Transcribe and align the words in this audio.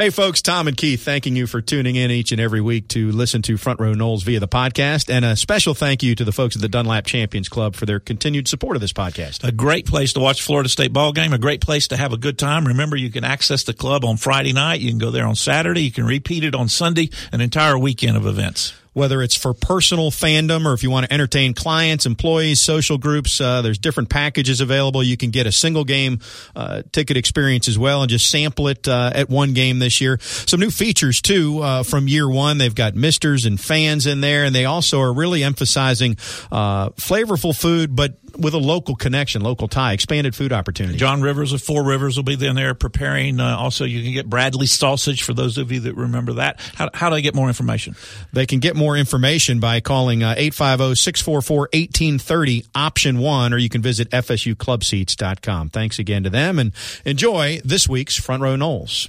Hey, 0.00 0.10
folks, 0.10 0.42
Tom 0.42 0.68
and 0.68 0.76
Keith, 0.76 1.02
thanking 1.02 1.34
you 1.34 1.48
for 1.48 1.60
tuning 1.60 1.96
in 1.96 2.12
each 2.12 2.30
and 2.30 2.40
every 2.40 2.60
week 2.60 2.86
to 2.90 3.10
listen 3.10 3.42
to 3.42 3.56
Front 3.56 3.80
Row 3.80 3.94
Noles 3.94 4.22
via 4.22 4.38
the 4.38 4.46
podcast. 4.46 5.12
And 5.12 5.24
a 5.24 5.34
special 5.34 5.74
thank 5.74 6.04
you 6.04 6.14
to 6.14 6.24
the 6.24 6.30
folks 6.30 6.54
at 6.54 6.62
the 6.62 6.68
Dunlap 6.68 7.04
Champions 7.04 7.48
Club 7.48 7.74
for 7.74 7.84
their 7.84 7.98
continued 7.98 8.46
support 8.46 8.76
of 8.76 8.80
this 8.80 8.92
podcast. 8.92 9.42
A 9.42 9.50
great 9.50 9.86
place 9.86 10.12
to 10.12 10.20
watch 10.20 10.40
Florida 10.40 10.68
State 10.68 10.92
ball 10.92 11.10
game, 11.12 11.32
a 11.32 11.38
great 11.38 11.60
place 11.60 11.88
to 11.88 11.96
have 11.96 12.12
a 12.12 12.16
good 12.16 12.38
time. 12.38 12.68
Remember, 12.68 12.94
you 12.94 13.10
can 13.10 13.24
access 13.24 13.64
the 13.64 13.74
club 13.74 14.04
on 14.04 14.18
Friday 14.18 14.52
night. 14.52 14.78
You 14.78 14.90
can 14.90 15.00
go 15.00 15.10
there 15.10 15.26
on 15.26 15.34
Saturday. 15.34 15.82
You 15.82 15.90
can 15.90 16.06
repeat 16.06 16.44
it 16.44 16.54
on 16.54 16.68
Sunday, 16.68 17.10
an 17.32 17.40
entire 17.40 17.76
weekend 17.76 18.16
of 18.16 18.24
events 18.24 18.74
whether 18.98 19.22
it's 19.22 19.36
for 19.36 19.54
personal 19.54 20.10
fandom 20.10 20.66
or 20.66 20.74
if 20.74 20.82
you 20.82 20.90
want 20.90 21.06
to 21.06 21.12
entertain 21.12 21.54
clients, 21.54 22.04
employees, 22.04 22.60
social 22.60 22.98
groups. 22.98 23.40
Uh, 23.40 23.62
there's 23.62 23.78
different 23.78 24.10
packages 24.10 24.60
available. 24.60 25.02
You 25.02 25.16
can 25.16 25.30
get 25.30 25.46
a 25.46 25.52
single 25.52 25.84
game 25.84 26.18
uh, 26.56 26.82
ticket 26.90 27.16
experience 27.16 27.68
as 27.68 27.78
well 27.78 28.02
and 28.02 28.10
just 28.10 28.28
sample 28.28 28.66
it 28.66 28.88
uh, 28.88 29.12
at 29.14 29.30
one 29.30 29.54
game 29.54 29.78
this 29.78 30.00
year. 30.00 30.18
Some 30.20 30.58
new 30.58 30.72
features 30.72 31.22
too 31.22 31.60
uh, 31.60 31.82
from 31.84 32.08
year 32.08 32.28
one. 32.28 32.58
They've 32.58 32.74
got 32.74 32.96
misters 32.96 33.44
and 33.44 33.58
fans 33.60 34.06
in 34.06 34.20
there, 34.20 34.44
and 34.44 34.54
they 34.54 34.64
also 34.64 35.00
are 35.00 35.12
really 35.12 35.44
emphasizing 35.44 36.16
uh, 36.50 36.90
flavorful 36.90 37.56
food, 37.56 37.94
but 37.94 38.14
with 38.38 38.54
a 38.54 38.58
local 38.58 38.94
connection, 38.94 39.42
local 39.42 39.68
tie, 39.68 39.92
expanded 39.92 40.34
food 40.34 40.52
opportunity. 40.52 40.98
John 40.98 41.20
Rivers 41.20 41.52
of 41.52 41.62
Four 41.62 41.84
Rivers 41.84 42.16
will 42.16 42.24
be 42.24 42.34
in 42.34 42.54
there 42.54 42.74
preparing. 42.74 43.40
Uh, 43.40 43.56
also, 43.56 43.84
you 43.84 44.02
can 44.02 44.12
get 44.12 44.28
Bradley 44.28 44.66
sausage 44.66 45.22
for 45.22 45.34
those 45.34 45.58
of 45.58 45.72
you 45.72 45.80
that 45.80 45.94
remember 45.94 46.34
that. 46.34 46.60
How, 46.74 46.88
how 46.94 47.10
do 47.10 47.16
they 47.16 47.22
get 47.22 47.34
more 47.34 47.48
information? 47.48 47.96
They 48.32 48.46
can 48.46 48.60
get 48.60 48.76
more 48.76 48.96
information 48.96 49.60
by 49.60 49.80
calling 49.80 50.22
uh, 50.22 50.34
850 50.36 50.94
644 50.94 51.58
1830, 51.72 52.66
option 52.74 53.18
one, 53.18 53.52
or 53.52 53.58
you 53.58 53.68
can 53.68 53.82
visit 53.82 54.10
FSUClubseats.com. 54.10 55.70
Thanks 55.70 55.98
again 55.98 56.22
to 56.22 56.30
them 56.30 56.58
and 56.58 56.72
enjoy 57.04 57.60
this 57.64 57.88
week's 57.88 58.16
Front 58.16 58.42
Row 58.42 58.56
Noles. 58.56 59.08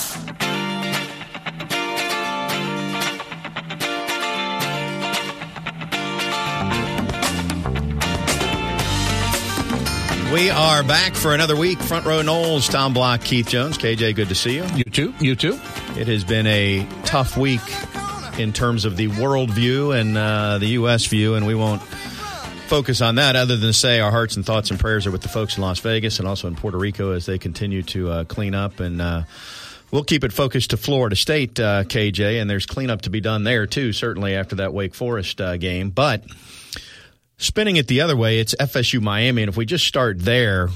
We 10.31 10.49
are 10.49 10.81
back 10.81 11.13
for 11.13 11.33
another 11.33 11.57
week. 11.57 11.77
Front 11.79 12.05
row 12.05 12.21
Noles, 12.21 12.71
Tom 12.71 12.93
Block, 12.93 13.21
Keith 13.21 13.49
Jones. 13.49 13.77
KJ, 13.77 14.15
good 14.15 14.29
to 14.29 14.35
see 14.35 14.55
you. 14.55 14.63
You 14.75 14.85
too. 14.85 15.13
You 15.19 15.35
too. 15.35 15.59
It 15.97 16.07
has 16.07 16.23
been 16.23 16.47
a 16.47 16.87
tough 17.03 17.35
week 17.35 17.59
in 18.39 18.53
terms 18.53 18.85
of 18.85 18.95
the 18.95 19.09
world 19.09 19.49
view 19.51 19.91
and 19.91 20.17
uh, 20.17 20.57
the 20.57 20.67
U.S. 20.67 21.05
view, 21.05 21.35
and 21.35 21.45
we 21.45 21.53
won't 21.53 21.81
focus 21.81 23.01
on 23.01 23.15
that 23.15 23.35
other 23.35 23.57
than 23.57 23.67
to 23.67 23.73
say 23.73 23.99
our 23.99 24.09
hearts 24.09 24.37
and 24.37 24.45
thoughts 24.45 24.71
and 24.71 24.79
prayers 24.79 25.05
are 25.05 25.11
with 25.11 25.21
the 25.21 25.27
folks 25.27 25.57
in 25.57 25.63
Las 25.63 25.79
Vegas 25.79 26.19
and 26.19 26.27
also 26.29 26.47
in 26.47 26.55
Puerto 26.55 26.77
Rico 26.77 27.11
as 27.11 27.25
they 27.25 27.37
continue 27.37 27.83
to 27.83 28.09
uh, 28.09 28.23
clean 28.23 28.55
up 28.55 28.79
and. 28.79 29.01
Uh, 29.01 29.23
We'll 29.91 30.05
keep 30.05 30.23
it 30.23 30.31
focused 30.31 30.69
to 30.69 30.77
Florida 30.77 31.17
State, 31.17 31.59
uh, 31.59 31.83
KJ, 31.83 32.39
and 32.39 32.49
there's 32.49 32.65
cleanup 32.65 33.01
to 33.01 33.09
be 33.09 33.19
done 33.19 33.43
there 33.43 33.67
too. 33.67 33.91
Certainly 33.91 34.35
after 34.35 34.55
that 34.55 34.73
Wake 34.73 34.95
Forest 34.95 35.41
uh, 35.41 35.57
game, 35.57 35.89
but 35.89 36.23
Spinning 37.41 37.77
it 37.77 37.87
the 37.87 38.01
other 38.01 38.15
way, 38.15 38.37
it's 38.37 38.53
FSU 38.53 39.01
Miami. 39.01 39.41
And 39.41 39.49
if 39.49 39.57
we 39.57 39.65
just 39.65 39.85
start 39.85 40.19
there, 40.19 40.69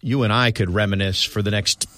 you 0.00 0.22
and 0.22 0.32
I 0.32 0.52
could 0.52 0.70
reminisce 0.70 1.24
for 1.24 1.42
the 1.42 1.50
next 1.50 1.88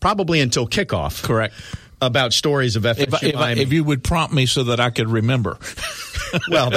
probably 0.00 0.40
until 0.40 0.66
kickoff. 0.66 1.22
Correct. 1.22 1.54
About 2.00 2.32
stories 2.32 2.74
of 2.74 2.82
FSU 2.82 2.98
if, 2.98 3.22
if, 3.22 3.34
Miami. 3.36 3.60
if 3.60 3.72
you 3.72 3.84
would 3.84 4.02
prompt 4.02 4.34
me 4.34 4.46
so 4.46 4.64
that 4.64 4.80
I 4.80 4.90
could 4.90 5.08
remember. 5.08 5.56
well, 6.50 6.72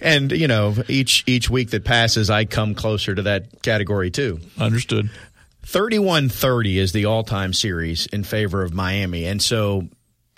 and 0.00 0.32
you 0.32 0.48
know, 0.48 0.74
each 0.88 1.22
each 1.28 1.48
week 1.48 1.70
that 1.70 1.84
passes, 1.84 2.30
I 2.30 2.46
come 2.46 2.74
closer 2.74 3.14
to 3.14 3.22
that 3.22 3.62
category 3.62 4.10
too. 4.10 4.40
Understood. 4.58 5.08
31-30 5.66 6.76
is 6.76 6.92
the 6.92 7.04
all-time 7.04 7.52
series 7.52 8.06
in 8.06 8.24
favor 8.24 8.64
of 8.64 8.74
Miami. 8.74 9.24
And 9.24 9.40
so 9.40 9.88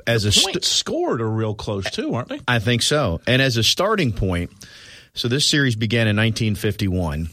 as 0.07 0.23
the 0.25 0.29
a 0.29 0.33
st- 0.33 0.65
scored 0.65 1.23
are 1.23 1.31
real 1.31 1.55
close 1.55 1.91
too, 1.91 2.15
aren't 2.15 2.29
they? 2.29 2.41
I 2.47 2.59
think 2.59 2.83
so. 2.83 3.23
And 3.27 3.41
as 3.41 3.57
a 3.57 3.63
starting 3.63 4.13
point, 4.13 4.51
so 5.17 5.29
this 5.29 5.47
series 5.47 5.75
began 5.75 6.07
in 6.07 6.17
1951. 6.17 7.31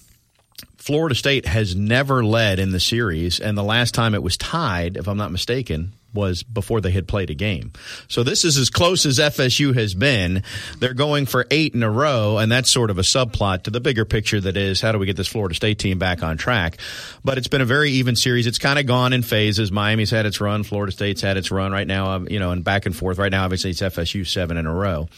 Florida 0.78 1.16
State 1.16 1.46
has 1.46 1.76
never 1.76 2.26
led 2.26 2.60
in 2.60 2.72
the 2.72 2.80
series, 2.80 3.40
and 3.40 3.58
the 3.58 3.64
last 3.64 3.94
time 3.94 4.16
it 4.16 4.24
was 4.24 4.36
tied, 4.38 4.98
if 4.98 5.08
I'm 5.08 5.18
not 5.18 5.32
mistaken, 5.32 5.94
was 6.14 6.44
before 6.44 6.80
they 6.80 6.92
had 6.92 7.08
played 7.08 7.30
a 7.30 7.34
game. 7.34 7.74
So 8.08 8.24
this 8.24 8.46
is 8.46 8.58
as 8.58 8.70
close 8.70 9.06
as 9.06 9.20
FSU 9.20 9.74
has 9.76 9.94
been. 9.96 10.44
They're 10.80 10.94
going 10.94 11.26
for 11.26 11.46
eight 11.52 11.74
in 11.74 11.84
a 11.84 11.90
row, 11.90 12.38
and 12.38 12.52
that's 12.52 12.72
sort 12.72 12.90
of 12.90 13.00
a 13.00 13.02
subplot 13.02 13.64
to 13.64 13.72
the 13.72 13.80
bigger 13.80 14.06
picture 14.06 14.40
that 14.42 14.56
is 14.56 14.80
how 14.80 14.92
do 14.92 15.00
we 15.00 15.06
get 15.06 15.18
this 15.18 15.28
Florida 15.28 15.56
State 15.56 15.80
team 15.80 16.00
back 16.00 16.24
on 16.24 16.38
track? 16.38 16.78
But 17.24 17.38
it's 17.38 17.48
been 17.48 17.62
a 17.62 17.66
very 17.66 17.92
even 17.92 18.16
series. 18.16 18.48
It's 18.48 18.60
kind 18.60 18.80
of 18.80 18.86
gone 18.86 19.12
in 19.12 19.24
phases. 19.24 19.72
Miami's 19.72 20.12
had 20.12 20.26
its 20.26 20.40
run, 20.40 20.64
Florida 20.64 20.92
State's 20.92 21.22
had 21.22 21.38
its 21.38 21.52
run 21.52 21.72
right 21.72 21.88
now, 21.88 22.12
um, 22.12 22.28
you 22.30 22.40
know, 22.40 22.52
and 22.52 22.64
back 22.64 22.86
and 22.86 22.96
forth. 22.96 23.18
Right 23.18 23.32
now, 23.32 23.44
obviously, 23.44 23.72
it's 23.72 23.82
FSU 23.82 24.26
seven 24.26 24.58
in 24.58 24.68
a 24.68 24.74
row. 24.74 25.10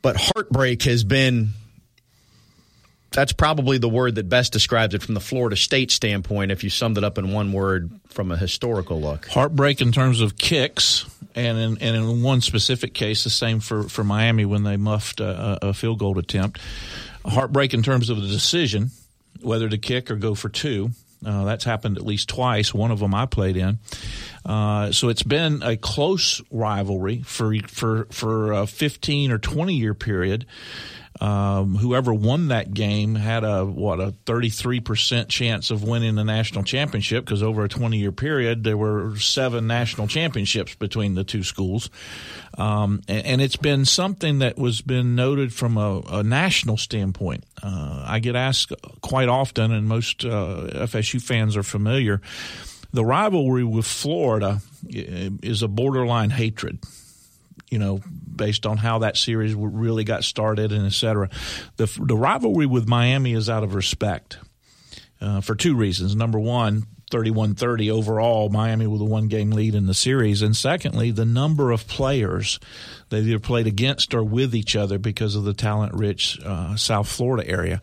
But 0.00 0.16
heartbreak 0.16 0.82
has 0.84 1.04
been 1.04 1.50
that's 3.10 3.32
probably 3.32 3.78
the 3.78 3.88
word 3.88 4.16
that 4.16 4.28
best 4.28 4.52
describes 4.52 4.94
it 4.94 5.02
from 5.02 5.14
the 5.14 5.20
Florida 5.20 5.56
State 5.56 5.90
standpoint. 5.90 6.50
If 6.50 6.64
you 6.64 6.70
summed 6.70 6.98
it 6.98 7.04
up 7.04 7.18
in 7.18 7.32
one 7.32 7.52
word 7.52 7.90
from 8.08 8.30
a 8.30 8.36
historical 8.36 9.00
look, 9.00 9.26
heartbreak 9.26 9.80
in 9.80 9.92
terms 9.92 10.20
of 10.20 10.36
kicks, 10.36 11.06
and 11.34 11.58
in, 11.58 11.78
and 11.80 11.96
in 11.96 12.22
one 12.22 12.40
specific 12.40 12.94
case, 12.94 13.24
the 13.24 13.30
same 13.30 13.60
for, 13.60 13.84
for 13.84 14.04
Miami 14.04 14.44
when 14.44 14.64
they 14.64 14.76
muffed 14.76 15.20
a, 15.20 15.58
a 15.68 15.74
field 15.74 15.98
goal 15.98 16.18
attempt. 16.18 16.60
Heartbreak 17.24 17.74
in 17.74 17.82
terms 17.82 18.08
of 18.10 18.20
the 18.20 18.28
decision 18.28 18.90
whether 19.42 19.68
to 19.68 19.78
kick 19.78 20.10
or 20.10 20.16
go 20.16 20.34
for 20.34 20.48
two. 20.48 20.90
Uh, 21.24 21.44
that's 21.44 21.64
happened 21.64 21.96
at 21.96 22.04
least 22.04 22.28
twice. 22.28 22.74
One 22.74 22.90
of 22.90 23.00
them 23.00 23.14
I 23.14 23.26
played 23.26 23.56
in. 23.56 23.78
Uh, 24.44 24.92
so 24.92 25.08
it's 25.08 25.22
been 25.22 25.62
a 25.62 25.76
close 25.76 26.42
rivalry 26.50 27.22
for 27.22 27.56
for 27.68 28.06
for 28.10 28.52
a 28.52 28.66
15 28.66 29.32
or 29.32 29.38
20 29.38 29.74
year 29.74 29.94
period. 29.94 30.46
Um, 31.20 31.76
whoever 31.76 32.12
won 32.12 32.48
that 32.48 32.74
game 32.74 33.14
had 33.14 33.42
a 33.42 33.64
what 33.64 34.00
a 34.00 34.12
33% 34.26 35.28
chance 35.28 35.70
of 35.70 35.82
winning 35.82 36.14
the 36.14 36.24
national 36.24 36.64
championship 36.64 37.24
because 37.24 37.42
over 37.42 37.64
a 37.64 37.68
20 37.68 37.96
year 37.96 38.12
period 38.12 38.64
there 38.64 38.76
were 38.76 39.16
seven 39.16 39.66
national 39.66 40.08
championships 40.08 40.74
between 40.74 41.14
the 41.14 41.24
two 41.24 41.42
schools. 41.42 41.88
Um, 42.58 43.02
and, 43.08 43.26
and, 43.26 43.40
it's 43.42 43.56
been 43.56 43.84
something 43.84 44.38
that 44.38 44.56
was 44.56 44.80
been 44.80 45.14
noted 45.14 45.52
from 45.52 45.76
a, 45.76 46.00
a 46.08 46.22
national 46.22 46.78
standpoint. 46.78 47.44
Uh, 47.62 48.02
I 48.06 48.18
get 48.18 48.34
asked 48.34 48.72
quite 49.02 49.28
often 49.28 49.72
and 49.72 49.86
most 49.86 50.24
uh, 50.24 50.68
FSU 50.72 51.20
fans 51.20 51.56
are 51.56 51.62
familiar 51.62 52.20
the 52.92 53.04
rivalry 53.04 53.64
with 53.64 53.84
Florida 53.84 54.62
is 54.88 55.62
a 55.62 55.68
borderline 55.68 56.30
hatred 56.30 56.78
you 57.70 57.78
know, 57.78 58.00
based 58.34 58.66
on 58.66 58.76
how 58.76 59.00
that 59.00 59.16
series 59.16 59.54
really 59.54 60.04
got 60.04 60.24
started 60.24 60.72
and 60.72 60.86
et 60.86 60.92
cetera. 60.92 61.28
The, 61.76 61.86
the 62.00 62.16
rivalry 62.16 62.66
with 62.66 62.88
Miami 62.88 63.32
is 63.32 63.50
out 63.50 63.64
of 63.64 63.74
respect 63.74 64.38
uh, 65.20 65.40
for 65.40 65.54
two 65.54 65.74
reasons. 65.74 66.14
Number 66.14 66.38
one, 66.38 66.86
31-30 67.10 67.90
overall, 67.90 68.48
Miami 68.48 68.86
with 68.86 69.00
a 69.00 69.04
one-game 69.04 69.50
lead 69.50 69.74
in 69.74 69.86
the 69.86 69.94
series, 69.94 70.42
and 70.42 70.56
secondly, 70.56 71.10
the 71.10 71.24
number 71.24 71.70
of 71.70 71.86
players 71.86 72.58
they 73.08 73.20
either 73.20 73.38
played 73.38 73.68
against 73.68 74.14
or 74.14 74.24
with 74.24 74.54
each 74.54 74.74
other 74.74 74.98
because 74.98 75.36
of 75.36 75.44
the 75.44 75.54
talent-rich 75.54 76.40
uh, 76.44 76.74
South 76.74 77.08
Florida 77.08 77.48
area. 77.48 77.80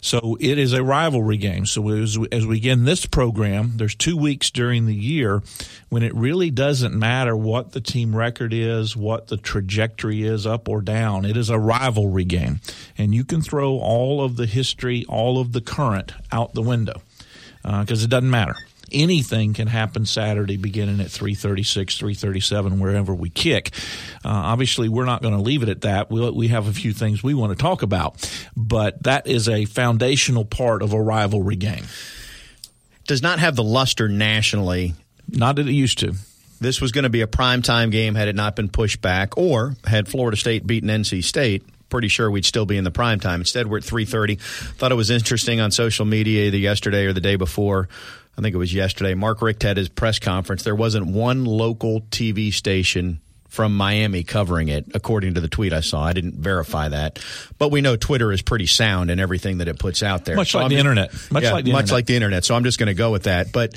So 0.00 0.36
it 0.40 0.58
is 0.58 0.72
a 0.72 0.82
rivalry 0.82 1.36
game. 1.36 1.66
So 1.66 1.88
as 1.90 2.18
as 2.32 2.46
we 2.46 2.56
begin 2.56 2.84
this 2.84 3.06
program, 3.06 3.74
there's 3.76 3.94
two 3.94 4.16
weeks 4.16 4.50
during 4.50 4.86
the 4.86 4.94
year 4.94 5.42
when 5.90 6.02
it 6.02 6.14
really 6.14 6.50
doesn't 6.50 6.98
matter 6.98 7.36
what 7.36 7.72
the 7.72 7.80
team 7.80 8.16
record 8.16 8.52
is, 8.52 8.96
what 8.96 9.28
the 9.28 9.36
trajectory 9.36 10.24
is, 10.24 10.46
up 10.46 10.68
or 10.68 10.80
down. 10.80 11.24
It 11.24 11.36
is 11.36 11.50
a 11.50 11.58
rivalry 11.58 12.24
game, 12.24 12.60
and 12.98 13.14
you 13.14 13.24
can 13.24 13.42
throw 13.42 13.78
all 13.78 14.24
of 14.24 14.36
the 14.36 14.46
history, 14.46 15.04
all 15.08 15.40
of 15.40 15.52
the 15.52 15.60
current 15.60 16.12
out 16.32 16.54
the 16.54 16.62
window 16.62 17.00
because 17.64 18.02
uh, 18.02 18.04
it 18.04 18.10
doesn't 18.10 18.30
matter. 18.30 18.56
Anything 18.92 19.54
can 19.54 19.66
happen 19.66 20.04
Saturday 20.04 20.58
beginning 20.58 21.00
at 21.00 21.10
336, 21.10 21.96
337, 21.96 22.78
wherever 22.78 23.14
we 23.14 23.30
kick. 23.30 23.70
Uh, 24.24 24.28
obviously, 24.28 24.88
we're 24.88 25.06
not 25.06 25.22
going 25.22 25.34
to 25.34 25.40
leave 25.40 25.62
it 25.62 25.70
at 25.70 25.80
that. 25.80 26.10
we 26.10 26.30
we 26.30 26.48
have 26.48 26.68
a 26.68 26.72
few 26.72 26.92
things 26.92 27.22
we 27.22 27.32
want 27.32 27.56
to 27.56 27.60
talk 27.60 27.82
about, 27.82 28.30
but 28.54 29.02
that 29.02 29.26
is 29.26 29.48
a 29.48 29.64
foundational 29.64 30.44
part 30.44 30.82
of 30.82 30.92
a 30.92 31.00
rivalry 31.00 31.56
game. 31.56 31.84
Does 33.06 33.22
not 33.22 33.38
have 33.38 33.56
the 33.56 33.64
luster 33.64 34.08
nationally. 34.08 34.94
Not 35.28 35.56
that 35.56 35.66
it 35.66 35.72
used 35.72 35.98
to. 36.00 36.14
This 36.60 36.80
was 36.80 36.92
going 36.92 37.04
to 37.04 37.10
be 37.10 37.22
a 37.22 37.26
primetime 37.26 37.90
game 37.90 38.14
had 38.14 38.28
it 38.28 38.36
not 38.36 38.54
been 38.54 38.68
pushed 38.68 39.00
back, 39.00 39.36
or 39.38 39.76
had 39.84 40.08
Florida 40.08 40.36
State 40.36 40.66
beaten 40.66 40.90
NC 40.90 41.24
State 41.24 41.64
pretty 41.94 42.08
sure 42.08 42.28
we'd 42.28 42.44
still 42.44 42.66
be 42.66 42.76
in 42.76 42.82
the 42.82 42.90
prime 42.90 43.20
time. 43.20 43.40
Instead, 43.40 43.68
we're 43.68 43.78
at 43.78 43.84
3:30. 43.84 44.40
Thought 44.40 44.90
it 44.90 44.96
was 44.96 45.10
interesting 45.10 45.60
on 45.60 45.70
social 45.70 46.04
media 46.04 46.46
either 46.46 46.58
yesterday 46.58 47.06
or 47.06 47.12
the 47.12 47.20
day 47.20 47.36
before. 47.36 47.88
I 48.36 48.40
think 48.40 48.52
it 48.52 48.58
was 48.58 48.74
yesterday. 48.74 49.14
Mark 49.14 49.40
Richt 49.40 49.62
had 49.62 49.76
his 49.76 49.88
press 49.88 50.18
conference. 50.18 50.64
There 50.64 50.74
wasn't 50.74 51.06
one 51.06 51.44
local 51.44 52.00
TV 52.10 52.52
station 52.52 53.20
from 53.46 53.76
Miami 53.76 54.24
covering 54.24 54.66
it, 54.66 54.86
according 54.92 55.34
to 55.34 55.40
the 55.40 55.46
tweet 55.46 55.72
I 55.72 55.82
saw. 55.82 56.04
I 56.04 56.12
didn't 56.12 56.34
verify 56.34 56.88
that, 56.88 57.20
but 57.58 57.70
we 57.70 57.80
know 57.80 57.94
Twitter 57.94 58.32
is 58.32 58.42
pretty 58.42 58.66
sound 58.66 59.08
in 59.08 59.20
everything 59.20 59.58
that 59.58 59.68
it 59.68 59.78
puts 59.78 60.02
out 60.02 60.24
there. 60.24 60.34
Much 60.34 60.50
so 60.50 60.58
like 60.58 60.64
I'm 60.64 60.70
the 60.70 60.74
just, 60.74 60.80
internet. 60.80 61.30
Much 61.30 61.44
yeah, 61.44 61.52
like 61.52 61.64
the 61.64 61.70
much 61.70 61.82
internet. 61.82 61.96
like 61.96 62.06
the 62.06 62.16
internet. 62.16 62.44
So 62.44 62.56
I'm 62.56 62.64
just 62.64 62.80
going 62.80 62.88
to 62.88 62.94
go 62.94 63.12
with 63.12 63.22
that. 63.22 63.52
But 63.52 63.76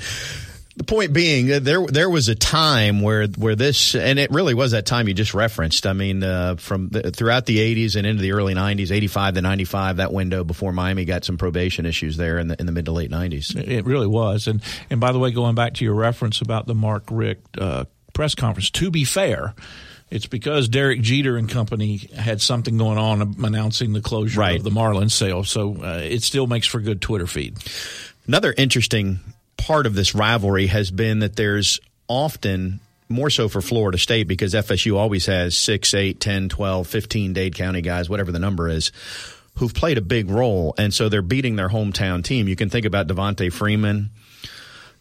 the 0.78 0.84
point 0.84 1.12
being, 1.12 1.52
uh, 1.52 1.58
there 1.58 1.84
there 1.86 2.08
was 2.08 2.28
a 2.28 2.36
time 2.36 3.00
where 3.00 3.26
where 3.26 3.56
this, 3.56 3.96
and 3.96 4.18
it 4.18 4.30
really 4.30 4.54
was 4.54 4.70
that 4.70 4.86
time 4.86 5.08
you 5.08 5.14
just 5.14 5.34
referenced. 5.34 5.86
I 5.86 5.92
mean, 5.92 6.22
uh, 6.22 6.54
from 6.54 6.88
the, 6.90 7.10
throughout 7.10 7.46
the 7.46 7.58
'80s 7.58 7.96
and 7.96 8.06
into 8.06 8.22
the 8.22 8.32
early 8.32 8.54
'90s, 8.54 8.92
'85 8.92 9.34
to 9.34 9.42
'95, 9.42 9.96
that 9.96 10.12
window 10.12 10.44
before 10.44 10.72
Miami 10.72 11.04
got 11.04 11.24
some 11.24 11.36
probation 11.36 11.84
issues 11.84 12.16
there 12.16 12.38
in 12.38 12.48
the 12.48 12.58
in 12.60 12.66
the 12.66 12.72
mid 12.72 12.84
to 12.84 12.92
late 12.92 13.10
'90s. 13.10 13.56
It 13.56 13.84
really 13.84 14.06
was. 14.06 14.46
And 14.46 14.62
and 14.88 15.00
by 15.00 15.10
the 15.10 15.18
way, 15.18 15.32
going 15.32 15.56
back 15.56 15.74
to 15.74 15.84
your 15.84 15.94
reference 15.94 16.40
about 16.40 16.66
the 16.66 16.74
Mark 16.74 17.04
Richt 17.10 17.58
uh, 17.58 17.84
press 18.14 18.34
conference, 18.34 18.70
to 18.70 18.90
be 18.90 19.04
fair. 19.04 19.54
It's 20.10 20.26
because 20.26 20.70
Derek 20.70 21.02
Jeter 21.02 21.36
and 21.36 21.50
company 21.50 21.98
had 22.16 22.40
something 22.40 22.78
going 22.78 22.96
on 22.96 23.44
announcing 23.44 23.92
the 23.92 24.00
closure 24.00 24.40
right. 24.40 24.56
of 24.56 24.64
the 24.64 24.70
Marlins 24.70 25.10
sale. 25.10 25.44
So 25.44 25.84
uh, 25.84 26.00
it 26.02 26.22
still 26.22 26.46
makes 26.46 26.66
for 26.66 26.80
good 26.80 27.02
Twitter 27.02 27.26
feed. 27.26 27.58
Another 28.26 28.54
interesting 28.56 29.20
part 29.58 29.84
of 29.84 29.94
this 29.94 30.14
rivalry 30.14 30.68
has 30.68 30.90
been 30.90 31.18
that 31.18 31.36
there's 31.36 31.78
often 32.08 32.80
more 33.08 33.28
so 33.28 33.48
for 33.48 33.60
Florida 33.60 33.98
State 33.98 34.28
because 34.28 34.54
FSU 34.54 34.96
always 34.96 35.26
has 35.26 35.56
6, 35.56 35.92
8, 35.92 36.20
10, 36.20 36.48
12, 36.48 36.86
15 36.86 37.32
Dade 37.32 37.54
County 37.54 37.82
guys, 37.82 38.08
whatever 38.08 38.32
the 38.32 38.38
number 38.38 38.68
is, 38.68 38.92
who've 39.56 39.74
played 39.74 39.98
a 39.98 40.02
big 40.02 40.30
role. 40.30 40.74
And 40.78 40.92
so 40.92 41.08
they're 41.08 41.22
beating 41.22 41.56
their 41.56 41.68
hometown 41.68 42.24
team. 42.24 42.48
You 42.48 42.56
can 42.56 42.70
think 42.70 42.86
about 42.86 43.08
Devonta 43.08 43.52
Freeman. 43.52 44.10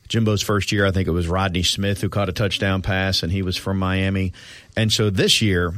Jimbo's 0.07 0.41
first 0.41 0.71
year, 0.71 0.85
I 0.85 0.91
think 0.91 1.07
it 1.07 1.11
was 1.11 1.27
Rodney 1.27 1.63
Smith 1.63 1.99
who 1.99 2.09
caught 2.09 2.29
a 2.29 2.33
touchdown 2.33 2.81
pass, 2.81 3.23
and 3.23 3.31
he 3.31 3.41
was 3.41 3.57
from 3.57 3.77
Miami. 3.77 4.31
And 4.77 4.91
so 4.91 5.09
this 5.09 5.41
year, 5.41 5.73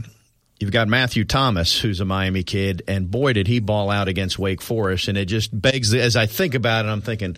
you've 0.60 0.72
got 0.72 0.88
Matthew 0.88 1.26
Thomas, 1.26 1.80
who's 1.80 2.00
a 2.00 2.06
Miami 2.06 2.44
kid, 2.44 2.84
and 2.88 3.10
boy, 3.10 3.34
did 3.34 3.48
he 3.48 3.60
ball 3.60 3.90
out 3.90 4.08
against 4.08 4.38
Wake 4.38 4.62
Forest. 4.62 5.08
And 5.08 5.18
it 5.18 5.26
just 5.26 5.50
begs, 5.60 5.96
as 5.96 6.16
I 6.16 6.28
think 6.28 6.54
about 6.54 6.86
it, 6.86 6.90
I'm 6.90 7.02
thinking, 7.02 7.38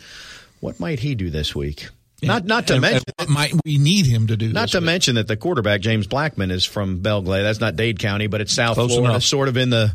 what 0.62 0.80
might 0.80 1.00
he 1.00 1.16
do 1.16 1.30
this 1.30 1.54
week? 1.56 1.90
Not 2.21 2.45
not 2.45 2.68
to 2.68 2.73
and, 2.73 2.81
mention 2.81 3.03
and 3.18 3.29
might 3.29 3.53
we 3.65 3.77
need 3.77 4.06
him 4.06 4.27
to 4.27 4.38
do. 4.38 4.53
Not 4.53 4.69
to 4.69 4.81
mention 4.81 5.15
that 5.15 5.27
the 5.27 5.38
quarterback 5.38 5.81
James 5.81 6.06
Blackman 6.06 6.51
is 6.51 6.65
from 6.65 7.00
Belle 7.00 7.21
Glade. 7.21 7.44
That's 7.44 7.59
not 7.59 7.75
Dade 7.75 7.97
County, 7.97 8.27
but 8.27 8.41
it's 8.41 8.53
South 8.53 8.75
Close 8.75 8.91
Florida, 8.91 9.13
enough. 9.13 9.23
sort 9.23 9.47
of 9.47 9.57
in 9.57 9.71
the 9.71 9.94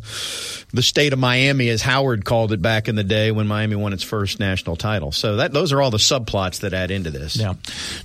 the 0.73 0.81
state 0.81 1.13
of 1.13 1.19
Miami, 1.19 1.69
as 1.69 1.81
Howard 1.81 2.25
called 2.25 2.51
it 2.51 2.61
back 2.61 2.89
in 2.89 2.95
the 2.95 3.03
day 3.03 3.31
when 3.31 3.47
Miami 3.47 3.77
won 3.77 3.93
its 3.93 4.03
first 4.03 4.39
national 4.39 4.75
title. 4.75 5.13
So 5.13 5.37
that 5.37 5.53
those 5.53 5.71
are 5.71 5.81
all 5.81 5.91
the 5.91 5.97
subplots 5.97 6.59
that 6.61 6.73
add 6.73 6.91
into 6.91 7.11
this. 7.11 7.37
Now, 7.37 7.57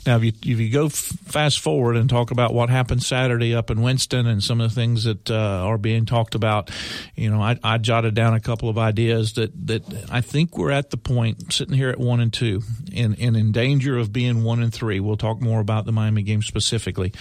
now 0.06 0.16
if 0.18 0.24
you 0.24 0.32
if 0.44 0.60
you 0.60 0.70
go 0.70 0.86
f- 0.86 0.94
fast 0.94 1.58
forward 1.58 1.96
and 1.96 2.08
talk 2.08 2.30
about 2.30 2.54
what 2.54 2.70
happened 2.70 3.02
Saturday 3.02 3.54
up 3.54 3.70
in 3.70 3.82
Winston 3.82 4.28
and 4.28 4.42
some 4.42 4.60
of 4.60 4.70
the 4.70 4.74
things 4.74 5.04
that 5.04 5.30
uh, 5.30 5.34
are 5.34 5.78
being 5.78 6.06
talked 6.06 6.36
about, 6.36 6.70
you 7.16 7.28
know, 7.28 7.42
I, 7.42 7.58
I 7.64 7.78
jotted 7.78 8.14
down 8.14 8.34
a 8.34 8.40
couple 8.40 8.68
of 8.68 8.78
ideas 8.78 9.32
that 9.32 9.50
that 9.66 9.82
I 10.10 10.20
think 10.20 10.56
we're 10.56 10.70
at 10.70 10.90
the 10.90 10.96
point 10.96 11.52
sitting 11.52 11.74
here 11.74 11.90
at 11.90 11.98
one 11.98 12.20
and 12.20 12.32
two, 12.32 12.62
and, 12.94 13.18
and 13.18 13.36
in 13.36 13.50
danger 13.50 13.98
of 13.98 14.11
being 14.12 14.42
one 14.42 14.62
and 14.62 14.72
three. 14.72 15.00
We'll 15.00 15.16
talk 15.16 15.40
more 15.40 15.60
about 15.60 15.84
the 15.86 15.92
Miami 15.92 16.22
game 16.22 16.42
specifically. 16.42 17.12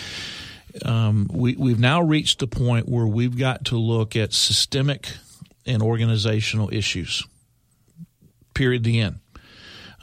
Um, 0.84 1.28
we, 1.32 1.56
we've 1.56 1.80
now 1.80 2.02
reached 2.02 2.40
the 2.40 2.48
point 2.48 2.88
where 2.88 3.08
we've 3.08 3.38
got 3.38 3.66
to 3.66 3.78
look 3.78 4.16
at 4.16 4.34
systemic 4.34 5.08
and 5.66 5.82
organizational 5.82 6.74
issues. 6.74 7.26
Period. 8.54 8.84
The 8.84 9.00
end. 9.00 9.20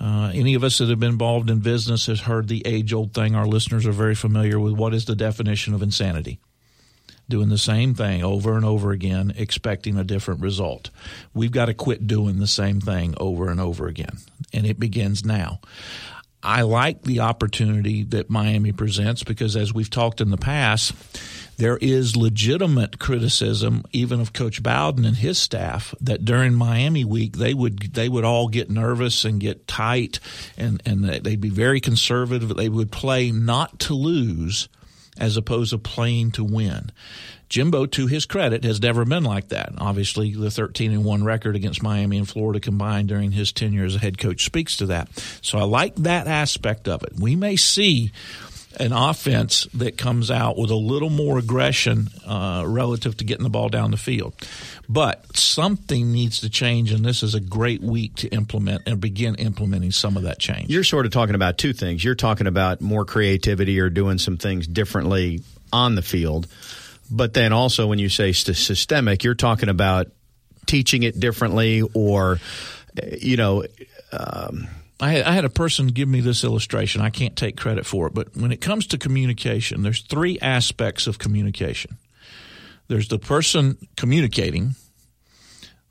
Uh, 0.00 0.30
any 0.32 0.54
of 0.54 0.62
us 0.62 0.78
that 0.78 0.88
have 0.88 1.00
been 1.00 1.10
involved 1.12 1.50
in 1.50 1.58
business 1.58 2.06
has 2.06 2.20
heard 2.20 2.46
the 2.48 2.62
age 2.64 2.92
old 2.92 3.12
thing. 3.12 3.34
Our 3.34 3.46
listeners 3.46 3.84
are 3.86 3.92
very 3.92 4.14
familiar 4.14 4.60
with 4.60 4.74
what 4.74 4.94
is 4.94 5.06
the 5.06 5.16
definition 5.16 5.74
of 5.74 5.82
insanity 5.82 6.38
doing 7.28 7.48
the 7.48 7.58
same 7.58 7.94
thing 7.94 8.22
over 8.24 8.56
and 8.56 8.64
over 8.64 8.90
again, 8.90 9.32
expecting 9.36 9.98
a 9.98 10.04
different 10.04 10.40
result. 10.40 10.90
We've 11.34 11.52
got 11.52 11.66
to 11.66 11.74
quit 11.74 12.06
doing 12.06 12.38
the 12.38 12.46
same 12.46 12.80
thing 12.80 13.14
over 13.18 13.50
and 13.50 13.60
over 13.60 13.86
again. 13.86 14.18
And 14.52 14.66
it 14.66 14.80
begins 14.80 15.24
now. 15.24 15.60
I 16.42 16.62
like 16.62 17.02
the 17.02 17.20
opportunity 17.20 18.04
that 18.04 18.30
Miami 18.30 18.72
presents 18.72 19.24
because, 19.24 19.56
as 19.56 19.74
we've 19.74 19.90
talked 19.90 20.20
in 20.20 20.30
the 20.30 20.36
past, 20.36 20.94
there 21.56 21.76
is 21.76 22.16
legitimate 22.16 23.00
criticism, 23.00 23.82
even 23.92 24.20
of 24.20 24.32
Coach 24.32 24.62
Bowden 24.62 25.04
and 25.04 25.16
his 25.16 25.38
staff, 25.38 25.92
that 26.00 26.24
during 26.24 26.54
Miami 26.54 27.04
week 27.04 27.36
they 27.36 27.52
would 27.54 27.94
they 27.94 28.08
would 28.08 28.24
all 28.24 28.46
get 28.48 28.70
nervous 28.70 29.24
and 29.24 29.40
get 29.40 29.66
tight, 29.66 30.20
and 30.56 30.80
and 30.86 31.04
they'd 31.04 31.40
be 31.40 31.50
very 31.50 31.80
conservative. 31.80 32.56
They 32.56 32.68
would 32.68 32.92
play 32.92 33.32
not 33.32 33.80
to 33.80 33.94
lose, 33.94 34.68
as 35.18 35.36
opposed 35.36 35.70
to 35.70 35.78
playing 35.78 36.30
to 36.32 36.44
win. 36.44 36.92
Jimbo, 37.48 37.86
to 37.86 38.06
his 38.06 38.26
credit, 38.26 38.64
has 38.64 38.80
never 38.80 39.04
been 39.04 39.24
like 39.24 39.48
that. 39.48 39.72
Obviously, 39.78 40.34
the 40.34 40.50
13 40.50 40.92
and 40.92 41.04
1 41.04 41.24
record 41.24 41.56
against 41.56 41.82
Miami 41.82 42.18
and 42.18 42.28
Florida 42.28 42.60
combined 42.60 43.08
during 43.08 43.32
his 43.32 43.52
tenure 43.52 43.84
as 43.84 43.94
a 43.94 43.98
head 43.98 44.18
coach 44.18 44.44
speaks 44.44 44.76
to 44.78 44.86
that. 44.86 45.08
So 45.42 45.58
I 45.58 45.64
like 45.64 45.94
that 45.96 46.26
aspect 46.26 46.88
of 46.88 47.02
it. 47.02 47.14
We 47.18 47.36
may 47.36 47.56
see 47.56 48.12
an 48.78 48.92
offense 48.92 49.66
that 49.74 49.96
comes 49.96 50.30
out 50.30 50.56
with 50.56 50.70
a 50.70 50.76
little 50.76 51.10
more 51.10 51.38
aggression 51.38 52.08
uh, 52.26 52.64
relative 52.66 53.16
to 53.16 53.24
getting 53.24 53.42
the 53.42 53.50
ball 53.50 53.68
down 53.68 53.90
the 53.90 53.96
field. 53.96 54.34
But 54.88 55.36
something 55.36 56.12
needs 56.12 56.40
to 56.40 56.50
change, 56.50 56.92
and 56.92 57.04
this 57.04 57.22
is 57.22 57.34
a 57.34 57.40
great 57.40 57.82
week 57.82 58.14
to 58.16 58.28
implement 58.28 58.82
and 58.86 59.00
begin 59.00 59.34
implementing 59.36 59.90
some 59.90 60.16
of 60.16 60.24
that 60.24 60.38
change. 60.38 60.70
You're 60.70 60.84
sort 60.84 61.06
of 61.06 61.12
talking 61.12 61.34
about 61.34 61.58
two 61.58 61.72
things. 61.72 62.04
You're 62.04 62.14
talking 62.14 62.46
about 62.46 62.80
more 62.80 63.04
creativity 63.04 63.80
or 63.80 63.90
doing 63.90 64.18
some 64.18 64.36
things 64.36 64.66
differently 64.66 65.42
on 65.72 65.94
the 65.94 66.02
field. 66.02 66.46
But 67.10 67.34
then 67.34 67.52
also, 67.52 67.86
when 67.86 67.98
you 67.98 68.08
say 68.08 68.32
systemic, 68.32 69.24
you're 69.24 69.34
talking 69.34 69.68
about 69.68 70.08
teaching 70.66 71.02
it 71.02 71.18
differently 71.18 71.82
or, 71.94 72.38
you 73.18 73.36
know, 73.36 73.64
um, 74.12 74.68
I 75.00 75.12
had, 75.12 75.22
I 75.24 75.32
had, 75.32 75.44
a 75.44 75.50
person 75.50 75.86
give 75.88 76.08
me 76.08 76.20
this 76.20 76.44
illustration. 76.44 77.00
I 77.00 77.10
can't 77.10 77.36
take 77.36 77.56
credit 77.56 77.86
for 77.86 78.08
it, 78.08 78.14
but 78.14 78.36
when 78.36 78.52
it 78.52 78.60
comes 78.60 78.86
to 78.88 78.98
communication, 78.98 79.82
there's 79.82 80.02
three 80.02 80.38
aspects 80.40 81.06
of 81.06 81.18
communication. 81.18 81.98
There's 82.88 83.08
the 83.08 83.18
person 83.18 83.76
communicating, 83.96 84.74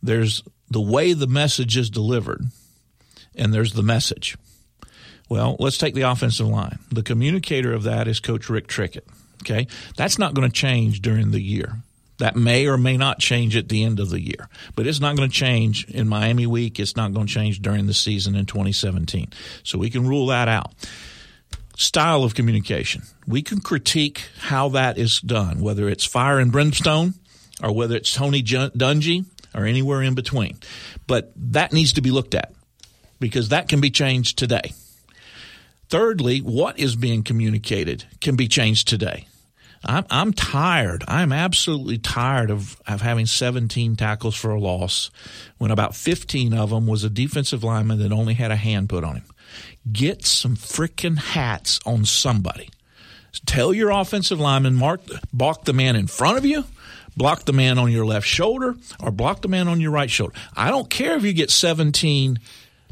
there's 0.02 0.44
the 0.70 0.81
way 0.81 1.13
the 1.13 1.28
message 1.28 1.78
is 1.78 1.90
delivered, 1.90 2.42
and 3.36 3.54
there's 3.54 3.74
the 3.74 3.84
message. 3.84 4.36
Well, 5.30 5.56
let's 5.60 5.78
take 5.78 5.94
the 5.94 6.02
offensive 6.02 6.48
line. 6.48 6.80
The 6.92 7.04
communicator 7.04 7.74
of 7.74 7.84
that 7.84 8.08
is 8.08 8.20
Coach 8.20 8.50
Rick 8.50 8.68
Trickett. 8.68 9.08
Okay. 9.44 9.67
That's 9.96 10.17
not 10.17 10.34
going 10.34 10.50
to 10.50 10.53
change 10.53 11.01
during 11.01 11.32
the 11.32 11.41
year. 11.41 11.77
That 12.20 12.36
may 12.36 12.65
or 12.65 12.77
may 12.77 12.98
not 12.98 13.20
change 13.20 13.56
at 13.56 13.70
the 13.70 13.84
end 13.84 14.00
of 14.00 14.10
the 14.10 14.20
year, 14.20 14.50
but 14.75 14.88
it's 14.88 15.00
not 15.00 15.15
going 15.15 15.29
to 15.29 15.36
change 15.36 15.86
in 15.88 16.08
Miami 16.08 16.48
week. 16.48 16.79
It's 16.79 16.96
not 16.96 17.13
going 17.13 17.27
to 17.27 17.34
change 17.34 17.62
during 17.62 17.86
the 17.86 17.94
season 17.94 18.36
in 18.36 18.48
2017. 18.48 19.32
So 19.63 19.77
we 19.77 19.91
can 19.91 20.08
rule 20.08 20.25
that 20.27 20.48
out. 20.48 20.74
Style 21.75 22.24
of 22.24 22.34
communication. 22.34 23.03
We 23.27 23.44
can 23.44 23.62
critique 23.62 24.29
how 24.39 24.70
that 24.70 24.98
is 24.98 25.20
done, 25.20 25.62
whether 25.62 25.88
it's 25.88 26.06
fire 26.06 26.39
and 26.39 26.51
brimstone 26.51 27.13
or 27.62 27.72
whether 27.72 27.96
it's 27.96 28.12
Tony 28.12 28.41
Dungy 28.41 29.25
or 29.53 29.65
anywhere 29.65 30.01
in 30.01 30.15
between. 30.15 30.58
But 31.06 31.32
that 31.36 31.72
needs 31.72 31.94
to 31.94 32.01
be 32.01 32.10
looked 32.10 32.34
at 32.34 32.51
because 33.20 33.50
that 33.50 33.70
can 33.70 33.79
be 33.79 33.91
changed 33.91 34.39
today. 34.39 34.74
Thirdly, 35.89 36.39
what 36.39 36.77
is 36.79 36.96
being 36.96 37.24
communicated 37.24 38.06
can 38.20 38.36
be 38.36 38.48
changed 38.48 38.88
today. 38.88 39.27
I'm, 39.86 40.06
I'm 40.10 40.34
tired. 40.34 41.03
I'm 41.08 41.32
absolutely 41.32 41.98
tired 41.98 42.51
of, 42.51 42.82
of 42.88 43.01
having 43.01 43.25
17 43.25 43.96
tackles 43.96 44.36
for 44.36 44.51
a 44.51 44.60
loss 44.60 45.10
when 45.58 45.72
about 45.72 45.96
15 45.96 46.53
of 46.53 46.72
them 46.72 46.88
was 46.88 47.03
a 47.03 47.10
defensive 47.10 47.63
lineman 47.63 48.00
that 48.00 48.12
only 48.12 48.34
had 48.34 48.51
a 48.51 48.56
hand 48.56 48.89
put 48.89 49.03
on 49.03 49.17
him. 49.17 49.25
Get 49.89 50.25
some 50.25 50.56
freaking 50.56 51.17
hats 51.17 51.79
on 51.86 52.06
somebody. 52.06 52.70
Tell 53.46 53.74
your 53.74 53.91
offensive 53.91 54.39
lineman, 54.39 54.75
mark, 54.75 55.01
block 55.32 55.65
the 55.65 55.74
man 55.74 55.96
in 55.96 56.08
front 56.08 56.38
of 56.38 56.46
you, 56.46 56.65
block 57.15 57.46
the 57.46 57.53
man 57.53 57.77
on 57.77 57.91
your 57.91 58.06
left 58.06 58.27
shoulder, 58.27 58.75
or 59.00 59.12
block 59.12 59.41
the 59.41 59.48
man 59.48 59.67
on 59.67 59.79
your 59.79 59.91
right 59.91 60.10
shoulder. 60.10 60.34
I 60.56 60.70
don't 60.70 60.89
care 60.89 61.15
if 61.15 61.24
you 61.24 61.34
get 61.34 61.51
17 61.51 62.39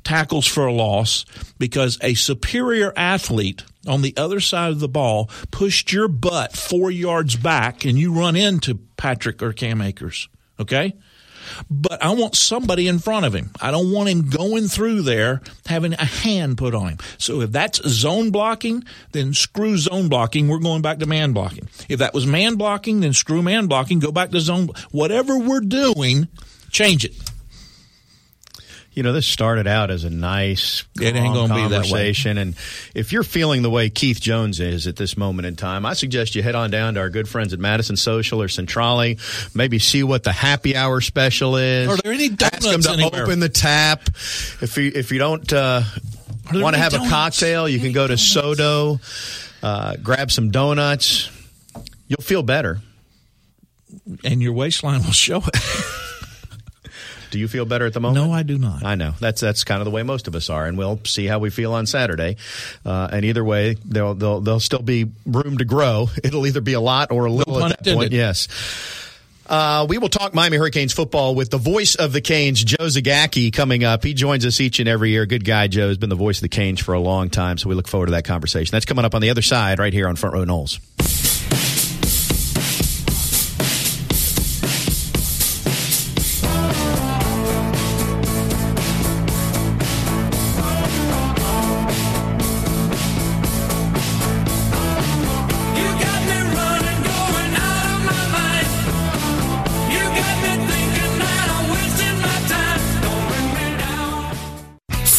tackles 0.06 0.48
for 0.48 0.66
a 0.66 0.74
loss 0.74 1.26
because 1.60 1.98
a 2.02 2.14
superior 2.14 2.94
athlete 2.96 3.64
on 3.86 4.02
the 4.02 4.16
other 4.16 4.40
side 4.40 4.72
of 4.72 4.80
the 4.80 4.88
ball 4.88 5.30
pushed 5.52 5.92
your 5.92 6.08
butt 6.08 6.56
four 6.56 6.90
yards 6.90 7.36
back 7.36 7.84
and 7.84 8.00
you 8.00 8.14
run 8.14 8.38
into 8.38 8.76
Patrick 8.96 9.44
or 9.44 9.52
Cam 9.52 9.82
Akers. 9.82 10.30
Okay? 10.60 10.94
But 11.70 12.04
I 12.04 12.14
want 12.14 12.36
somebody 12.36 12.88
in 12.88 13.00
front 13.00 13.26
of 13.26 13.34
him. 13.34 13.52
I 13.62 13.72
don't 13.72 13.92
want 13.92 14.10
him 14.10 14.30
going 14.30 14.68
through 14.68 15.04
there 15.04 15.42
having 15.68 15.94
a 15.94 16.06
hand 16.06 16.58
put 16.58 16.74
on 16.74 16.90
him. 16.90 16.98
So 17.18 17.42
if 17.42 17.52
that's 17.52 17.88
zone 17.88 18.32
blocking, 18.32 18.84
then 19.12 19.34
screw 19.34 19.78
zone 19.78 20.10
blocking. 20.10 20.48
We're 20.48 20.60
going 20.60 20.82
back 20.82 21.00
to 21.00 21.06
man 21.06 21.34
blocking. 21.34 21.68
If 21.88 22.00
that 22.00 22.14
was 22.14 22.26
man 22.26 22.56
blocking, 22.56 23.02
then 23.02 23.14
screw 23.14 23.44
man 23.44 23.68
blocking. 23.68 24.00
Go 24.00 24.12
back 24.12 24.32
to 24.32 24.40
zone. 24.40 24.70
Whatever 24.92 25.38
we're 25.38 25.62
doing, 25.62 26.28
change 26.72 27.06
it. 27.06 27.14
You 28.96 29.04
know, 29.04 29.12
this 29.12 29.28
started 29.28 29.68
out 29.68 29.92
as 29.92 30.06
a 30.06 30.10
nice 30.10 30.86
It 31.02 31.16
ain't 31.18 31.34
gonna 31.36 31.54
be 31.54 31.60
that 31.64 31.70
way. 31.70 31.72
conversation, 31.90 32.38
and 32.38 32.56
if 32.96 33.12
you're 33.12 33.24
feeling 33.24 33.62
the 33.62 33.70
way 33.70 33.90
Keith 33.90 34.22
Jones 34.22 34.62
is 34.62 34.88
at 34.88 34.96
this 34.96 35.18
moment 35.18 35.46
in 35.48 35.58
time, 35.58 35.86
I 35.86 35.94
suggest 35.94 36.34
you 36.34 36.42
head 36.42 36.56
on 36.56 36.72
down 36.72 36.94
to 36.94 37.02
our 37.02 37.10
good 37.10 37.28
friends 37.28 37.52
at 37.52 37.60
Madison 37.60 37.98
Social 37.98 38.42
or 38.42 38.48
Centrale. 38.48 39.16
Maybe 39.54 39.80
see 39.80 40.02
what 40.04 40.24
the 40.24 40.32
happy 40.32 40.78
hour 40.78 41.02
special 41.02 41.58
is. 41.58 41.90
Are 41.90 41.98
there 41.98 42.14
any 42.14 42.30
donuts 42.30 42.56
Ask 42.56 42.62
them 42.64 42.72
donuts 42.82 42.88
to 42.88 42.94
anywhere? 42.94 43.24
open 43.24 43.40
the 43.42 43.50
tap. 43.50 44.08
If 44.62 44.78
you 44.78 44.92
if 44.96 45.12
you 45.12 45.20
don't 45.20 45.52
uh, 45.52 45.82
want 46.54 46.76
to 46.76 46.82
have 46.82 46.94
a 46.94 47.00
cocktail, 47.10 47.68
you 47.68 47.80
can 47.80 47.92
go 47.92 48.08
to 48.08 48.16
donuts? 48.16 48.34
Sodo, 48.34 49.00
uh, 49.62 49.98
grab 50.02 50.32
some 50.32 50.52
donuts. 50.52 51.30
You'll 52.08 52.22
feel 52.24 52.44
better. 52.44 52.80
and 54.24 54.42
your 54.42 54.54
waistline 54.54 55.04
will 55.04 55.12
show 55.12 55.38
it. 55.46 55.56
Do 57.36 57.40
you 57.42 57.50
feel 57.50 57.66
better 57.66 57.86
at 57.86 57.92
the 57.92 58.00
moment? 58.00 58.26
no, 58.26 58.32
I 58.32 58.44
do 58.44 58.58
not. 58.58 58.86
I 58.86 58.96
know 58.96 59.12
that's 59.20 59.42
that's 59.42 59.66
kind 59.66 59.82
of 59.82 59.86
the 59.86 59.92
way 59.92 60.04
most 60.04 60.30
of 60.30 60.36
us 60.36 60.50
are, 60.50 60.66
and 60.66 60.78
we'll 60.78 61.02
see 61.04 61.26
how 61.26 61.40
we 61.40 61.50
feel 61.50 61.74
on 61.74 61.86
Saturday. 61.86 62.38
Uh, 62.86 63.10
and 63.12 63.26
either 63.26 63.44
way, 63.44 63.76
there'll, 63.84 64.16
there'll 64.16 64.40
there'll 64.40 64.62
still 64.62 64.82
be 64.82 65.12
room 65.26 65.58
to 65.58 65.66
grow. 65.66 66.08
It'll 66.24 66.48
either 66.48 66.62
be 66.62 66.72
a 66.72 66.80
lot 66.80 67.12
or 67.12 67.26
a 67.26 67.30
little 67.30 67.56
pun 67.56 67.74
at 67.74 67.84
that 67.84 67.94
point. 67.94 68.06
intended. 68.06 68.14
Yes. 68.14 68.48
Uh, 69.48 69.86
we 69.90 69.98
will 69.98 70.08
talk 70.08 70.34
Miami 70.34 70.56
Hurricanes 70.56 70.94
football 70.94 71.36
with 71.36 71.50
the 71.50 71.58
voice 71.58 71.96
of 71.96 72.14
the 72.14 72.22
Canes, 72.22 72.64
Joe 72.64 72.86
Zagacki, 72.86 73.52
coming 73.52 73.84
up. 73.84 74.06
He 74.06 74.14
joins 74.14 74.46
us 74.46 74.62
each 74.62 74.80
and 74.80 74.88
every 74.88 75.10
year. 75.10 75.26
Good 75.26 75.44
guy, 75.44 75.68
Joe. 75.68 75.90
has 75.90 75.98
been 75.98 76.10
the 76.10 76.16
voice 76.16 76.38
of 76.38 76.44
the 76.44 76.50
Canes 76.50 76.80
for 76.80 76.94
a 76.94 77.02
long 77.02 77.30
time, 77.30 77.58
so 77.58 77.68
we 77.68 77.76
look 77.76 77.90
forward 77.90 78.06
to 78.06 78.12
that 78.14 78.24
conversation. 78.24 78.72
That's 78.72 78.86
coming 78.86 79.04
up 79.04 79.14
on 79.14 79.22
the 79.22 79.30
other 79.30 79.42
side, 79.42 79.78
right 79.78 79.92
here 79.92 80.08
on 80.08 80.16
Front 80.16 80.36
Row 80.36 80.46
Noles. 80.46 80.80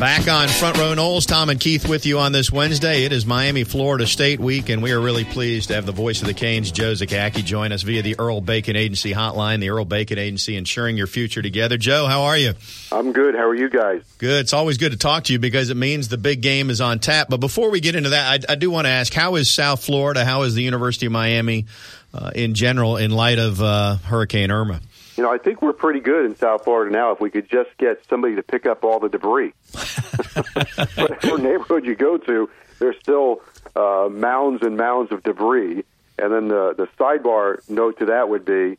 Back 0.00 0.26
on 0.28 0.48
Front 0.48 0.76
Row 0.76 0.92
Noles, 0.94 1.24
Tom 1.24 1.50
and 1.50 1.58
Keith 1.58 1.88
with 1.88 2.04
you 2.04 2.18
on 2.18 2.32
this 2.32 2.50
Wednesday. 2.50 3.04
It 3.04 3.12
is 3.12 3.24
Miami, 3.24 3.62
Florida 3.62 4.06
State 4.06 4.40
week, 4.40 4.68
and 4.68 4.82
we 4.82 4.90
are 4.90 5.00
really 5.00 5.24
pleased 5.24 5.68
to 5.68 5.74
have 5.76 5.86
the 5.86 5.92
voice 5.92 6.20
of 6.20 6.26
the 6.26 6.34
Canes, 6.34 6.72
Joe 6.72 6.92
Zagacki, 6.92 7.44
join 7.44 7.70
us 7.70 7.82
via 7.82 8.02
the 8.02 8.18
Earl 8.18 8.40
Bacon 8.40 8.74
Agency 8.74 9.14
hotline, 9.14 9.60
the 9.60 9.70
Earl 9.70 9.84
Bacon 9.84 10.18
Agency, 10.18 10.56
ensuring 10.56 10.96
your 10.96 11.06
future 11.06 11.42
together. 11.42 11.78
Joe, 11.78 12.06
how 12.06 12.24
are 12.24 12.36
you? 12.36 12.54
I'm 12.90 13.12
good. 13.12 13.34
How 13.36 13.46
are 13.48 13.54
you 13.54 13.70
guys? 13.70 14.02
Good. 14.18 14.40
It's 14.40 14.52
always 14.52 14.78
good 14.78 14.92
to 14.92 14.98
talk 14.98 15.24
to 15.24 15.32
you 15.32 15.38
because 15.38 15.70
it 15.70 15.76
means 15.76 16.08
the 16.08 16.18
big 16.18 16.42
game 16.42 16.70
is 16.70 16.80
on 16.80 16.98
tap. 16.98 17.28
But 17.30 17.38
before 17.38 17.70
we 17.70 17.80
get 17.80 17.94
into 17.94 18.10
that, 18.10 18.44
I, 18.48 18.52
I 18.52 18.56
do 18.56 18.70
want 18.70 18.86
to 18.86 18.90
ask 18.90 19.12
how 19.14 19.36
is 19.36 19.48
South 19.48 19.84
Florida? 19.84 20.24
How 20.24 20.42
is 20.42 20.54
the 20.54 20.62
University 20.62 21.06
of 21.06 21.12
Miami 21.12 21.66
uh, 22.12 22.32
in 22.34 22.54
general 22.54 22.96
in 22.96 23.12
light 23.12 23.38
of 23.38 23.62
uh, 23.62 23.96
Hurricane 23.98 24.50
Irma? 24.50 24.80
You 25.16 25.22
know, 25.22 25.32
I 25.32 25.38
think 25.38 25.62
we're 25.62 25.72
pretty 25.72 26.00
good 26.00 26.26
in 26.26 26.36
South 26.36 26.64
Florida 26.64 26.92
now 26.92 27.12
if 27.12 27.20
we 27.20 27.30
could 27.30 27.48
just 27.48 27.70
get 27.78 28.04
somebody 28.08 28.34
to 28.36 28.42
pick 28.42 28.66
up 28.66 28.82
all 28.84 28.98
the 28.98 29.08
debris. 29.08 29.52
Whatever 30.96 31.38
neighborhood 31.38 31.86
you 31.86 31.94
go 31.94 32.18
to, 32.18 32.50
there's 32.80 32.96
still 32.98 33.42
uh, 33.76 34.08
mounds 34.10 34.62
and 34.62 34.76
mounds 34.76 35.12
of 35.12 35.22
debris. 35.22 35.84
And 36.18 36.32
then 36.32 36.48
the, 36.48 36.74
the 36.76 36.88
sidebar 36.98 37.68
note 37.68 37.98
to 38.00 38.06
that 38.06 38.28
would 38.28 38.44
be 38.44 38.78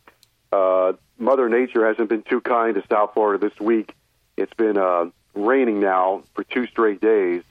uh, 0.52 0.94
Mother 1.18 1.50
Nature 1.50 1.88
hasn't 1.88 2.10
been 2.10 2.24
too 2.24 2.42
kind 2.42 2.76
to 2.76 2.84
South 2.90 3.14
Florida 3.14 3.50
this 3.50 3.60
week. 3.60 3.94
It's 4.38 4.54
been 4.54 4.78
uh, 4.78 5.06
raining 5.34 5.80
now 5.80 6.24
for 6.34 6.44
two 6.44 6.68
straight 6.68 7.02
days. 7.02 7.44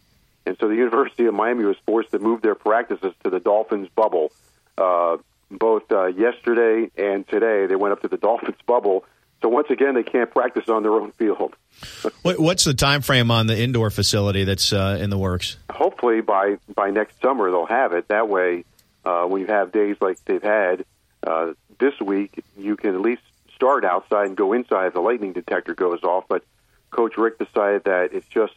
And 0.47 0.57
so 0.59 0.69
the 0.69 0.75
University 0.75 1.25
of 1.25 1.35
Miami 1.35 1.65
was 1.65 1.77
forced 1.87 2.11
to 2.11 2.19
move 2.19 2.43
their 2.43 2.55
practices 2.55 3.15
to 3.23 3.31
the 3.31 3.41
Dolphins 3.41 3.89
bubble. 3.95 4.31
Uh, 4.77 5.19
both 5.51 5.91
uh, 5.91 6.07
yesterday 6.07 6.91
and 6.97 7.27
today, 7.29 7.67
they 7.67 7.77
went 7.77 7.93
up 7.93 8.03
to 8.03 8.09
the 8.09 8.17
Dolphins 8.17 8.57
bubble. 8.67 9.05
So 9.43 9.49
once 9.49 9.69
again, 9.71 9.95
they 9.95 10.03
can't 10.03 10.31
practice 10.31 10.69
on 10.69 10.83
their 10.83 10.93
own 10.93 11.13
field. 11.13 11.55
What's 12.23 12.65
the 12.65 12.75
time 12.75 13.03
frame 13.03 13.31
on 13.31 13.47
the 13.47 13.59
indoor 13.59 13.91
facility 13.91 14.45
that's 14.45 14.73
uh, 14.73 14.99
in 15.01 15.11
the 15.11 15.19
works? 15.19 15.59
Hopefully, 15.71 16.21
by 16.21 16.59
by 16.75 16.91
next 16.91 17.21
summer, 17.21 17.51
they'll 17.51 17.67
have 17.67 17.93
it. 17.93 18.09
That 18.09 18.29
way, 18.29 18.65
uh, 19.05 19.25
when 19.25 19.43
you 19.43 19.47
have 19.49 19.73
days 19.73 19.97
like 20.01 20.25
they've 20.25 20.43
had 20.43 20.85
uh, 21.27 21.53
this 21.79 22.01
week, 22.01 22.43
you 22.57 22.77
can 22.77 22.95
at 22.95 23.01
least 23.01 23.23
start 23.55 23.85
outside 23.85 24.29
and 24.29 24.37
go 24.37 24.53
inside 24.53 24.87
if 24.87 24.95
the 24.95 25.01
lightning 25.01 25.33
detector 25.33 25.75
goes 25.75 26.03
off. 26.03 26.25
But 26.29 26.45
Coach 26.91 27.17
Richt 27.19 27.39
decided 27.39 27.85
that 27.85 28.11
it's 28.13 28.29
just 28.29 28.55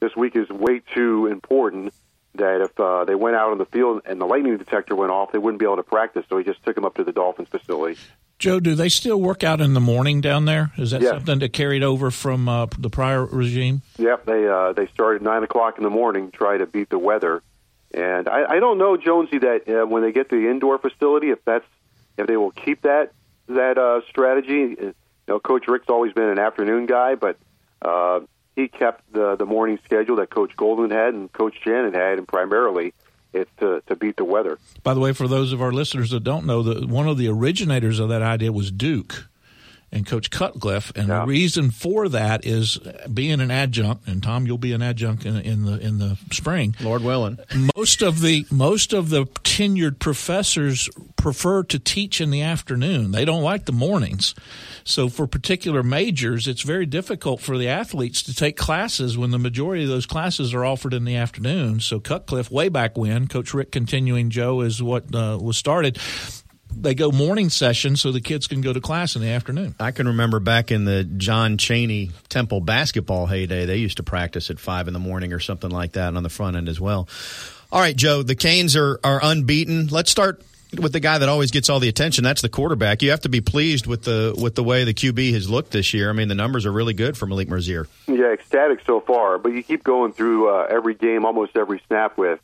this 0.00 0.14
week 0.16 0.36
is 0.36 0.48
way 0.50 0.82
too 0.94 1.26
important 1.26 1.94
that 2.38 2.60
if 2.60 2.78
uh, 2.80 3.04
they 3.04 3.14
went 3.14 3.36
out 3.36 3.50
on 3.50 3.58
the 3.58 3.66
field 3.66 4.02
and 4.04 4.20
the 4.20 4.26
lightning 4.26 4.56
detector 4.56 4.94
went 4.94 5.12
off, 5.12 5.32
they 5.32 5.38
wouldn't 5.38 5.58
be 5.58 5.64
able 5.66 5.76
to 5.76 5.82
practice. 5.82 6.24
So 6.28 6.38
he 6.38 6.44
just 6.44 6.62
took 6.64 6.74
them 6.74 6.84
up 6.84 6.94
to 6.96 7.04
the 7.04 7.12
Dolphins 7.12 7.48
facility. 7.48 7.98
Joe, 8.38 8.60
do 8.60 8.74
they 8.74 8.90
still 8.90 9.18
work 9.20 9.42
out 9.42 9.62
in 9.62 9.72
the 9.72 9.80
morning 9.80 10.20
down 10.20 10.44
there? 10.44 10.70
Is 10.76 10.90
that 10.90 11.00
Yes. 11.00 11.12
something 11.12 11.38
that 11.38 11.52
carried 11.54 11.82
over 11.82 12.10
from 12.10 12.48
uh, 12.48 12.66
the 12.78 12.90
prior 12.90 13.24
regime? 13.24 13.80
Yep, 13.98 14.26
they 14.26 14.46
uh, 14.46 14.72
they 14.74 14.86
started 14.88 15.16
at 15.16 15.22
nine 15.22 15.42
o'clock 15.42 15.78
in 15.78 15.84
the 15.84 15.90
morning, 15.90 16.30
try 16.30 16.58
to 16.58 16.66
beat 16.66 16.90
the 16.90 16.98
weather, 16.98 17.42
and 17.94 18.28
I, 18.28 18.56
I 18.56 18.60
don't 18.60 18.76
know 18.76 18.98
Jonesy 18.98 19.38
that 19.38 19.66
uh, 19.66 19.86
when 19.86 20.02
they 20.02 20.12
get 20.12 20.28
to 20.28 20.36
the 20.38 20.50
indoor 20.50 20.76
facility, 20.78 21.30
if 21.30 21.42
that's 21.46 21.64
if 22.18 22.26
they 22.26 22.36
will 22.36 22.50
keep 22.50 22.82
that 22.82 23.12
that 23.48 23.78
uh, 23.78 24.02
strategy. 24.10 24.76
You 24.78 24.94
know, 25.26 25.40
Coach 25.40 25.66
Richt's 25.66 25.88
always 25.88 26.12
been 26.12 26.28
an 26.28 26.38
afternoon 26.38 26.84
guy, 26.84 27.14
but 27.14 27.38
uh, 27.80 28.20
he 28.56 28.68
kept 28.68 29.12
the 29.12 29.36
the 29.36 29.46
morning 29.46 29.78
schedule 29.84 30.16
that 30.16 30.30
Coach 30.30 30.56
Golden 30.56 30.90
had 30.90 31.14
and 31.14 31.32
Coach 31.32 31.54
Shannon 31.62 31.94
had, 31.94 32.18
and 32.18 32.26
primarily 32.26 32.94
it's 33.32 33.50
to 33.60 33.82
to 33.86 33.94
beat 33.94 34.16
the 34.16 34.24
weather. 34.24 34.58
By 34.82 34.94
the 34.94 35.00
way, 35.00 35.12
for 35.12 35.28
those 35.28 35.52
of 35.52 35.62
our 35.62 35.70
listeners 35.70 36.10
that 36.10 36.24
don't 36.24 36.46
know, 36.46 36.62
the, 36.62 36.86
one 36.86 37.06
of 37.06 37.18
the 37.18 37.28
originators 37.28 38.00
of 38.00 38.08
that 38.08 38.22
idea 38.22 38.50
was 38.50 38.72
Duke 38.72 39.28
and 39.92 40.04
Coach 40.06 40.30
Cutcliffe, 40.30 40.92
and 40.96 41.08
Yeah. 41.08 41.20
the 41.20 41.26
reason 41.26 41.70
for 41.70 42.08
that 42.08 42.44
is 42.44 42.78
being 43.12 43.40
an 43.40 43.50
adjunct. 43.50 44.06
And 44.08 44.22
Tom, 44.22 44.46
you'll 44.46 44.58
be 44.58 44.72
an 44.72 44.82
adjunct 44.82 45.24
in, 45.24 45.36
in 45.36 45.64
the 45.64 45.78
in 45.78 45.98
the 45.98 46.18
spring. 46.32 46.74
Lord 46.80 47.02
willing. 47.02 47.38
most 47.76 48.02
of 48.02 48.20
the 48.20 48.46
most 48.50 48.92
of 48.92 49.10
the 49.10 49.26
tenured 49.44 49.98
professors 49.98 50.88
prefer 51.16 51.62
to 51.64 51.78
teach 51.78 52.20
in 52.20 52.30
the 52.30 52.42
afternoon. 52.42 53.12
They 53.12 53.24
don't 53.24 53.42
like 53.42 53.64
the 53.66 53.72
mornings. 53.72 54.34
So 54.84 55.08
for 55.08 55.26
particular 55.26 55.82
majors, 55.82 56.46
it's 56.46 56.62
very 56.62 56.86
difficult 56.86 57.40
for 57.40 57.56
the 57.58 57.68
athletes 57.68 58.22
to 58.24 58.34
take 58.34 58.56
classes 58.56 59.16
when 59.18 59.30
the 59.30 59.38
majority 59.38 59.82
of 59.84 59.88
those 59.88 60.06
classes 60.06 60.52
are 60.54 60.64
offered 60.64 60.94
in 60.94 61.04
the 61.04 61.16
afternoon. 61.16 61.80
So 61.80 61.98
Cutcliffe, 62.00 62.50
way 62.50 62.68
back 62.68 62.96
when, 62.98 63.26
Coach 63.28 63.54
Richt 63.54 63.72
continuing 63.72 64.30
Joe 64.30 64.60
is 64.60 64.82
what 64.82 65.12
uh, 65.14 65.38
was 65.40 65.56
started. 65.56 65.98
They 66.78 66.94
go 66.94 67.10
morning 67.10 67.48
session 67.48 67.96
so 67.96 68.12
the 68.12 68.20
kids 68.20 68.46
can 68.46 68.60
go 68.60 68.72
to 68.72 68.80
class 68.80 69.16
in 69.16 69.22
the 69.22 69.30
afternoon. 69.30 69.74
I 69.80 69.90
can 69.92 70.06
remember 70.08 70.40
back 70.40 70.70
in 70.70 70.84
the 70.84 71.04
John 71.04 71.56
Chaney 71.56 72.10
Temple 72.28 72.60
basketball 72.60 73.26
heyday, 73.26 73.64
they 73.64 73.76
used 73.76 73.96
to 73.96 74.02
practice 74.02 74.50
at 74.50 74.58
five 74.58 74.86
in 74.86 74.92
the 74.92 75.00
morning 75.00 75.32
or 75.32 75.40
something 75.40 75.70
like 75.70 75.92
that 75.92 76.14
on 76.14 76.22
the 76.22 76.28
front 76.28 76.56
end 76.56 76.68
as 76.68 76.80
well. 76.80 77.08
All 77.72 77.80
right, 77.80 77.96
Joe, 77.96 78.22
the 78.22 78.34
Canes 78.34 78.76
are, 78.76 79.00
are 79.02 79.20
unbeaten. 79.22 79.88
Let's 79.88 80.10
start 80.10 80.42
with 80.78 80.92
the 80.92 81.00
guy 81.00 81.18
that 81.18 81.28
always 81.28 81.50
gets 81.50 81.68
all 81.68 81.80
the 81.80 81.88
attention. 81.88 82.24
That's 82.24 82.42
the 82.42 82.48
quarterback. 82.48 83.02
You 83.02 83.10
have 83.10 83.20
to 83.20 83.28
be 83.28 83.40
pleased 83.40 83.86
with 83.86 84.02
the 84.02 84.34
with 84.40 84.54
the 84.54 84.64
way 84.64 84.84
the 84.84 84.94
QB 84.94 85.32
has 85.32 85.48
looked 85.48 85.70
this 85.70 85.94
year. 85.94 86.10
I 86.10 86.12
mean, 86.12 86.28
the 86.28 86.34
numbers 86.34 86.66
are 86.66 86.72
really 86.72 86.94
good 86.94 87.16
for 87.16 87.26
Malik 87.26 87.50
Rosier. 87.50 87.88
Yeah, 88.06 88.32
ecstatic 88.32 88.80
so 88.86 89.00
far, 89.00 89.38
but 89.38 89.52
you 89.52 89.62
keep 89.62 89.82
going 89.82 90.12
through 90.12 90.50
uh, 90.50 90.66
every 90.68 90.94
game, 90.94 91.24
almost 91.24 91.56
every 91.56 91.80
snap 91.86 92.18
with, 92.18 92.40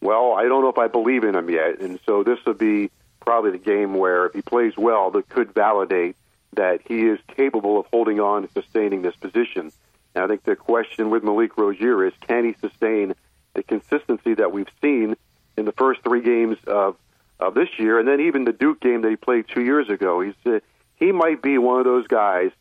well, 0.00 0.32
I 0.32 0.44
don't 0.44 0.62
know 0.62 0.68
if 0.68 0.78
I 0.78 0.88
believe 0.88 1.24
in 1.24 1.34
him 1.34 1.50
yet. 1.50 1.80
And 1.80 1.98
so 2.06 2.22
this 2.22 2.38
would 2.46 2.58
be 2.58 2.90
probably 3.24 3.52
the 3.52 3.58
game 3.58 3.94
where 3.94 4.26
if 4.26 4.34
he 4.34 4.42
plays 4.42 4.76
well, 4.76 5.10
that 5.12 5.28
could 5.28 5.54
validate 5.54 6.16
that 6.54 6.80
he 6.86 7.06
is 7.06 7.18
capable 7.36 7.78
of 7.78 7.86
holding 7.86 8.20
on 8.20 8.44
and 8.44 8.52
sustaining 8.52 9.02
this 9.02 9.16
position. 9.16 9.72
And 10.14 10.24
I 10.24 10.26
think 10.28 10.44
the 10.44 10.56
question 10.56 11.10
with 11.10 11.24
Malik 11.24 11.56
Rosier 11.56 12.06
is 12.06 12.12
can 12.20 12.44
he 12.44 12.54
sustain 12.60 13.14
the 13.54 13.62
consistency 13.62 14.34
that 14.34 14.52
we've 14.52 14.68
seen 14.80 15.16
in 15.56 15.64
the 15.64 15.72
first 15.72 16.02
three 16.02 16.22
games 16.22 16.58
of, 16.66 16.96
of 17.40 17.54
this 17.54 17.68
year, 17.78 17.98
and 17.98 18.06
then 18.06 18.20
even 18.20 18.44
the 18.44 18.52
Duke 18.52 18.80
game 18.80 19.02
that 19.02 19.10
he 19.10 19.16
played 19.16 19.46
two 19.48 19.62
years 19.62 19.88
ago. 19.88 20.20
He's 20.20 20.34
uh, 20.46 20.60
he 20.96 21.12
might 21.12 21.42
be 21.42 21.58
one 21.58 21.78
of 21.80 21.84
those 21.84 22.06
guys 22.06 22.52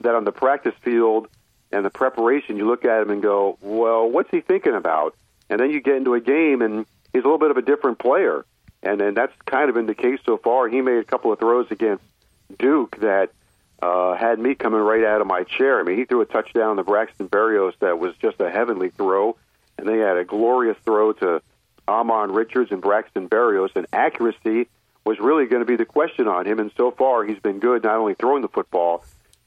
that 0.00 0.14
on 0.14 0.24
the 0.24 0.32
practice 0.32 0.74
field 0.82 1.28
and 1.72 1.84
the 1.84 1.90
preparation, 1.90 2.56
you 2.56 2.66
look 2.66 2.84
at 2.84 3.02
him 3.02 3.10
and 3.10 3.22
go, 3.22 3.58
well, 3.60 4.08
what's 4.08 4.30
he 4.30 4.40
thinking 4.40 4.74
about? 4.74 5.14
And 5.50 5.58
then 5.60 5.70
you 5.70 5.80
get 5.80 5.96
into 5.96 6.14
a 6.14 6.20
game 6.20 6.62
and 6.62 6.86
he's 7.12 7.22
a 7.22 7.26
little 7.26 7.38
bit 7.38 7.50
of 7.50 7.56
a 7.56 7.62
different 7.62 7.98
player. 7.98 8.44
And 8.82 9.00
then 9.00 9.14
that's 9.14 9.32
kind 9.44 9.68
of 9.68 9.74
been 9.74 9.86
the 9.86 9.94
case 9.94 10.20
so 10.24 10.36
far. 10.36 10.68
He 10.68 10.80
made 10.80 10.98
a 10.98 11.04
couple 11.04 11.32
of 11.32 11.38
throws 11.38 11.66
against 11.70 12.04
Duke 12.58 12.96
that 13.00 13.30
uh, 13.82 14.14
had 14.14 14.38
me 14.38 14.54
coming 14.54 14.80
right 14.80 15.04
out 15.04 15.20
of 15.20 15.26
my 15.26 15.44
chair. 15.44 15.80
I 15.80 15.82
mean, 15.82 15.98
he 15.98 16.04
threw 16.04 16.20
a 16.20 16.26
touchdown 16.26 16.76
to 16.76 16.84
Braxton 16.84 17.28
Berrios 17.28 17.74
that 17.80 17.98
was 17.98 18.14
just 18.16 18.40
a 18.40 18.50
heavenly 18.50 18.90
throw, 18.90 19.36
and 19.76 19.88
they 19.88 19.98
had 19.98 20.16
a 20.16 20.24
glorious 20.24 20.76
throw 20.84 21.12
to 21.14 21.42
Ahmmon 21.86 22.34
Richards 22.34 22.70
and 22.70 22.82
Braxton 22.82 23.28
Berrios, 23.28 23.74
and 23.76 23.86
accuracy 23.92 24.68
was 25.04 25.18
really 25.18 25.46
going 25.46 25.60
to 25.60 25.66
be 25.66 25.76
the 25.76 25.86
question 25.86 26.28
on 26.28 26.46
him. 26.46 26.58
And 26.58 26.70
so 26.76 26.90
far, 26.90 27.24
he's 27.24 27.38
been 27.38 27.60
good, 27.60 27.82
not 27.82 27.96
only 27.96 28.14
throwing 28.14 28.42
the 28.42 28.48
football, 28.48 29.04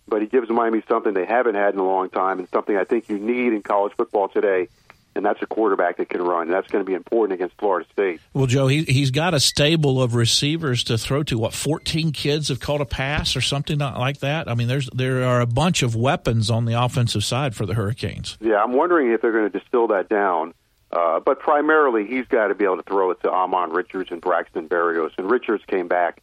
but 0.07 0.21
he 0.21 0.27
gives 0.27 0.49
Miami 0.49 0.81
something 0.87 1.13
they 1.13 1.25
haven't 1.25 1.55
had 1.55 1.73
in 1.73 1.79
a 1.79 1.85
long 1.85 2.09
time, 2.09 2.39
and 2.39 2.49
something 2.49 2.75
I 2.75 2.83
think 2.83 3.09
you 3.09 3.19
need 3.19 3.53
in 3.53 3.61
college 3.61 3.93
football 3.93 4.27
today. 4.27 4.69
And 5.13 5.25
that's 5.25 5.41
a 5.41 5.45
quarterback 5.45 5.97
that 5.97 6.09
can 6.09 6.21
run. 6.21 6.43
And 6.43 6.53
that's 6.53 6.67
going 6.67 6.83
to 6.83 6.87
be 6.89 6.93
important 6.93 7.33
against 7.33 7.57
Florida 7.57 7.87
State. 7.91 8.21
Well, 8.33 8.45
Joe, 8.45 8.67
he, 8.67 8.83
he's 8.83 9.11
got 9.11 9.33
a 9.33 9.39
stable 9.39 10.01
of 10.01 10.15
receivers 10.15 10.85
to 10.85 10.97
throw 10.97 11.23
to. 11.23 11.37
What, 11.37 11.53
14 11.53 12.11
kids 12.13 12.47
have 12.47 12.59
caught 12.61 12.79
a 12.79 12.85
pass 12.85 13.35
or 13.35 13.41
something 13.41 13.79
like 13.79 14.19
that? 14.19 14.49
I 14.49 14.55
mean, 14.55 14.67
there's 14.69 14.89
there 14.93 15.23
are 15.23 15.41
a 15.41 15.45
bunch 15.45 15.83
of 15.83 15.95
weapons 15.95 16.49
on 16.49 16.65
the 16.65 16.81
offensive 16.81 17.23
side 17.23 17.55
for 17.55 17.65
the 17.65 17.73
Hurricanes. 17.73 18.37
Yeah, 18.39 18.63
I'm 18.63 18.73
wondering 18.73 19.11
if 19.11 19.21
they're 19.21 19.33
going 19.33 19.51
to 19.51 19.59
distill 19.59 19.87
that 19.87 20.07
down. 20.07 20.53
Uh, 20.91 21.19
but 21.19 21.39
primarily, 21.39 22.05
he's 22.05 22.27
got 22.27 22.47
to 22.47 22.55
be 22.55 22.65
able 22.65 22.77
to 22.77 22.83
throw 22.83 23.11
it 23.11 23.21
to 23.21 23.29
Ahmmon 23.29 23.73
Richards 23.73 24.11
and 24.11 24.19
Braxton 24.19 24.67
Berrios. 24.67 25.11
And 25.17 25.29
Richards 25.29 25.63
came 25.65 25.87
back 25.87 26.21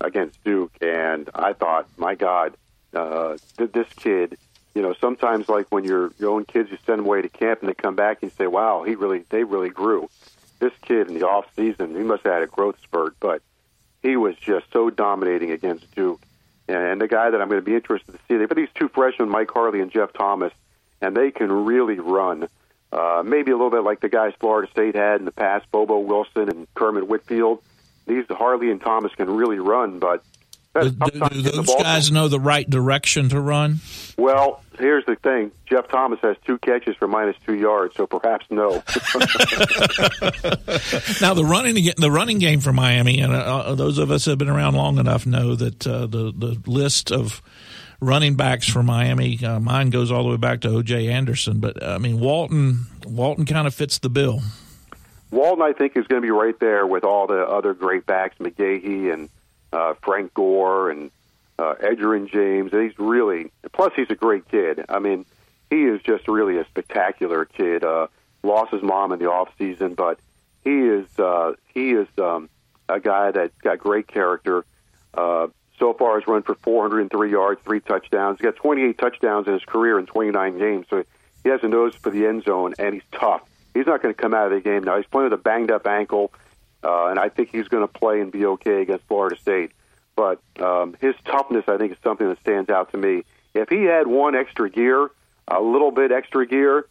against 0.00 0.42
Duke, 0.44 0.72
and 0.80 1.28
I 1.34 1.52
thought, 1.52 1.88
my 1.96 2.14
God, 2.14 2.56
uh, 2.94 3.36
this 3.56 3.88
kid. 3.96 4.38
You 4.74 4.82
know, 4.82 4.94
sometimes 5.00 5.48
like 5.48 5.66
when 5.70 5.84
you're 5.84 6.12
your 6.18 6.30
own 6.30 6.44
kids, 6.44 6.70
you 6.70 6.78
send 6.84 7.00
away 7.00 7.22
to 7.22 7.28
camp 7.28 7.60
and 7.60 7.68
they 7.68 7.74
come 7.74 7.94
back 7.94 8.22
and 8.22 8.32
say, 8.32 8.46
"Wow, 8.46 8.82
he 8.82 8.96
really, 8.96 9.24
they 9.28 9.44
really 9.44 9.70
grew." 9.70 10.08
This 10.58 10.72
kid 10.82 11.08
in 11.08 11.14
the 11.14 11.26
off 11.26 11.46
season, 11.54 11.94
he 11.94 12.02
must 12.02 12.24
have 12.24 12.32
had 12.32 12.42
a 12.42 12.46
growth 12.46 12.76
spurt, 12.82 13.14
but 13.20 13.42
he 14.02 14.16
was 14.16 14.36
just 14.36 14.66
so 14.72 14.90
dominating 14.90 15.50
against 15.50 15.94
Duke. 15.94 16.20
And 16.68 17.00
the 17.00 17.08
guy 17.08 17.30
that 17.30 17.40
I'm 17.40 17.48
going 17.48 17.60
to 17.60 17.64
be 17.64 17.74
interested 17.74 18.12
to 18.12 18.18
see, 18.26 18.36
they've 18.36 18.48
got 18.48 18.56
these 18.56 18.68
two 18.74 18.88
freshmen, 18.88 19.28
Mike 19.28 19.50
Harley 19.50 19.80
and 19.80 19.90
Jeff 19.90 20.12
Thomas, 20.12 20.52
and 21.00 21.16
they 21.16 21.30
can 21.30 21.50
really 21.50 21.98
run. 21.98 22.48
Uh, 22.90 23.22
maybe 23.24 23.50
a 23.50 23.56
little 23.56 23.70
bit 23.70 23.82
like 23.82 24.00
the 24.00 24.08
guys 24.08 24.32
Florida 24.38 24.70
State 24.70 24.94
had 24.94 25.18
in 25.18 25.24
the 25.24 25.32
past, 25.32 25.70
Bobo 25.70 25.98
Wilson 25.98 26.48
and 26.48 26.66
Kermit 26.74 27.06
Whitfield. 27.06 27.62
These 28.06 28.24
Harley 28.30 28.70
and 28.70 28.80
Thomas 28.80 29.14
can 29.14 29.28
really 29.28 29.58
run, 29.58 29.98
but 29.98 30.22
Do, 30.74 30.90
do- 30.90 31.42
those 31.42 31.74
guys 31.76 32.10
know 32.10 32.28
the 32.28 32.40
right 32.40 32.68
direction 32.68 33.28
to 33.28 33.40
run? 33.40 33.78
Well, 34.18 34.62
here's 34.78 35.04
the 35.06 35.14
thing: 35.16 35.52
Jeff 35.66 35.86
Thomas 35.88 36.18
has 36.22 36.36
two 36.44 36.58
catches 36.58 36.96
for 36.96 37.06
minus 37.06 37.36
two 37.46 37.54
yards, 37.54 37.94
so 37.94 38.06
perhaps 38.06 38.46
no. 38.50 38.70
Now 41.20 41.34
the 41.34 41.44
running 41.44 41.74
the 41.96 42.10
running 42.10 42.38
game 42.38 42.60
for 42.60 42.72
Miami, 42.72 43.20
and 43.20 43.32
uh, 43.32 43.36
uh, 43.36 43.74
those 43.74 43.98
of 43.98 44.10
us 44.10 44.24
who 44.24 44.32
have 44.32 44.38
been 44.38 44.48
around 44.48 44.74
long 44.74 44.98
enough 44.98 45.26
know 45.26 45.54
that 45.54 45.86
uh, 45.86 46.06
the 46.06 46.32
the 46.36 46.60
list 46.66 47.12
of 47.12 47.40
running 48.00 48.34
backs 48.34 48.68
for 48.68 48.82
Miami, 48.82 49.42
uh, 49.44 49.60
mine 49.60 49.90
goes 49.90 50.10
all 50.10 50.24
the 50.24 50.30
way 50.30 50.36
back 50.36 50.60
to 50.62 50.68
O.J. 50.68 51.08
Anderson. 51.08 51.60
But 51.60 51.82
I 51.82 51.98
mean, 51.98 52.18
Walton 52.20 52.86
Walton 53.06 53.44
kind 53.46 53.66
of 53.66 53.74
fits 53.74 53.98
the 53.98 54.10
bill. 54.10 54.42
Walton, 55.30 55.62
I 55.62 55.72
think, 55.72 55.96
is 55.96 56.06
going 56.06 56.22
to 56.22 56.26
be 56.26 56.30
right 56.30 56.58
there 56.60 56.86
with 56.86 57.04
all 57.04 57.26
the 57.26 57.40
other 57.42 57.74
great 57.74 58.06
backs, 58.06 58.36
McGahee 58.38 59.12
and 59.12 59.28
uh, 59.74 59.94
Frank 60.02 60.32
Gore 60.34 60.90
and 60.90 61.10
uh, 61.58 61.74
Edgerrin 61.82 62.30
James. 62.30 62.72
He's 62.72 62.98
really, 62.98 63.50
plus 63.72 63.92
he's 63.96 64.10
a 64.10 64.14
great 64.14 64.48
kid. 64.48 64.84
I 64.88 65.00
mean, 65.00 65.26
he 65.70 65.84
is 65.84 66.00
just 66.02 66.28
really 66.28 66.58
a 66.58 66.64
spectacular 66.66 67.44
kid. 67.44 67.84
Uh, 67.84 68.06
lost 68.42 68.72
his 68.72 68.82
mom 68.82 69.12
in 69.12 69.18
the 69.18 69.30
off 69.30 69.48
season, 69.58 69.94
but 69.94 70.18
he 70.62 70.70
is 70.70 71.06
uh, 71.18 71.54
he 71.72 71.90
is 71.90 72.06
um, 72.18 72.48
a 72.88 73.00
guy 73.00 73.32
that's 73.32 73.56
got 73.58 73.78
great 73.78 74.06
character. 74.06 74.64
Uh, 75.12 75.48
so 75.78 75.92
far, 75.92 76.18
has 76.20 76.28
run 76.28 76.42
for 76.42 76.54
403 76.54 77.30
yards, 77.30 77.60
three 77.64 77.80
touchdowns. 77.80 78.38
He's 78.38 78.44
got 78.44 78.56
28 78.56 78.96
touchdowns 78.96 79.48
in 79.48 79.54
his 79.54 79.64
career 79.64 79.98
in 79.98 80.06
29 80.06 80.58
games, 80.58 80.86
so 80.88 81.04
he 81.42 81.50
has 81.50 81.60
a 81.64 81.68
nose 81.68 81.96
for 81.96 82.10
the 82.10 82.26
end 82.26 82.44
zone, 82.44 82.74
and 82.78 82.94
he's 82.94 83.02
tough. 83.10 83.42
He's 83.74 83.86
not 83.86 84.00
going 84.00 84.14
to 84.14 84.20
come 84.20 84.34
out 84.34 84.46
of 84.46 84.52
the 84.52 84.60
game 84.60 84.84
now. 84.84 84.96
He's 84.96 85.06
playing 85.06 85.30
with 85.30 85.40
a 85.40 85.42
banged 85.42 85.72
up 85.72 85.86
ankle, 85.86 86.32
uh, 86.84 87.06
and 87.06 87.18
I 87.18 87.28
think 87.28 87.50
he's 87.50 87.68
going 87.68 87.86
to 87.86 87.92
play 87.92 88.20
and 88.20 88.30
be 88.30 88.46
okay 88.46 88.82
against 88.82 89.06
Florida 89.06 89.36
State. 89.36 89.72
But 90.16 90.40
um, 90.60 90.96
his 91.00 91.14
toughness, 91.24 91.64
I 91.66 91.76
think, 91.76 91.92
is 91.92 91.98
something 92.04 92.28
that 92.28 92.40
stands 92.40 92.70
out 92.70 92.92
to 92.92 92.98
me. 92.98 93.24
If 93.52 93.68
he 93.68 93.84
had 93.84 94.06
one 94.06 94.34
extra 94.34 94.70
gear, 94.70 95.10
a 95.48 95.60
little 95.60 95.90
bit 95.90 96.12
extra 96.12 96.46
gear, 96.46 96.86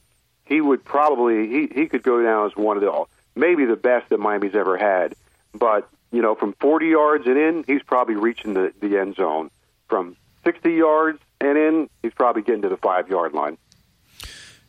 he 0.45 0.59
would 0.61 0.83
probably 0.83 1.47
he 1.47 1.69
he 1.73 1.87
could 1.87 2.03
go 2.03 2.21
down 2.21 2.47
as 2.47 2.55
one 2.55 2.77
of 2.77 2.83
the 2.83 3.05
maybe 3.35 3.65
the 3.65 3.75
best 3.75 4.09
that 4.09 4.19
Miami's 4.19 4.55
ever 4.55 4.77
had. 4.77 5.15
But 5.53 5.89
you 6.11 6.21
know, 6.21 6.35
from 6.35 6.53
40 6.53 6.87
yards 6.87 7.27
and 7.27 7.37
in, 7.37 7.63
he's 7.65 7.83
probably 7.83 8.15
reaching 8.15 8.53
the 8.53 8.73
the 8.79 8.97
end 8.97 9.15
zone. 9.15 9.49
From 9.87 10.15
60 10.43 10.71
yards 10.73 11.19
and 11.39 11.57
in, 11.57 11.89
he's 12.01 12.13
probably 12.13 12.41
getting 12.41 12.63
to 12.63 12.69
the 12.69 12.77
five 12.77 13.09
yard 13.09 13.33
line. 13.33 13.57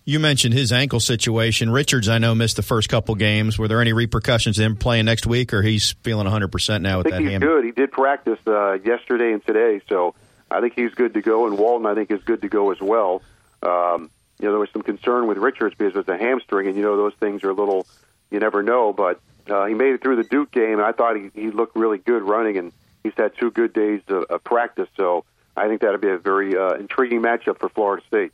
You 0.06 0.20
mentioned 0.20 0.52
his 0.52 0.70
ankle 0.70 1.00
situation. 1.00 1.70
Richards, 1.70 2.10
I 2.10 2.18
know, 2.18 2.34
missed 2.34 2.56
the 2.56 2.62
first 2.62 2.90
couple 2.90 3.14
games. 3.14 3.58
Were 3.58 3.68
there 3.68 3.80
any 3.80 3.94
repercussions 3.94 4.56
to 4.56 4.62
him 4.62 4.76
playing 4.76 5.06
next 5.06 5.26
week, 5.26 5.54
or 5.54 5.62
he's 5.62 5.92
feeling 6.02 6.26
100% 6.26 6.82
now 6.82 6.94
I 6.94 6.96
with 6.98 7.04
think 7.04 7.14
that 7.14 7.22
he's 7.22 7.30
ham? 7.30 7.40
good. 7.40 7.64
He 7.64 7.70
did 7.70 7.90
practice 7.90 8.38
uh, 8.46 8.74
yesterday 8.84 9.32
and 9.32 9.44
today, 9.46 9.80
so 9.88 10.14
I 10.50 10.60
think 10.60 10.74
he's 10.74 10.92
good 10.92 11.14
to 11.14 11.22
go. 11.22 11.46
And 11.46 11.56
Walton, 11.56 11.86
I 11.86 11.94
think, 11.94 12.10
is 12.10 12.22
good 12.22 12.42
to 12.42 12.48
go 12.48 12.70
as 12.70 12.80
well. 12.82 13.22
Um, 13.62 14.10
you 14.38 14.46
know, 14.46 14.52
there 14.52 14.60
was 14.60 14.68
some 14.74 14.82
concern 14.82 15.26
with 15.26 15.38
Richards 15.38 15.74
because 15.78 15.96
it's 15.96 16.08
a 16.08 16.18
hamstring, 16.18 16.66
and 16.66 16.76
you 16.76 16.82
know 16.82 16.98
those 16.98 17.14
things 17.14 17.42
are 17.42 17.50
a 17.50 17.54
little, 17.54 17.86
you 18.30 18.40
never 18.40 18.62
know. 18.62 18.92
But 18.92 19.20
uh, 19.48 19.64
he 19.64 19.72
made 19.72 19.94
it 19.94 20.02
through 20.02 20.16
the 20.16 20.24
Duke 20.24 20.50
game, 20.50 20.74
and 20.74 20.82
I 20.82 20.92
thought 20.92 21.16
he, 21.16 21.30
he 21.34 21.50
looked 21.50 21.76
really 21.76 21.96
good 21.96 22.22
running, 22.22 22.58
and 22.58 22.72
he's 23.02 23.14
had 23.16 23.32
two 23.38 23.50
good 23.50 23.72
days 23.72 24.02
of, 24.08 24.24
of 24.24 24.44
practice. 24.44 24.88
So 24.98 25.24
I 25.56 25.68
think 25.68 25.80
that'll 25.80 25.96
be 25.96 26.10
a 26.10 26.18
very 26.18 26.58
uh, 26.58 26.74
intriguing 26.74 27.22
matchup 27.22 27.58
for 27.58 27.70
Florida 27.70 28.02
State. 28.06 28.32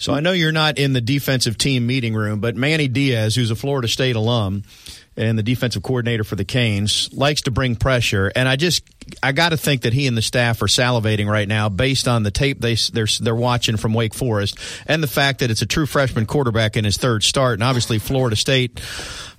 So 0.00 0.14
I 0.14 0.20
know 0.20 0.32
you're 0.32 0.50
not 0.50 0.78
in 0.78 0.94
the 0.94 1.00
defensive 1.02 1.58
team 1.58 1.86
meeting 1.86 2.14
room, 2.14 2.40
but 2.40 2.56
Manny 2.56 2.88
Diaz, 2.88 3.34
who's 3.34 3.50
a 3.50 3.54
Florida 3.54 3.86
State 3.86 4.16
alum 4.16 4.62
and 5.14 5.38
the 5.38 5.42
defensive 5.42 5.82
coordinator 5.82 6.24
for 6.24 6.36
the 6.36 6.44
Canes, 6.44 7.10
likes 7.12 7.42
to 7.42 7.50
bring 7.50 7.76
pressure. 7.76 8.32
And 8.34 8.48
I 8.48 8.56
just, 8.56 8.82
I 9.22 9.32
got 9.32 9.50
to 9.50 9.58
think 9.58 9.82
that 9.82 9.92
he 9.92 10.06
and 10.06 10.16
the 10.16 10.22
staff 10.22 10.62
are 10.62 10.68
salivating 10.68 11.26
right 11.26 11.46
now 11.46 11.68
based 11.68 12.08
on 12.08 12.22
the 12.22 12.30
tape 12.30 12.60
they 12.60 12.76
they're 12.94 13.06
they're 13.20 13.34
watching 13.34 13.76
from 13.76 13.92
Wake 13.92 14.14
Forest 14.14 14.58
and 14.86 15.02
the 15.02 15.06
fact 15.06 15.40
that 15.40 15.50
it's 15.50 15.60
a 15.60 15.66
true 15.66 15.84
freshman 15.84 16.24
quarterback 16.24 16.78
in 16.78 16.84
his 16.86 16.96
third 16.96 17.22
start, 17.22 17.54
and 17.54 17.62
obviously 17.62 17.98
Florida 17.98 18.36
State. 18.36 18.80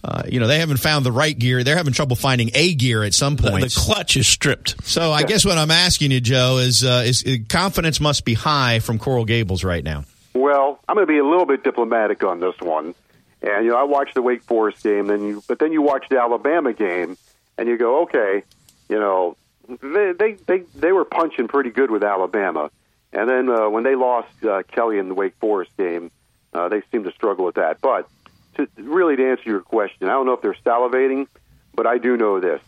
Uh, 0.04 0.24
you 0.28 0.40
know 0.40 0.48
they 0.48 0.58
haven't 0.60 0.78
found 0.78 1.06
the 1.06 1.12
right 1.12 1.38
gear. 1.38 1.64
They're 1.64 1.78
having 1.78 1.94
trouble 1.94 2.16
finding 2.16 2.50
a 2.56 2.74
gear 2.76 3.04
at 3.04 3.14
some 3.14 3.36
The, 3.36 3.50
point. 3.50 3.64
the 3.64 3.76
clutch 3.76 4.18
is 4.18 4.28
stripped. 4.28 4.84
So 4.86 5.12
I 5.12 5.24
guess 5.24 5.44
what 5.46 5.58
I'm 5.60 5.70
asking 5.72 6.10
you, 6.12 6.20
Joe, 6.22 6.58
is, 6.58 6.84
uh, 6.84 7.04
is 7.06 7.22
is 7.24 7.40
confidence 7.50 8.00
must 8.00 8.26
be 8.26 8.34
high 8.36 8.80
from 8.80 8.98
Coral 9.00 9.26
Gables 9.26 9.64
right 9.64 9.84
now. 9.84 10.04
Well, 10.34 10.80
I'm 10.88 10.96
going 10.96 11.06
to 11.06 11.12
be 11.12 11.20
a 11.20 11.26
little 11.26 11.46
bit 11.46 11.64
diplomatic 11.64 12.24
on 12.24 12.40
this 12.40 12.56
one. 12.60 12.96
And 13.42 13.66
you 13.66 13.72
know, 13.72 13.78
I 13.78 13.84
watched 13.84 14.14
the 14.14 14.22
Wake 14.22 14.44
Forest 14.44 14.84
game, 14.84 15.08
then 15.08 15.24
you, 15.24 15.44
but 15.48 15.60
then 15.60 15.72
you 15.72 15.82
watch 15.82 16.06
the 16.10 16.20
Alabama 16.20 16.74
game, 16.74 17.18
and 17.58 17.68
you 17.68 17.78
go, 17.78 18.04
okay, 18.04 18.44
you 18.88 19.00
know, 19.00 19.36
they 19.82 20.14
they 20.14 20.34
they, 20.34 20.60
they 20.76 20.92
were 20.92 21.06
punching 21.06 21.48
pretty 21.48 21.72
good 21.72 21.90
with 21.90 22.04
Alabama, 22.04 22.70
and 23.12 23.28
then 23.28 23.50
uh, 23.50 23.68
when 23.70 23.84
they 23.84 23.96
lost 23.96 24.30
uh, 24.46 24.62
Kelly 24.72 25.00
in 25.00 25.08
the 25.08 25.16
Wake 25.16 25.36
Forest 25.40 25.76
game, 25.76 26.12
uh, 26.54 26.70
they 26.70 26.84
seemed 26.92 27.06
to 27.06 27.12
struggle 27.14 27.46
with 27.46 27.56
that. 27.56 27.82
But 27.82 28.08
to 28.56 28.68
really 28.78 29.16
to 29.16 29.32
answer 29.32 29.50
your 29.50 29.62
question, 29.62 30.08
I 30.08 30.12
don't 30.12 30.28
know 30.28 30.34
if 30.34 30.42
they're 30.42 30.56
salivating, 30.64 31.28
but 31.74 31.88
I 31.88 31.98
do 31.98 32.18
know 32.18 32.40
this: 32.40 32.62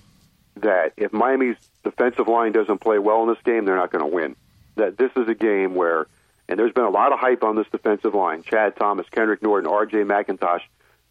that 0.57 0.93
if 0.97 1.13
Miami's 1.13 1.57
defensive 1.83 2.27
line 2.27 2.51
doesn't 2.51 2.79
play 2.79 2.97
well 2.97 3.21
in 3.23 3.29
this 3.29 3.43
game, 3.43 3.65
they're 3.65 3.75
not 3.75 3.91
going 3.91 4.03
to 4.03 4.15
win. 4.15 4.35
That 4.75 4.97
this 4.97 5.11
is 5.15 5.27
a 5.27 5.35
game 5.35 5.75
where 5.75 6.07
and 6.49 6.59
there's 6.59 6.73
been 6.73 6.83
a 6.83 6.89
lot 6.89 7.11
of 7.13 7.19
hype 7.19 7.43
on 7.43 7.55
this 7.55 7.67
defensive 7.71 8.13
line 8.13 8.43
Chad 8.43 8.75
Thomas, 8.75 9.07
Kendrick 9.09 9.41
Norton, 9.41 9.69
R.J. 9.69 9.99
McIntosh, 9.99 10.61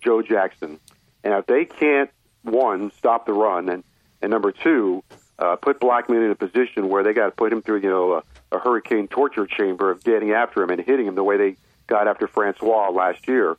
Joe 0.02 0.22
Jackson. 0.22 0.78
And 1.24 1.34
if 1.34 1.46
they 1.46 1.64
can't, 1.64 2.10
one, 2.42 2.90
stop 2.98 3.26
the 3.26 3.32
run, 3.32 3.68
and, 3.68 3.84
and 4.20 4.30
number 4.30 4.52
two, 4.52 5.04
uh, 5.38 5.56
put 5.56 5.80
Blackman 5.80 6.22
in 6.22 6.30
a 6.30 6.34
position 6.34 6.88
where 6.88 7.02
they 7.02 7.12
got 7.12 7.26
to 7.26 7.30
put 7.32 7.52
him 7.52 7.62
through, 7.62 7.80
you 7.80 7.88
know, 7.88 8.12
a, 8.14 8.56
a 8.56 8.58
hurricane 8.58 9.08
torture 9.08 9.46
chamber 9.46 9.90
of 9.90 10.02
getting 10.04 10.32
after 10.32 10.62
him 10.62 10.70
and 10.70 10.80
hitting 10.80 11.06
him 11.06 11.14
the 11.14 11.24
way 11.24 11.36
they 11.36 11.56
got 11.86 12.08
after 12.08 12.26
Francois 12.26 12.90
last 12.90 13.26
year. 13.28 13.56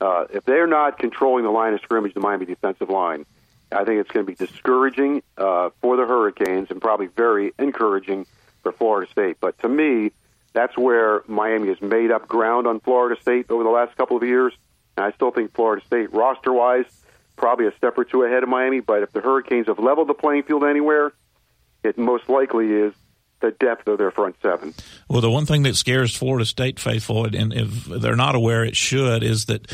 Uh, 0.00 0.24
if 0.32 0.44
they're 0.44 0.66
not 0.66 0.98
controlling 0.98 1.44
the 1.44 1.50
line 1.50 1.74
of 1.74 1.80
scrimmage, 1.80 2.14
the 2.14 2.20
Miami 2.20 2.46
defensive 2.46 2.88
line, 2.88 3.26
I 3.70 3.84
think 3.84 4.00
it's 4.00 4.10
going 4.10 4.26
to 4.26 4.32
be 4.32 4.34
discouraging 4.34 5.22
uh, 5.36 5.70
for 5.80 5.96
the 5.96 6.06
Hurricanes 6.06 6.70
and 6.70 6.80
probably 6.80 7.06
very 7.06 7.52
encouraging 7.58 8.26
for 8.62 8.72
Florida 8.72 9.10
State. 9.10 9.36
But 9.40 9.58
to 9.60 9.68
me, 9.68 10.12
that's 10.52 10.76
where 10.76 11.22
Miami 11.26 11.68
has 11.68 11.80
made 11.80 12.10
up 12.10 12.28
ground 12.28 12.66
on 12.66 12.80
Florida 12.80 13.20
State 13.20 13.50
over 13.50 13.62
the 13.62 13.70
last 13.70 13.96
couple 13.96 14.16
of 14.16 14.22
years. 14.22 14.52
And 14.96 15.06
I 15.06 15.12
still 15.12 15.30
think 15.30 15.54
Florida 15.54 15.84
State, 15.86 16.12
roster 16.12 16.52
wise, 16.52 16.86
probably 17.36 17.66
a 17.66 17.76
step 17.76 17.96
or 17.96 18.04
two 18.04 18.24
ahead 18.24 18.42
of 18.42 18.48
Miami. 18.48 18.80
But 18.80 19.02
if 19.02 19.12
the 19.12 19.20
Hurricanes 19.20 19.66
have 19.68 19.78
leveled 19.78 20.08
the 20.08 20.14
playing 20.14 20.42
field 20.42 20.64
anywhere, 20.64 21.12
it 21.82 21.96
most 21.96 22.28
likely 22.28 22.72
is 22.72 22.92
the 23.40 23.52
depth 23.52 23.88
of 23.88 23.98
their 23.98 24.10
front 24.10 24.36
seven. 24.42 24.74
Well, 25.08 25.22
the 25.22 25.30
one 25.30 25.46
thing 25.46 25.62
that 25.62 25.76
scares 25.76 26.14
Florida 26.14 26.44
State 26.44 26.78
faithful, 26.78 27.24
and 27.24 27.52
if 27.52 27.86
they're 27.86 28.16
not 28.16 28.34
aware, 28.34 28.64
it 28.64 28.76
should, 28.76 29.22
is 29.22 29.46
that 29.46 29.66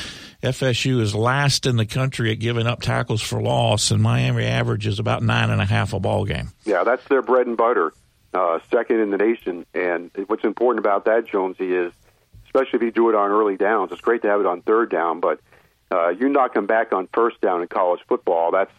FSU 0.43 1.01
is 1.01 1.15
last 1.15 1.67
in 1.67 1.77
the 1.77 1.87
country 1.87 2.31
at 2.31 2.39
giving 2.39 2.67
up 2.67 2.81
tackles 2.81 3.23
for 3.23 3.43
loss, 3.43 3.91
and 3.91 4.01
Miami 4.01 4.45
averages 4.45 5.01
about 5.01 5.23
nine 5.23 5.51
and 5.51 5.61
a 5.61 5.65
half 5.65 5.93
a 5.93 5.99
ball 5.99 6.25
game. 6.25 6.53
Yeah, 6.65 6.85
that's 6.85 7.05
their 7.09 7.23
bread 7.23 7.49
and 7.49 7.57
butter. 7.57 7.93
Uh, 8.37 8.59
second 8.71 9.01
in 9.01 9.11
the 9.11 9.17
nation, 9.17 9.65
and 9.73 10.11
what's 10.27 10.45
important 10.45 10.85
about 10.85 11.07
that, 11.07 11.27
Jonesy, 11.27 11.73
is 11.73 11.93
especially 12.45 12.77
if 12.79 12.83
you 12.83 12.91
do 12.91 13.09
it 13.09 13.15
on 13.15 13.31
early 13.31 13.57
downs. 13.57 13.93
It's 13.93 14.01
great 14.03 14.21
to 14.23 14.29
have 14.29 14.41
it 14.41 14.47
on 14.47 14.61
third 14.61 14.91
down, 14.91 15.21
but 15.21 15.41
uh, 15.91 16.09
you 16.09 16.29
knock 16.29 16.53
them 16.53 16.67
back 16.67 16.93
on 16.93 17.09
first 17.15 17.41
down 17.41 17.63
in 17.63 17.69
college 17.69 18.01
football. 18.07 18.51
That's 18.51 18.73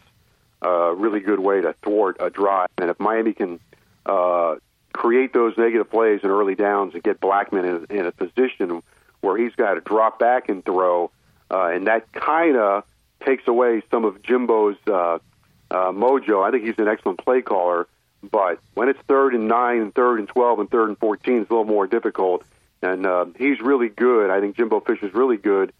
a 0.62 0.94
really 0.94 1.20
good 1.20 1.40
way 1.40 1.60
to 1.60 1.72
thwart 1.82 2.18
a 2.20 2.30
drive. 2.30 2.68
And 2.78 2.88
if 2.88 3.00
Miami 3.00 3.32
can 3.32 3.58
uh, 4.06 4.56
create 4.92 5.32
those 5.32 5.56
negative 5.58 5.90
plays 5.90 6.20
in 6.22 6.30
early 6.30 6.54
downs 6.54 6.94
and 6.94 7.02
get 7.02 7.20
Blackman 7.20 7.64
in, 7.64 7.86
in 7.90 8.06
a 8.06 8.12
position 8.12 8.82
where 9.22 9.36
he's 9.36 9.54
got 9.56 9.74
to 9.74 9.80
drop 9.80 10.20
back 10.20 10.48
and 10.48 10.64
throw, 10.64 11.10
uh, 11.50 11.66
and 11.66 11.88
that 11.88 12.12
kind 12.12 12.56
of 12.56 12.84
takes 13.24 13.48
away 13.48 13.82
some 13.90 14.04
of 14.04 14.22
Jimbo's 14.22 14.76
uh, 14.86 15.18
uh, 15.70 15.92
mojo. 15.92 16.46
I 16.46 16.52
think 16.52 16.64
he's 16.64 16.78
an 16.78 16.88
excellent 16.88 17.18
play 17.18 17.42
caller, 17.42 17.88
but 18.22 18.58
when 18.74 18.88
it's 18.88 19.00
third 19.08 19.34
and 19.34 19.48
nine, 19.48 19.80
and 19.80 19.94
third 19.94 20.18
and 20.18 20.28
twelve, 20.28 20.58
and 20.60 20.70
third 20.70 20.88
and 20.88 20.98
fourteen, 20.98 21.42
it's 21.42 21.50
a 21.50 21.52
little 21.52 21.64
more 21.64 21.86
difficult. 21.86 22.44
And 22.82 23.06
uh, 23.06 23.26
he's 23.36 23.60
really 23.60 23.88
good. 23.88 24.30
I 24.30 24.40
think 24.40 24.56
Jimbo 24.56 24.80
Fisher's 24.80 25.14
really 25.14 25.36
good 25.36 25.72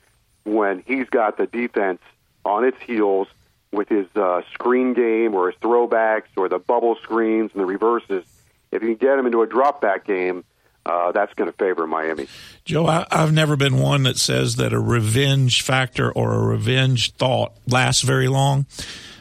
when 0.45 0.83
he's 0.87 1.09
got 1.09 1.37
the 1.37 1.47
defense 1.47 2.01
on 2.45 2.65
its 2.65 2.81
heels 2.83 3.29
with 3.71 3.89
his 3.89 4.07
uh, 4.17 4.43
screen 4.53 4.95
game 4.95 5.35
or 5.35 5.51
his 5.51 5.61
throwbacks 5.61 6.29
or 6.37 6.49
the 6.49 6.59
bubble 6.59 6.97
screens 6.97 7.51
and 7.53 7.61
the 7.61 7.67
reverses. 7.67 8.25
If 8.73 8.83
you 8.83 8.97
can 8.97 9.07
get 9.07 9.19
him 9.19 9.27
into 9.27 9.43
a 9.43 9.47
drop 9.47 9.81
back 9.81 10.05
game, 10.07 10.45
uh, 10.87 11.13
that's 11.13 11.35
going 11.35 11.51
to 11.51 11.57
favor 11.57 11.87
Miami. 11.87 12.29
Joe, 12.65 12.87
I, 12.87 13.07
I've 13.11 13.33
never 13.33 13.57
been 13.57 13.79
one 13.79 14.05
that 14.05 14.19
says 14.19 14.57
that 14.57 14.73
a 14.73 14.81
revenge 14.81 15.63
factor 15.63 16.11
or 16.11 16.33
a 16.33 16.43
revenge 16.47 17.13
thought 17.13 17.53
lasts 17.67 18.03
very 18.03 18.29
long. 18.29 18.67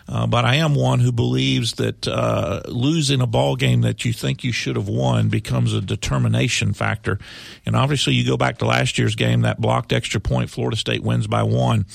Uh, 0.08 0.26
but 0.26 0.46
I 0.46 0.56
am 0.56 0.74
one 0.74 1.00
who 1.00 1.12
believes 1.12 1.74
that 1.74 2.08
uh, 2.08 2.62
losing 2.68 3.22
a 3.22 3.28
ball 3.28 3.56
game 3.56 3.82
that 3.82 4.06
you 4.06 4.14
think 4.14 4.44
you 4.44 4.52
should 4.52 4.76
have 4.76 4.88
won 4.88 5.30
becomes 5.30 5.74
a 5.74 5.82
determination 5.82 6.74
factor. 6.74 7.20
And 7.66 7.76
obviously, 7.76 8.14
you 8.14 8.26
go 8.26 8.38
back 8.38 8.60
to 8.60 8.66
last 8.66 8.98
year's 8.98 9.16
game, 9.16 9.42
that 9.42 9.60
blocked 9.60 9.92
extra 9.92 10.22
point, 10.22 10.50
Florida 10.50 10.78
State 10.78 11.04
wins 11.04 11.28
by 11.28 11.44
one. 11.44 11.86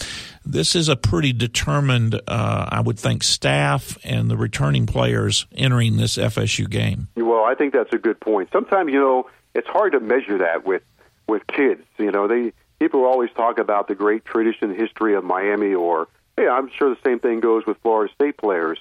This 0.45 0.75
is 0.75 0.89
a 0.89 0.97
pretty 0.97 1.33
determined, 1.33 2.21
uh, 2.27 2.69
I 2.71 2.81
would 2.81 2.99
think, 2.99 3.23
staff 3.23 3.97
and 4.05 4.31
the 4.31 4.37
returning 4.37 4.87
players 4.87 5.47
entering 5.55 5.97
this 5.97 6.17
FSU 6.17 6.69
game. 6.69 7.09
Well, 7.17 7.45
I 7.45 7.55
think 7.55 7.73
that's 7.73 7.93
a 7.93 7.99
good 7.99 8.21
point. 8.21 8.51
Sometimes, 8.53 8.93
you 8.93 9.01
know, 9.01 9.31
it's 9.55 9.69
hard 9.69 9.93
to 9.93 10.01
measure 10.01 10.39
that 10.39 10.65
with 10.65 10.83
with 11.29 11.47
kids. 11.47 11.83
You 11.99 12.11
know, 12.11 12.27
they 12.27 12.53
people 12.79 13.05
always 13.05 13.31
talk 13.37 13.59
about 13.59 13.89
the 13.89 13.95
great 13.95 14.25
tradition 14.25 14.75
history 14.75 15.15
of 15.15 15.25
Miami, 15.25 15.75
or 15.75 16.09
hey, 16.37 16.49
I'm 16.49 16.71
sure 16.77 16.91
the 16.91 17.01
same 17.05 17.19
thing 17.19 17.41
goes 17.41 17.67
with 17.67 17.79
Florida 17.79 18.13
State 18.15 18.37
players. 18.37 18.79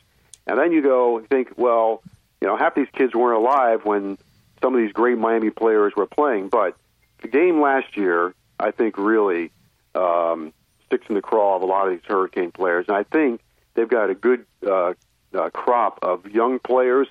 And 0.48 0.58
then 0.60 0.72
you 0.72 0.82
go 0.82 1.22
think, 1.30 1.54
well, 1.58 2.02
you 2.40 2.48
know, 2.48 2.58
half 2.58 2.76
these 2.76 2.88
kids 2.94 3.14
weren't 3.14 3.38
alive 3.38 3.86
when 3.86 4.18
some 4.62 4.74
of 4.74 4.82
these 4.82 4.92
great 4.92 5.18
Miami 5.18 5.50
players 5.50 5.94
were 5.96 6.08
playing. 6.08 6.50
But 6.50 6.76
the 7.22 7.28
game 7.28 7.62
last 7.62 7.96
year, 7.96 8.34
I 8.60 8.72
think, 8.72 8.98
really 8.98 9.52
um, 9.96 10.54
sticks 10.86 11.06
in 11.10 11.16
the 11.16 11.22
craw 11.22 11.56
of 11.56 11.62
a 11.62 11.66
lot 11.66 11.88
of 11.88 11.94
these 11.94 12.06
Hurricane 12.08 12.52
players. 12.52 12.86
And 12.88 12.98
I 12.98 13.04
think 13.04 13.42
they've 13.74 13.88
got 13.90 14.10
a 14.10 14.16
good 14.16 14.46
uh, 14.66 14.94
uh, 15.34 15.50
crop 15.52 16.00
of 16.02 16.26
young 16.28 16.60
players 16.60 17.08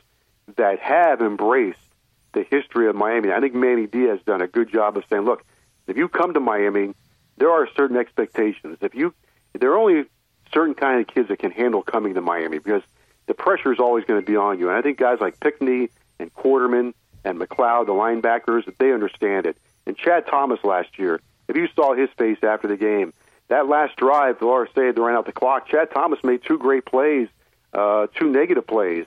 that 0.57 0.81
have 0.81 1.21
embraced 1.21 1.79
the 2.33 2.45
history 2.49 2.89
of 2.89 2.97
Miami. 2.97 3.33
I 3.33 3.41
think 3.41 3.55
Manny 3.55 3.87
Diaz 3.87 4.19
has 4.19 4.25
done 4.25 4.41
a 4.41 4.47
good 4.47 4.71
job 4.73 4.97
of 4.97 5.05
saying, 5.09 5.25
look, 5.25 5.45
if 5.87 5.97
you 5.97 6.09
come 6.09 6.35
to 6.35 6.41
Miami, 6.41 6.95
there 7.37 7.51
are 7.51 7.69
certain 7.77 7.97
expectations. 7.97 8.79
If 8.81 8.95
you, 8.95 9.15
there 9.59 9.73
are 9.73 9.79
only 9.79 10.05
certain 10.53 10.75
kind 10.75 11.01
of 11.01 11.07
kids 11.07 11.29
that 11.29 11.39
can 11.39 11.51
handle 11.51 11.83
coming 11.83 12.15
to 12.15 12.21
Miami 12.21 12.59
because 12.59 12.83
the 13.27 13.35
pressure 13.35 13.73
is 13.73 13.79
always 13.79 14.05
going 14.05 14.21
to 14.21 14.27
be 14.27 14.37
on 14.37 14.59
you. 14.59 14.69
And 14.69 14.77
I 14.77 14.83
think 14.83 14.99
guys 14.99 15.21
like 15.21 15.39
Pinckney 15.41 15.91
and 16.19 16.35
Quarterman 16.35 16.95
and 17.25 17.39
McCloud, 17.39 17.87
the 17.87 17.93
linebackers, 17.93 18.73
they 18.79 18.93
understand 18.93 19.47
it. 19.47 19.57
And 19.87 19.97
Chad 19.97 20.27
Thomas 20.27 20.63
last 20.65 20.99
year, 20.99 21.21
if 21.49 21.57
you 21.57 21.69
saw 21.75 21.95
his 21.95 22.11
face 22.17 22.39
after 22.43 22.69
the 22.69 22.77
game, 22.77 23.13
that 23.49 23.69
last 23.69 23.97
drive, 23.97 24.39
Florida 24.39 24.71
State 24.71 24.95
to 24.97 25.03
ran 25.03 25.17
out 25.17 25.27
the 25.27 25.33
clock. 25.33 25.69
Chad 25.69 25.91
Thomas 25.91 26.23
made 26.23 26.45
two 26.45 26.59
great 26.59 26.85
plays, 26.85 27.29
uh, 27.73 28.07
two 28.15 28.31
negative 28.31 28.67
plays. 28.67 29.07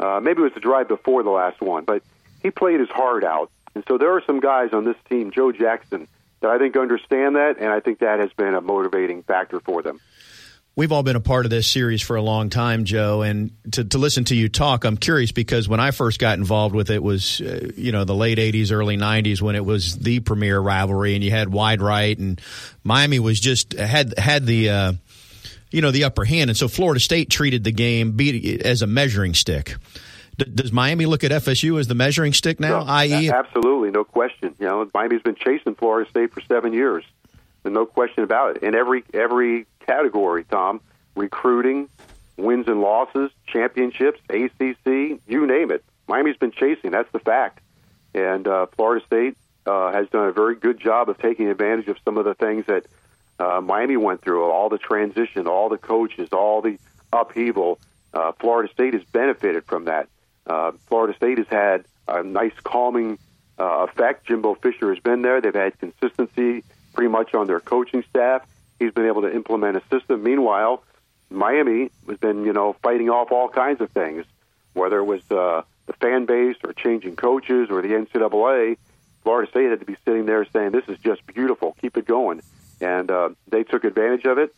Uh, 0.00 0.20
maybe 0.20 0.40
it 0.40 0.44
was 0.44 0.54
the 0.54 0.60
drive 0.60 0.88
before 0.88 1.22
the 1.22 1.30
last 1.30 1.60
one, 1.60 1.84
but 1.84 2.02
he 2.42 2.50
played 2.50 2.80
his 2.80 2.88
heart 2.88 3.24
out. 3.24 3.50
And 3.74 3.84
so 3.86 3.98
there 3.98 4.12
are 4.12 4.22
some 4.26 4.40
guys 4.40 4.72
on 4.72 4.84
this 4.84 4.96
team, 5.08 5.30
Joe 5.30 5.52
Jackson, 5.52 6.08
that 6.40 6.50
I 6.50 6.58
think 6.58 6.76
understand 6.76 7.36
that, 7.36 7.58
and 7.58 7.68
I 7.68 7.80
think 7.80 8.00
that 8.00 8.18
has 8.18 8.32
been 8.32 8.54
a 8.54 8.60
motivating 8.60 9.22
factor 9.22 9.60
for 9.60 9.82
them. 9.82 10.00
We've 10.74 10.90
all 10.90 11.02
been 11.02 11.16
a 11.16 11.20
part 11.20 11.44
of 11.44 11.50
this 11.50 11.66
series 11.66 12.00
for 12.00 12.16
a 12.16 12.22
long 12.22 12.48
time, 12.48 12.84
Joe, 12.84 13.20
and 13.20 13.50
to, 13.72 13.84
to 13.84 13.98
listen 13.98 14.24
to 14.24 14.34
you 14.34 14.48
talk, 14.48 14.86
I'm 14.86 14.96
curious 14.96 15.30
because 15.30 15.68
when 15.68 15.80
I 15.80 15.90
first 15.90 16.18
got 16.18 16.38
involved 16.38 16.74
with 16.74 16.90
it 16.90 17.02
was, 17.02 17.42
uh, 17.42 17.72
you 17.76 17.92
know, 17.92 18.04
the 18.04 18.14
late 18.14 18.38
'80s, 18.38 18.72
early 18.72 18.96
'90s 18.96 19.42
when 19.42 19.54
it 19.54 19.66
was 19.66 19.98
the 19.98 20.20
premier 20.20 20.58
rivalry, 20.58 21.14
and 21.14 21.22
you 21.22 21.30
had 21.30 21.50
wide 21.50 21.82
right, 21.82 22.18
and 22.18 22.40
Miami 22.84 23.18
was 23.18 23.38
just 23.38 23.74
had 23.74 24.18
had 24.18 24.46
the, 24.46 24.70
uh, 24.70 24.92
you 25.70 25.82
know, 25.82 25.90
the 25.90 26.04
upper 26.04 26.24
hand, 26.24 26.48
and 26.48 26.56
so 26.56 26.68
Florida 26.68 27.00
State 27.00 27.28
treated 27.28 27.64
the 27.64 27.72
game 27.72 28.18
as 28.64 28.80
a 28.80 28.86
measuring 28.86 29.34
stick. 29.34 29.74
D- 30.38 30.46
does 30.54 30.72
Miami 30.72 31.04
look 31.04 31.22
at 31.22 31.32
FSU 31.32 31.78
as 31.78 31.86
the 31.86 31.94
measuring 31.94 32.32
stick 32.32 32.58
now? 32.58 32.78
No, 32.78 32.84
I.e., 32.86 33.30
absolutely, 33.30 33.90
no 33.90 34.04
question. 34.04 34.54
You 34.58 34.66
know, 34.66 34.90
Miami's 34.94 35.20
been 35.20 35.34
chasing 35.34 35.74
Florida 35.74 36.08
State 36.08 36.32
for 36.32 36.40
seven 36.40 36.72
years, 36.72 37.04
and 37.62 37.74
no 37.74 37.84
question 37.84 38.24
about 38.24 38.56
it. 38.56 38.62
And 38.62 38.74
every 38.74 39.04
every 39.12 39.66
category, 39.86 40.44
Tom, 40.44 40.80
recruiting, 41.14 41.88
wins 42.36 42.68
and 42.68 42.80
losses, 42.80 43.30
championships, 43.46 44.20
ACC, 44.28 45.20
you 45.26 45.46
name 45.46 45.70
it. 45.70 45.84
Miami's 46.08 46.36
been 46.36 46.52
chasing. 46.52 46.90
That's 46.90 47.10
the 47.12 47.18
fact. 47.18 47.60
And 48.14 48.46
uh, 48.46 48.66
Florida 48.76 49.04
State 49.06 49.36
uh, 49.66 49.92
has 49.92 50.08
done 50.10 50.28
a 50.28 50.32
very 50.32 50.56
good 50.56 50.80
job 50.80 51.08
of 51.08 51.18
taking 51.18 51.48
advantage 51.48 51.88
of 51.88 51.96
some 52.04 52.18
of 52.18 52.24
the 52.24 52.34
things 52.34 52.66
that 52.66 52.86
uh, 53.38 53.60
Miami 53.60 53.96
went 53.96 54.20
through, 54.20 54.44
all 54.44 54.68
the 54.68 54.78
transition, 54.78 55.46
all 55.46 55.68
the 55.68 55.78
coaches, 55.78 56.28
all 56.32 56.60
the 56.62 56.78
upheaval. 57.12 57.78
Uh, 58.12 58.32
Florida 58.32 58.72
State 58.72 58.94
has 58.94 59.02
benefited 59.04 59.64
from 59.64 59.86
that. 59.86 60.08
Uh, 60.46 60.72
Florida 60.86 61.16
State 61.16 61.38
has 61.38 61.46
had 61.48 61.84
a 62.08 62.22
nice 62.22 62.52
calming 62.62 63.18
uh, 63.58 63.86
effect. 63.88 64.26
Jimbo 64.26 64.54
Fisher 64.56 64.92
has 64.92 65.02
been 65.02 65.22
there. 65.22 65.40
They've 65.40 65.54
had 65.54 65.78
consistency 65.78 66.64
pretty 66.94 67.08
much 67.08 67.34
on 67.34 67.46
their 67.46 67.60
coaching 67.60 68.04
staff. 68.10 68.42
He's 68.82 68.92
been 68.92 69.06
able 69.06 69.22
to 69.22 69.32
implement 69.32 69.76
a 69.76 69.82
system. 69.90 70.24
Meanwhile, 70.24 70.82
Miami 71.30 71.90
has 72.08 72.18
been, 72.18 72.44
you 72.44 72.52
know, 72.52 72.74
fighting 72.82 73.10
off 73.10 73.30
all 73.30 73.48
kinds 73.48 73.80
of 73.80 73.90
things, 73.90 74.24
whether 74.72 74.98
it 74.98 75.04
was 75.04 75.22
uh, 75.30 75.62
the 75.86 75.92
fan 75.92 76.26
base 76.26 76.56
or 76.64 76.72
changing 76.72 77.14
coaches 77.14 77.68
or 77.70 77.80
the 77.80 77.88
NCAA. 77.88 78.76
Florida 79.22 79.48
State 79.50 79.70
had 79.70 79.78
to 79.78 79.86
be 79.86 79.96
sitting 80.04 80.26
there 80.26 80.44
saying, 80.52 80.72
"This 80.72 80.88
is 80.88 80.98
just 80.98 81.24
beautiful. 81.28 81.76
Keep 81.80 81.96
it 81.96 82.06
going," 82.06 82.42
and 82.80 83.08
uh, 83.08 83.28
they 83.46 83.62
took 83.62 83.84
advantage 83.84 84.24
of 84.24 84.38
it. 84.38 84.52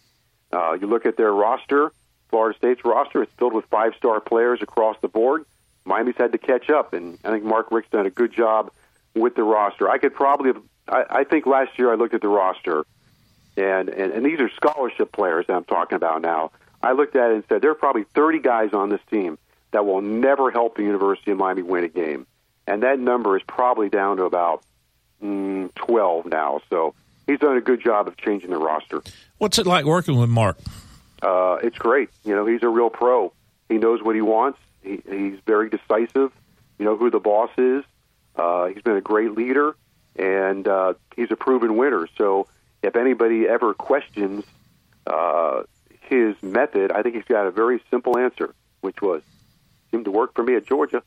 Uh, 0.50 0.72
you 0.80 0.86
look 0.86 1.04
at 1.04 1.18
their 1.18 1.32
roster, 1.32 1.92
Florida 2.30 2.56
State's 2.56 2.82
roster; 2.82 3.22
it's 3.22 3.32
filled 3.34 3.52
with 3.52 3.66
five-star 3.66 4.20
players 4.20 4.62
across 4.62 4.96
the 5.02 5.08
board. 5.08 5.44
Miami's 5.84 6.16
had 6.16 6.32
to 6.32 6.38
catch 6.38 6.70
up, 6.70 6.94
and 6.94 7.18
I 7.24 7.30
think 7.30 7.44
Mark 7.44 7.70
Richt's 7.70 7.90
done 7.90 8.06
a 8.06 8.10
good 8.10 8.32
job 8.32 8.70
with 9.14 9.34
the 9.34 9.42
roster. 9.42 9.90
I 9.90 9.98
could 9.98 10.14
probably, 10.14 10.54
have, 10.54 10.62
I, 10.88 11.20
I 11.20 11.24
think 11.24 11.44
last 11.44 11.78
year 11.78 11.92
I 11.92 11.96
looked 11.96 12.14
at 12.14 12.22
the 12.22 12.28
roster, 12.28 12.86
and, 13.56 13.88
and 13.88 14.12
and 14.12 14.24
these 14.24 14.40
are 14.40 14.50
scholarship 14.50 15.12
players 15.12 15.46
that 15.46 15.54
I'm 15.54 15.64
talking 15.64 15.96
about 15.96 16.22
now. 16.22 16.50
I 16.82 16.92
looked 16.92 17.16
at 17.16 17.30
it 17.30 17.34
and 17.34 17.44
said 17.48 17.62
there 17.62 17.70
are 17.70 17.76
probably 17.76 18.04
30 18.14 18.40
guys 18.40 18.70
on 18.72 18.90
this 18.90 19.00
team 19.10 19.38
that 19.70 19.86
will 19.86 20.02
never 20.02 20.50
help 20.50 20.76
the 20.76 20.82
University 20.82 21.30
of 21.30 21.38
Miami 21.38 21.62
win 21.62 21.84
a 21.84 21.88
game, 21.88 22.26
and 22.66 22.82
that 22.82 22.98
number 22.98 23.36
is 23.36 23.42
probably 23.46 23.88
down 23.88 24.18
to 24.18 24.24
about 24.24 24.62
mm, 25.22 25.72
12 25.74 26.26
now. 26.26 26.60
So 26.70 26.94
he's 27.26 27.38
done 27.38 27.56
a 27.56 27.60
good 27.60 27.82
job 27.82 28.08
of 28.08 28.16
changing 28.16 28.50
the 28.50 28.58
roster. 28.58 29.02
What's 29.38 29.58
it 29.58 29.66
like 29.66 29.84
working 29.84 30.18
with 30.18 30.30
Mark? 30.30 30.58
Uh, 31.22 31.58
it's 31.62 31.78
great. 31.78 32.10
You 32.24 32.34
know, 32.34 32.44
he's 32.46 32.62
a 32.62 32.68
real 32.68 32.90
pro. 32.90 33.32
He 33.68 33.78
knows 33.78 34.02
what 34.02 34.14
he 34.14 34.20
wants. 34.20 34.58
He, 34.82 35.00
he's 35.08 35.38
very 35.46 35.70
decisive. 35.70 36.32
You 36.78 36.84
know 36.84 36.96
who 36.96 37.10
the 37.10 37.20
boss 37.20 37.50
is. 37.56 37.84
Uh, 38.36 38.66
he's 38.66 38.82
been 38.82 38.96
a 38.96 39.00
great 39.00 39.32
leader, 39.32 39.76
and 40.16 40.66
uh, 40.66 40.94
he's 41.16 41.30
a 41.30 41.36
proven 41.36 41.76
winner. 41.76 42.08
So 42.18 42.46
if 42.84 42.96
anybody 42.96 43.48
ever 43.48 43.74
questions 43.74 44.44
uh, 45.06 45.62
his 46.02 46.34
method, 46.42 46.92
I 46.92 47.02
think 47.02 47.14
he's 47.14 47.24
got 47.24 47.46
a 47.46 47.50
very 47.50 47.82
simple 47.90 48.18
answer, 48.18 48.54
which 48.80 49.00
was 49.00 49.22
seemed 49.90 50.04
to 50.06 50.10
work 50.10 50.34
for 50.34 50.42
me 50.42 50.56
at 50.56 50.66
Georgia. 50.66 51.02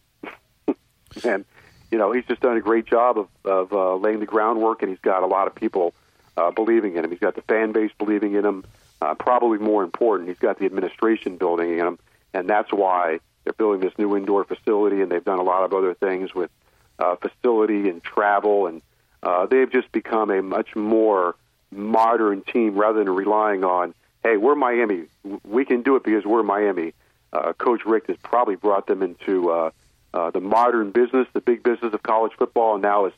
and 1.23 1.45
you 1.91 1.97
know, 1.97 2.11
he's 2.11 2.25
just 2.25 2.41
done 2.41 2.57
a 2.57 2.61
great 2.61 2.85
job 2.85 3.17
of, 3.17 3.27
of 3.45 3.73
uh, 3.73 3.95
laying 3.95 4.19
the 4.19 4.25
groundwork, 4.25 4.81
and 4.81 4.89
he's 4.89 4.99
got 4.99 5.23
a 5.23 5.25
lot 5.25 5.47
of 5.47 5.55
people 5.55 5.93
uh, 6.35 6.51
believing 6.51 6.95
in 6.95 7.05
him. 7.05 7.11
He's 7.11 7.19
got 7.19 7.35
the 7.35 7.41
fan 7.43 7.71
base 7.71 7.91
believing 7.97 8.33
in 8.33 8.45
him. 8.45 8.65
Uh, 9.01 9.13
probably 9.13 9.59
more 9.59 9.83
important, 9.83 10.27
he's 10.27 10.39
got 10.39 10.57
the 10.57 10.65
administration 10.65 11.37
building 11.37 11.73
in 11.73 11.85
him, 11.85 11.99
and 12.33 12.49
that's 12.49 12.73
why 12.73 13.19
they're 13.43 13.53
building 13.53 13.79
this 13.79 13.95
new 13.99 14.17
indoor 14.17 14.43
facility, 14.43 15.01
and 15.01 15.11
they've 15.11 15.23
done 15.23 15.37
a 15.37 15.43
lot 15.43 15.63
of 15.63 15.73
other 15.73 15.93
things 15.93 16.33
with 16.33 16.49
uh, 16.97 17.15
facility 17.15 17.89
and 17.89 18.03
travel, 18.03 18.65
and 18.65 18.81
uh, 19.21 19.45
they've 19.45 19.71
just 19.71 19.91
become 19.91 20.31
a 20.31 20.41
much 20.41 20.75
more 20.75 21.35
modern 21.71 22.41
team 22.41 22.75
rather 22.75 22.99
than 22.99 23.09
relying 23.09 23.63
on, 23.63 23.93
hey, 24.23 24.37
we're 24.37 24.55
Miami, 24.55 25.05
we 25.43 25.65
can 25.65 25.83
do 25.83 25.95
it 25.95 26.03
because 26.03 26.25
we're 26.25 26.43
Miami. 26.43 26.93
Uh, 27.33 27.53
Coach 27.53 27.81
Richt 27.85 28.07
has 28.07 28.17
probably 28.23 28.55
brought 28.55 28.87
them 28.87 29.03
into 29.03 29.51
uh, 29.51 29.71
uh, 30.13 30.31
the 30.31 30.39
modern 30.39 30.91
business, 30.91 31.27
the 31.33 31.41
big 31.41 31.63
business 31.63 31.93
of 31.93 32.01
college 32.03 32.31
football, 32.37 32.73
and 32.75 32.81
now 32.81 33.05
has 33.05 33.13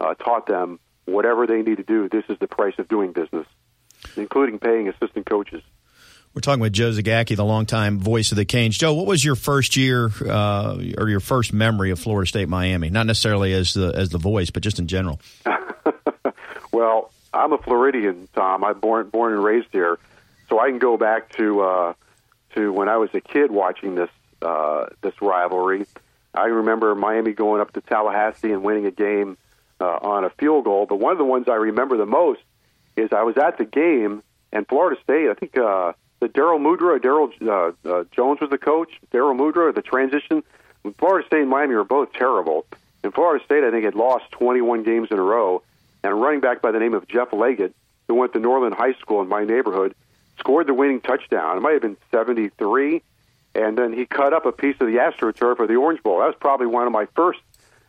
uh, 0.00 0.14
taught 0.14 0.46
them 0.46 0.80
whatever 1.04 1.46
they 1.46 1.62
need 1.62 1.76
to 1.76 1.82
do. 1.82 2.08
This 2.08 2.24
is 2.28 2.38
the 2.38 2.48
price 2.48 2.74
of 2.78 2.88
doing 2.88 3.12
business, 3.12 3.46
including 4.16 4.58
paying 4.58 4.88
assistant 4.88 5.26
coaches. 5.26 5.62
We're 6.32 6.42
talking 6.42 6.60
with 6.60 6.72
Joe 6.72 6.92
Zagacki, 6.92 7.34
the 7.34 7.44
longtime 7.44 7.98
voice 7.98 8.30
of 8.30 8.36
the 8.36 8.44
Canes. 8.44 8.78
Joe, 8.78 8.94
what 8.94 9.06
was 9.06 9.24
your 9.24 9.34
first 9.34 9.76
year 9.76 10.10
uh, 10.24 10.78
or 10.96 11.08
your 11.08 11.18
first 11.18 11.52
memory 11.52 11.90
of 11.90 11.98
Florida 11.98 12.28
State 12.28 12.48
Miami? 12.48 12.88
Not 12.88 13.06
necessarily 13.06 13.52
as 13.52 13.74
the 13.74 13.92
as 13.96 14.10
the 14.10 14.18
voice, 14.18 14.50
but 14.50 14.62
just 14.62 14.78
in 14.78 14.86
general. 14.86 15.20
Well, 16.72 17.12
I'm 17.32 17.52
a 17.52 17.58
Floridian, 17.58 18.28
Tom. 18.34 18.64
I'm 18.64 18.80
born 18.80 19.08
born 19.08 19.34
and 19.34 19.44
raised 19.44 19.68
here, 19.72 19.98
so 20.48 20.58
I 20.58 20.68
can 20.68 20.78
go 20.78 20.96
back 20.96 21.30
to 21.36 21.60
uh, 21.60 21.92
to 22.54 22.72
when 22.72 22.88
I 22.88 22.96
was 22.96 23.10
a 23.14 23.20
kid 23.20 23.50
watching 23.50 23.94
this 23.94 24.10
uh, 24.42 24.86
this 25.02 25.14
rivalry. 25.20 25.86
I 26.34 26.46
remember 26.46 26.94
Miami 26.94 27.32
going 27.32 27.60
up 27.60 27.72
to 27.72 27.80
Tallahassee 27.80 28.52
and 28.52 28.62
winning 28.62 28.86
a 28.86 28.90
game 28.90 29.36
uh, 29.80 29.98
on 30.02 30.24
a 30.24 30.30
field 30.30 30.64
goal. 30.64 30.86
But 30.86 30.96
one 30.96 31.12
of 31.12 31.18
the 31.18 31.24
ones 31.24 31.48
I 31.48 31.54
remember 31.54 31.96
the 31.96 32.06
most 32.06 32.40
is 32.96 33.10
I 33.12 33.22
was 33.22 33.36
at 33.36 33.58
the 33.58 33.64
game 33.64 34.22
and 34.52 34.66
Florida 34.68 35.00
State. 35.02 35.28
I 35.28 35.34
think 35.34 35.56
uh, 35.56 35.92
the 36.20 36.28
Darrell 36.28 36.58
Mudra, 36.58 37.00
Daryl 37.00 37.30
uh, 37.42 37.90
uh, 37.90 38.04
Jones 38.12 38.40
was 38.40 38.50
the 38.50 38.58
coach. 38.58 38.90
Darrell 39.10 39.34
Mudra, 39.34 39.74
the 39.74 39.82
transition. 39.82 40.42
Florida 40.98 41.26
State 41.26 41.42
and 41.42 41.50
Miami 41.50 41.74
were 41.74 41.84
both 41.84 42.12
terrible. 42.12 42.66
And 43.02 43.12
Florida 43.12 43.44
State, 43.44 43.64
I 43.64 43.70
think, 43.70 43.84
had 43.84 43.94
lost 43.94 44.30
21 44.32 44.82
games 44.82 45.08
in 45.10 45.18
a 45.18 45.22
row. 45.22 45.62
And 46.02 46.12
a 46.12 46.14
running 46.14 46.40
back 46.40 46.62
by 46.62 46.70
the 46.70 46.78
name 46.78 46.94
of 46.94 47.06
Jeff 47.08 47.32
Leggett, 47.32 47.74
who 48.08 48.14
went 48.14 48.32
to 48.32 48.38
Norland 48.38 48.74
High 48.74 48.94
School 48.94 49.20
in 49.20 49.28
my 49.28 49.44
neighborhood, 49.44 49.94
scored 50.38 50.66
the 50.66 50.74
winning 50.74 51.00
touchdown. 51.00 51.58
It 51.58 51.60
might 51.60 51.72
have 51.72 51.82
been 51.82 51.96
73. 52.10 53.02
And 53.54 53.76
then 53.76 53.92
he 53.92 54.06
cut 54.06 54.32
up 54.32 54.46
a 54.46 54.52
piece 54.52 54.76
of 54.80 54.86
the 54.86 54.96
AstroTurf 54.96 55.56
for 55.56 55.66
the 55.66 55.74
Orange 55.74 56.02
Bowl. 56.02 56.20
That 56.20 56.26
was 56.26 56.36
probably 56.40 56.66
one 56.66 56.86
of 56.86 56.92
my 56.92 57.06
first 57.16 57.40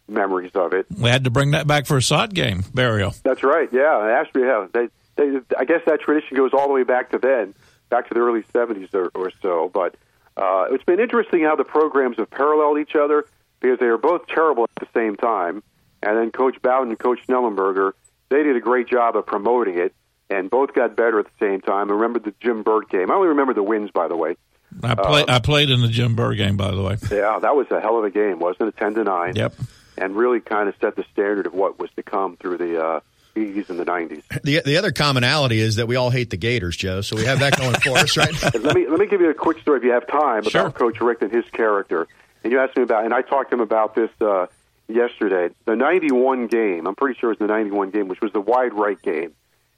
memories 0.08 0.52
of 0.56 0.74
it. 0.74 0.88
We 0.96 1.10
had 1.10 1.24
to 1.24 1.30
bring 1.30 1.52
that 1.52 1.68
back 1.68 1.86
for 1.86 1.98
a 1.98 2.02
sod 2.02 2.34
game 2.34 2.64
burial. 2.74 3.14
That's 3.24 3.44
right. 3.44 3.70
Yeah, 3.72 4.22
Astro. 4.22 4.44
Yeah, 4.44 4.68
they, 4.74 4.90
they, 5.16 5.40
I 5.58 5.66
guess 5.66 5.82
that 5.86 6.02
tradition 6.02 6.36
goes 6.36 6.52
all 6.54 6.68
the 6.68 6.74
way 6.74 6.84
back 6.84 7.12
to 7.12 7.20
then, 7.20 7.54
back 7.90 8.08
to 8.10 8.14
the 8.14 8.20
early 8.20 8.44
'70s 8.54 8.94
or, 8.94 9.12
or 9.14 9.32
so. 9.42 9.70
But 9.74 9.96
uh, 10.36 10.66
it's 10.72 10.84
been 10.84 11.00
interesting 11.00 11.44
how 11.44 11.56
the 11.56 11.64
programs 11.64 12.18
have 12.18 12.30
paralleled 12.30 12.80
each 12.80 12.96
other 12.96 13.26
because 13.60 13.80
they 13.80 13.86
are 13.86 13.98
both 13.98 14.28
terrible 14.28 14.64
at 14.64 14.82
the 14.82 15.00
same 15.00 15.16
time. 15.16 15.64
And 16.04 16.18
then 16.18 16.32
Coach 16.32 16.60
Bowden 16.62 16.90
and 16.90 17.00
Coach 17.00 17.20
Schnellenberger, 17.28 17.94
they 18.32 18.42
did 18.44 18.56
a 18.56 18.60
great 18.62 18.88
job 18.88 19.16
of 19.16 19.26
promoting 19.28 19.78
it, 19.78 19.94
and 20.30 20.50
both 20.50 20.74
got 20.74 20.96
better 20.96 21.20
at 21.20 21.26
the 21.26 21.46
same 21.46 21.62
time. 21.62 21.90
I 21.92 21.94
remember 21.94 22.18
the 22.20 22.34
Jim 22.42 22.64
Bird 22.64 22.90
game. 22.90 23.12
I 23.12 23.14
only 23.14 23.28
remember 23.28 23.54
the 23.54 23.62
wins, 23.64 23.92
by 23.92 24.08
the 24.08 24.16
way. 24.18 24.38
I 24.82 24.96
played. 24.96 25.30
I 25.30 25.40
played 25.40 25.70
in 25.70 25.82
the 25.82 25.90
Jim 25.90 26.16
Burr 26.16 26.34
game, 26.34 26.58
by 26.58 26.72
the 26.72 26.82
way. 26.82 26.96
Yeah, 27.12 27.38
that 27.40 27.56
was 27.56 27.68
a 27.72 27.80
hell 27.82 27.98
of 28.00 28.06
a 28.06 28.10
game, 28.10 28.40
wasn't 28.40 28.70
it? 28.70 28.78
Ten 28.78 28.94
to 28.96 29.04
nine. 29.04 29.36
Yep. 29.36 29.54
And 29.98 30.16
really 30.16 30.40
kind 30.40 30.68
of 30.70 30.76
set 30.82 30.96
the 30.96 31.04
standard 31.12 31.46
of 31.46 31.54
what 31.54 31.78
was 31.78 31.90
to 31.98 32.04
come 32.04 32.38
through 32.38 32.58
the 32.58 32.82
uh, 32.84 33.00
80s 33.36 33.70
and 33.70 33.78
the 33.78 33.86
90s. 33.86 34.24
The 34.44 34.62
the 34.64 34.78
other 34.78 34.92
commonality 34.94 35.60
is 35.60 35.76
that 35.76 35.88
we 35.88 35.98
all 35.98 36.10
hate 36.10 36.30
the 36.30 36.38
Gators, 36.38 36.78
Joe. 36.78 37.02
So 37.02 37.18
we 37.18 37.26
have 37.26 37.40
that 37.42 37.58
going 37.58 37.76
for 37.76 37.98
us, 37.98 38.16
right? 38.16 38.32
Let 38.64 38.74
me 38.76 38.88
let 38.88 39.00
me 39.00 39.08
give 39.08 39.20
you 39.22 39.30
a 39.30 39.34
quick 39.34 39.60
story 39.60 39.80
if 39.80 39.84
you 39.84 39.92
have 39.92 40.08
time 40.08 40.44
Sure. 40.44 40.62
about 40.62 40.76
Coach 40.76 41.02
Richt 41.02 41.22
and 41.22 41.32
his 41.32 41.46
character. 41.52 42.08
And 42.44 42.52
you 42.54 42.60
asked 42.60 42.76
me 42.78 42.84
about, 42.84 43.04
and 43.06 43.14
I 43.14 43.22
talked 43.22 43.52
to 43.52 43.56
him 43.58 43.62
about 43.62 43.94
this 43.94 44.10
uh, 44.22 44.48
yesterday. 44.94 45.54
The 45.66 45.76
'91 45.76 46.48
game, 46.48 46.88
I'm 46.88 46.96
pretty 46.96 47.20
sure 47.20 47.32
it 47.32 47.40
was 47.40 47.48
the 47.48 47.54
'91 47.54 47.92
game, 47.92 48.08
which 48.08 48.22
was 48.22 48.32
the 48.32 48.42
wide 48.42 48.74
right 48.74 49.02
game, 49.02 49.34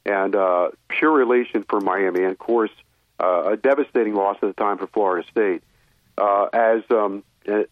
and 0.05 0.35
uh, 0.35 0.69
pure 0.87 1.11
relation 1.11 1.63
for 1.67 1.79
Miami, 1.79 2.23
and 2.23 2.31
of 2.31 2.39
course 2.39 2.71
uh, 3.19 3.51
a 3.51 3.57
devastating 3.57 4.15
loss 4.15 4.37
at 4.41 4.47
the 4.47 4.53
time 4.53 4.77
for 4.77 4.87
Florida 4.87 5.27
State. 5.29 5.63
Uh, 6.17 6.45
as 6.53 6.83
um, 6.91 7.23
uh, 7.47 7.63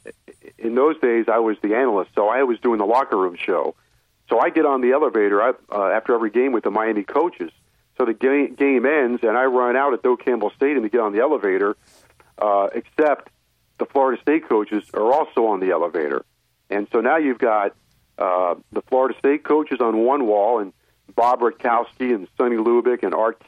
in 0.58 0.76
those 0.76 1.00
days, 1.00 1.26
I 1.28 1.40
was 1.40 1.58
the 1.62 1.76
analyst, 1.76 2.12
so 2.16 2.30
I 2.30 2.44
was 2.44 2.60
doing 2.60 2.80
the 2.80 2.86
locker 2.86 3.18
room 3.18 3.36
show. 3.36 3.76
So 4.30 4.40
I 4.40 4.50
get 4.50 4.66
on 4.66 4.82
the 4.82 4.92
elevator 4.92 5.42
uh, 5.42 5.54
after 5.72 6.16
every 6.16 6.30
game 6.30 6.54
with 6.54 6.64
the 6.64 6.72
Miami 6.72 7.04
coaches. 7.04 7.52
So 7.98 8.06
the 8.06 8.14
game, 8.14 8.56
game 8.56 8.86
ends, 8.86 9.24
and 9.24 9.38
I 9.38 9.46
run 9.46 9.76
out 9.76 9.94
at 9.94 10.02
Doak 10.02 10.24
Campbell 10.24 10.52
Stadium 10.56 10.84
to 10.84 10.90
get 10.90 11.02
on 11.02 11.12
the 11.12 11.20
elevator. 11.20 11.76
Uh, 12.38 12.70
except 12.74 13.30
the 13.78 13.86
Florida 13.86 14.20
State 14.22 14.48
coaches 14.48 14.84
are 14.94 15.14
also 15.14 15.48
on 15.48 15.60
the 15.60 15.72
elevator, 15.72 16.26
and 16.72 16.88
so 16.92 17.02
now 17.02 17.18
you've 17.18 17.40
got 17.40 17.76
uh, 18.18 18.56
the 18.72 18.82
Florida 18.84 19.18
State 19.20 19.44
coaches 19.44 19.80
on 19.82 19.98
one 20.06 20.26
wall, 20.26 20.60
and 20.60 20.74
Bob 21.16 21.42
Rutkowski 21.42 22.14
and 22.16 22.28
Sonny 22.38 22.56
Lubick 22.56 23.04
and 23.04 23.14
Art 23.14 23.42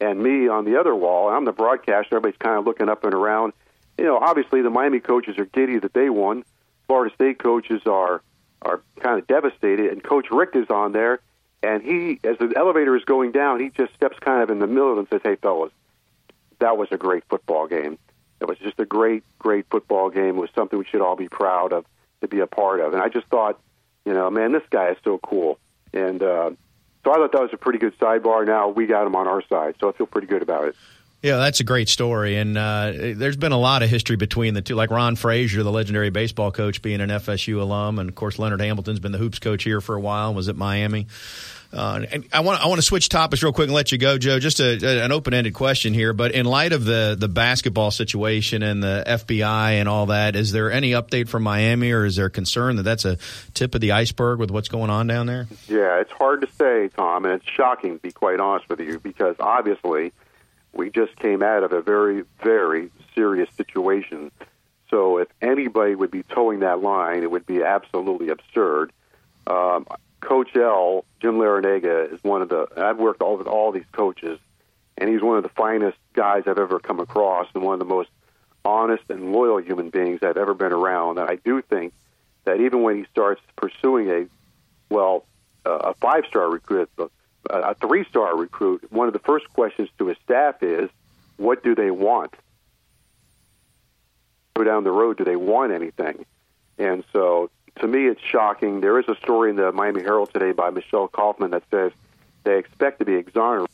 and 0.00 0.22
me 0.22 0.48
on 0.48 0.64
the 0.64 0.78
other 0.78 0.94
wall. 0.94 1.28
I'm 1.28 1.44
the 1.44 1.52
broadcaster. 1.52 2.16
Everybody's 2.16 2.38
kind 2.38 2.56
of 2.56 2.64
looking 2.64 2.88
up 2.88 3.04
and 3.04 3.14
around. 3.14 3.52
You 3.96 4.04
know, 4.04 4.18
obviously 4.18 4.62
the 4.62 4.70
Miami 4.70 5.00
coaches 5.00 5.36
are 5.38 5.44
giddy 5.44 5.78
that 5.80 5.92
they 5.92 6.08
won. 6.08 6.44
Florida 6.86 7.12
State 7.14 7.38
coaches 7.38 7.82
are 7.86 8.22
are 8.62 8.80
kind 9.00 9.18
of 9.20 9.26
devastated, 9.26 9.92
and 9.92 10.02
Coach 10.02 10.26
Richt 10.30 10.56
is 10.56 10.68
on 10.68 10.92
there, 10.92 11.20
and 11.62 11.80
he, 11.82 12.18
as 12.24 12.38
the 12.38 12.52
elevator 12.56 12.96
is 12.96 13.04
going 13.04 13.30
down, 13.30 13.60
he 13.60 13.70
just 13.70 13.94
steps 13.94 14.18
kind 14.18 14.42
of 14.42 14.50
in 14.50 14.58
the 14.58 14.66
middle 14.66 14.90
of 14.90 14.96
them 14.96 15.06
and 15.08 15.08
says, 15.08 15.20
"Hey, 15.22 15.36
fellas, 15.36 15.72
that 16.58 16.76
was 16.76 16.88
a 16.90 16.96
great 16.96 17.24
football 17.28 17.66
game. 17.66 17.98
It 18.40 18.48
was 18.48 18.58
just 18.58 18.78
a 18.78 18.84
great, 18.84 19.24
great 19.38 19.66
football 19.70 20.10
game. 20.10 20.36
It 20.36 20.40
was 20.40 20.50
something 20.54 20.78
we 20.78 20.84
should 20.84 21.00
all 21.00 21.16
be 21.16 21.28
proud 21.28 21.72
of 21.72 21.84
to 22.20 22.28
be 22.28 22.40
a 22.40 22.46
part 22.46 22.80
of." 22.80 22.94
And 22.94 23.02
I 23.02 23.08
just 23.08 23.26
thought, 23.26 23.60
you 24.04 24.12
know, 24.12 24.30
man, 24.30 24.52
this 24.52 24.62
guy 24.70 24.90
is 24.90 24.96
so 25.04 25.18
cool, 25.18 25.58
and 25.92 26.22
uh, 26.22 26.50
so 27.04 27.12
I 27.12 27.14
thought 27.14 27.32
that 27.32 27.42
was 27.42 27.50
a 27.52 27.56
pretty 27.56 27.78
good 27.78 27.98
sidebar. 27.98 28.46
Now 28.46 28.68
we 28.68 28.86
got 28.86 29.06
him 29.06 29.16
on 29.16 29.26
our 29.28 29.42
side, 29.48 29.76
so 29.80 29.88
I 29.88 29.92
feel 29.92 30.06
pretty 30.06 30.26
good 30.26 30.42
about 30.42 30.68
it. 30.68 30.76
Yeah, 31.22 31.38
that's 31.38 31.58
a 31.58 31.64
great 31.64 31.88
story, 31.88 32.36
and 32.36 32.56
uh, 32.56 32.92
there's 32.94 33.36
been 33.36 33.50
a 33.50 33.58
lot 33.58 33.82
of 33.82 33.90
history 33.90 34.14
between 34.14 34.54
the 34.54 34.62
two. 34.62 34.76
Like 34.76 34.90
Ron 34.90 35.16
Fraser, 35.16 35.64
the 35.64 35.72
legendary 35.72 36.10
baseball 36.10 36.52
coach, 36.52 36.80
being 36.80 37.00
an 37.00 37.10
FSU 37.10 37.60
alum, 37.60 37.98
and 37.98 38.08
of 38.08 38.14
course 38.14 38.38
Leonard 38.38 38.60
Hamilton's 38.60 39.00
been 39.00 39.10
the 39.10 39.18
hoops 39.18 39.40
coach 39.40 39.64
here 39.64 39.80
for 39.80 39.96
a 39.96 40.00
while. 40.00 40.32
Was 40.32 40.48
at 40.48 40.54
Miami. 40.54 41.08
Uh, 41.70 42.00
and 42.10 42.26
I 42.32 42.40
want 42.40 42.62
I 42.64 42.68
want 42.68 42.78
to 42.78 42.86
switch 42.86 43.10
topics 43.10 43.42
real 43.42 43.52
quick 43.52 43.66
and 43.66 43.74
let 43.74 43.92
you 43.92 43.98
go, 43.98 44.16
Joe. 44.16 44.38
Just 44.38 44.58
a, 44.58 44.78
a- 44.82 45.04
an 45.04 45.12
open 45.12 45.34
ended 45.34 45.52
question 45.52 45.92
here, 45.92 46.14
but 46.14 46.32
in 46.32 46.46
light 46.46 46.72
of 46.72 46.84
the 46.86 47.14
the 47.18 47.28
basketball 47.28 47.90
situation 47.90 48.62
and 48.62 48.82
the 48.82 49.04
FBI 49.06 49.72
and 49.72 49.86
all 49.86 50.06
that, 50.06 50.34
is 50.34 50.50
there 50.52 50.72
any 50.72 50.92
update 50.92 51.28
from 51.28 51.42
Miami, 51.42 51.92
or 51.92 52.06
is 52.06 52.16
there 52.16 52.30
concern 52.30 52.76
that 52.76 52.84
that's 52.84 53.04
a 53.04 53.18
tip 53.52 53.74
of 53.74 53.82
the 53.82 53.92
iceberg 53.92 54.38
with 54.38 54.50
what's 54.50 54.68
going 54.68 54.88
on 54.88 55.06
down 55.08 55.26
there? 55.26 55.46
Yeah, 55.68 56.00
it's 56.00 56.12
hard 56.12 56.40
to 56.40 56.48
say, 56.58 56.88
Tom, 56.96 57.26
and 57.26 57.34
it's 57.34 57.46
shocking 57.46 57.96
to 57.96 58.02
be 58.02 58.12
quite 58.12 58.40
honest 58.40 58.66
with 58.70 58.80
you 58.80 58.98
because 58.98 59.36
obviously 59.38 60.12
we 60.72 60.88
just 60.88 61.16
came 61.16 61.42
out 61.42 61.64
of 61.64 61.72
a 61.72 61.82
very, 61.82 62.22
very 62.42 62.90
serious 63.14 63.50
situation. 63.58 64.30
So 64.90 65.18
if 65.18 65.28
anybody 65.42 65.94
would 65.94 66.10
be 66.10 66.22
towing 66.22 66.60
that 66.60 66.80
line, 66.80 67.22
it 67.22 67.30
would 67.30 67.44
be 67.44 67.62
absolutely 67.62 68.30
absurd. 68.30 68.90
Um, 69.46 69.86
Coach 70.20 70.56
L, 70.56 71.04
Jim 71.20 71.38
Larranaga, 71.38 72.12
is 72.12 72.22
one 72.22 72.42
of 72.42 72.48
the. 72.48 72.66
I've 72.76 72.98
worked 72.98 73.22
all 73.22 73.36
with 73.36 73.46
all 73.46 73.72
these 73.72 73.86
coaches, 73.92 74.38
and 74.96 75.08
he's 75.08 75.22
one 75.22 75.36
of 75.36 75.42
the 75.42 75.48
finest 75.50 75.98
guys 76.12 76.44
I've 76.46 76.58
ever 76.58 76.78
come 76.80 77.00
across, 77.00 77.46
and 77.54 77.62
one 77.62 77.74
of 77.74 77.78
the 77.78 77.84
most 77.84 78.10
honest 78.64 79.04
and 79.08 79.32
loyal 79.32 79.58
human 79.58 79.90
beings 79.90 80.20
I've 80.22 80.36
ever 80.36 80.54
been 80.54 80.72
around. 80.72 81.18
And 81.18 81.30
I 81.30 81.36
do 81.36 81.62
think 81.62 81.92
that 82.44 82.60
even 82.60 82.82
when 82.82 82.96
he 82.96 83.04
starts 83.10 83.40
pursuing 83.56 84.10
a, 84.10 84.26
well, 84.90 85.24
uh, 85.64 85.70
a 85.70 85.94
five-star 85.94 86.50
recruit, 86.50 86.90
a, 86.98 87.08
a 87.48 87.74
three-star 87.74 88.36
recruit, 88.36 88.90
one 88.90 89.06
of 89.06 89.12
the 89.12 89.20
first 89.20 89.48
questions 89.52 89.88
to 89.98 90.06
his 90.06 90.16
staff 90.24 90.62
is, 90.62 90.90
"What 91.36 91.62
do 91.62 91.74
they 91.74 91.90
want?" 91.90 92.34
Go 94.54 94.64
down 94.64 94.82
the 94.82 94.90
road, 94.90 95.18
do 95.18 95.24
they 95.24 95.36
want 95.36 95.72
anything? 95.72 96.26
And 96.76 97.04
so, 97.12 97.50
to 97.80 97.88
me, 97.88 98.06
it's 98.06 98.20
shocking. 98.22 98.80
There 98.80 98.98
is 98.98 99.08
a 99.08 99.16
story 99.16 99.50
in 99.50 99.56
the 99.56 99.72
Miami 99.72 100.02
Herald 100.02 100.32
today 100.32 100.52
by 100.52 100.70
Michelle 100.70 101.08
Kaufman 101.08 101.50
that 101.50 101.64
says 101.70 101.92
they 102.44 102.58
expect 102.58 102.98
to 103.00 103.04
be 103.04 103.14
exonerated 103.14 103.70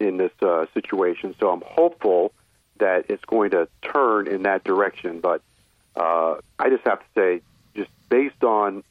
in 0.00 0.16
this 0.16 0.32
uh, 0.42 0.66
situation. 0.74 1.34
So 1.38 1.50
I'm 1.50 1.62
hopeful 1.64 2.32
that 2.78 3.06
it's 3.08 3.24
going 3.24 3.50
to 3.50 3.68
turn 3.82 4.28
in 4.28 4.42
that 4.44 4.64
direction. 4.64 5.20
But 5.20 5.42
uh, 5.96 6.36
I 6.58 6.70
just 6.70 6.84
have 6.84 7.00
to 7.00 7.06
say, 7.14 7.40
just 7.74 7.90
based 8.08 8.44
on 8.44 8.84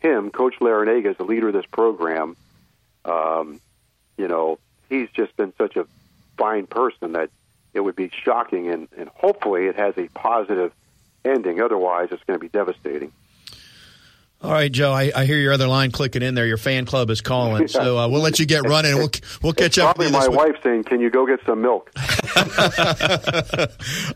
him, 0.00 0.30
Coach 0.30 0.56
Larranaga 0.60 1.10
is 1.10 1.16
the 1.16 1.24
leader 1.24 1.48
of 1.48 1.54
this 1.54 1.66
program. 1.66 2.36
Um, 3.04 3.60
you 4.16 4.28
know, 4.28 4.58
he's 4.88 5.08
just 5.10 5.36
been 5.36 5.52
such 5.56 5.76
a 5.76 5.86
fine 6.36 6.66
person 6.66 7.12
that 7.12 7.30
it 7.72 7.80
would 7.80 7.96
be 7.96 8.10
shocking, 8.10 8.68
and, 8.68 8.88
and 8.96 9.08
hopefully 9.08 9.66
it 9.66 9.76
has 9.76 9.96
a 9.96 10.08
positive 10.08 10.72
ending. 11.24 11.60
Otherwise, 11.60 12.08
it's 12.10 12.22
going 12.24 12.38
to 12.38 12.42
be 12.42 12.48
devastating. 12.48 13.12
All 14.42 14.50
right, 14.50 14.72
Joe. 14.72 14.90
I, 14.90 15.12
I 15.14 15.26
hear 15.26 15.36
your 15.38 15.52
other 15.52 15.66
line 15.66 15.90
clicking 15.90 16.22
in 16.22 16.34
there. 16.34 16.46
Your 16.46 16.56
fan 16.56 16.86
club 16.86 17.10
is 17.10 17.20
calling, 17.20 17.68
so 17.68 17.98
uh, 17.98 18.08
we'll 18.08 18.22
let 18.22 18.38
you 18.38 18.46
get 18.46 18.66
running. 18.66 18.96
We'll 18.96 19.10
we'll 19.42 19.52
catch 19.52 19.76
up. 19.78 19.96
Probably 19.96 20.06
with 20.06 20.14
you 20.14 20.18
my 20.18 20.20
this 20.20 20.28
week. 20.30 20.38
wife 20.38 20.56
saying, 20.62 20.84
"Can 20.84 21.00
you 21.00 21.10
go 21.10 21.26
get 21.26 21.40
some 21.44 21.60
milk?" 21.60 21.90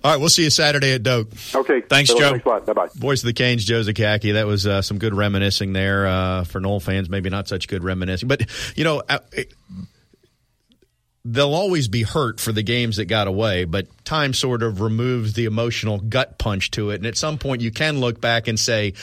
All 0.03 0.11
right, 0.13 0.17
we'll 0.19 0.31
see 0.31 0.45
you 0.45 0.51
Saturday 0.51 0.95
at 0.95 1.03
Doak. 1.03 1.29
Okay. 1.55 1.83
Thanks, 1.83 2.11
so 2.11 2.19
Joe. 2.19 2.31
Thanks 2.31 2.47
a 2.47 2.49
lot. 2.49 2.65
Bye 2.65 2.73
bye. 2.73 2.89
Voice 2.95 3.23
of 3.23 3.27
the 3.27 3.33
Canes, 3.35 3.67
Joe 3.67 3.81
Zagacki. 3.83 4.33
That 4.33 4.47
was 4.47 4.67
uh, 4.67 4.81
some 4.81 4.99
good 4.99 5.15
reminiscing 5.15 5.75
there 5.75 6.07
uh, 6.07 6.45
for 6.45 6.59
Knoll 6.59 6.81
fans. 6.81 7.11
Maybe 7.11 7.29
not 7.29 7.47
such 7.47 7.69
good 7.69 7.85
reminiscing, 7.85 8.27
but 8.27 8.47
you 8.77 8.85
know, 8.85 9.03
uh, 9.07 9.19
it- 9.33 9.53
they'll 11.27 11.55
always 11.55 11.89
be 11.89 12.03
hurt 12.03 12.39
for 12.41 12.53
the 12.53 12.63
games 12.63 12.97
that 12.97 13.07
got 13.07 13.27
away. 13.27 13.65
But 13.65 13.89
time 14.07 14.33
sort 14.33 14.63
of 14.63 14.81
removes 14.81 15.35
the 15.35 15.45
emotional 15.45 15.99
gut 15.99 16.39
punch 16.39 16.71
to 16.73 16.91
it, 16.91 16.97
and 16.97 17.07
at 17.07 17.17
some 17.19 17.37
point, 17.37 17.61
you 17.61 17.71
can 17.71 18.01
look 18.01 18.23
back 18.23 18.49
and 18.49 18.59
say. 18.59 18.95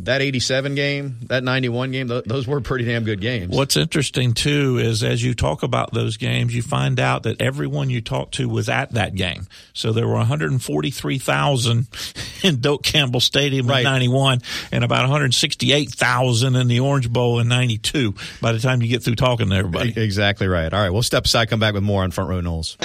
That 0.00 0.20
87 0.22 0.74
game, 0.74 1.16
that 1.28 1.44
91 1.44 1.92
game, 1.92 2.08
th- 2.08 2.24
those 2.24 2.46
were 2.48 2.60
pretty 2.60 2.84
damn 2.84 3.04
good 3.04 3.20
games. 3.20 3.54
What's 3.56 3.76
interesting 3.76 4.34
too 4.34 4.76
is 4.78 5.02
as 5.04 5.22
you 5.22 5.34
talk 5.34 5.62
about 5.62 5.94
those 5.94 6.16
games, 6.16 6.54
you 6.54 6.62
find 6.62 6.98
out 7.00 7.22
that 7.22 7.40
everyone 7.40 7.88
you 7.90 8.00
talked 8.00 8.34
to 8.34 8.48
was 8.48 8.68
at 8.68 8.92
that 8.92 9.14
game. 9.14 9.46
So 9.72 9.92
there 9.92 10.06
were 10.06 10.14
143,000 10.16 11.86
in 12.42 12.56
Doak 12.60 12.82
Campbell 12.82 13.20
Stadium 13.20 13.66
Right. 13.68 13.78
in 13.78 13.84
91 13.84 14.42
and 14.72 14.84
about 14.84 15.02
168,000 15.02 16.56
in 16.56 16.68
the 16.68 16.80
Orange 16.80 17.10
Bowl 17.10 17.38
in 17.38 17.48
92 17.48 18.14
by 18.42 18.52
the 18.52 18.58
time 18.58 18.82
you 18.82 18.88
get 18.88 19.02
through 19.02 19.14
talking 19.14 19.48
to 19.50 19.56
everybody. 19.56 19.94
Exactly 19.96 20.48
right. 20.48 20.72
All 20.74 20.80
right, 20.80 20.90
we'll 20.90 21.02
step 21.02 21.24
aside, 21.24 21.48
come 21.48 21.60
back 21.60 21.72
with 21.74 21.82
more 21.84 22.02
on 22.02 22.10
Front 22.10 22.30
Row 22.30 22.40
Noles. 22.40 22.76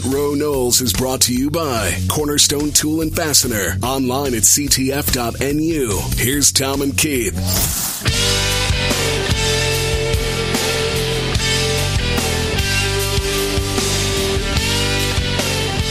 Row 0.04 0.34
Noles 0.34 0.80
is 0.80 0.94
brought 0.94 1.20
to 1.22 1.34
you 1.34 1.50
by 1.50 1.94
Cornerstone 2.08 2.70
Tool 2.70 3.02
and 3.02 3.14
Fastener. 3.14 3.76
Online 3.82 4.34
at 4.34 4.44
ctf.nu. 4.44 6.00
Here's 6.16 6.52
Tom 6.52 6.80
and 6.80 6.96
Keith. 6.96 7.89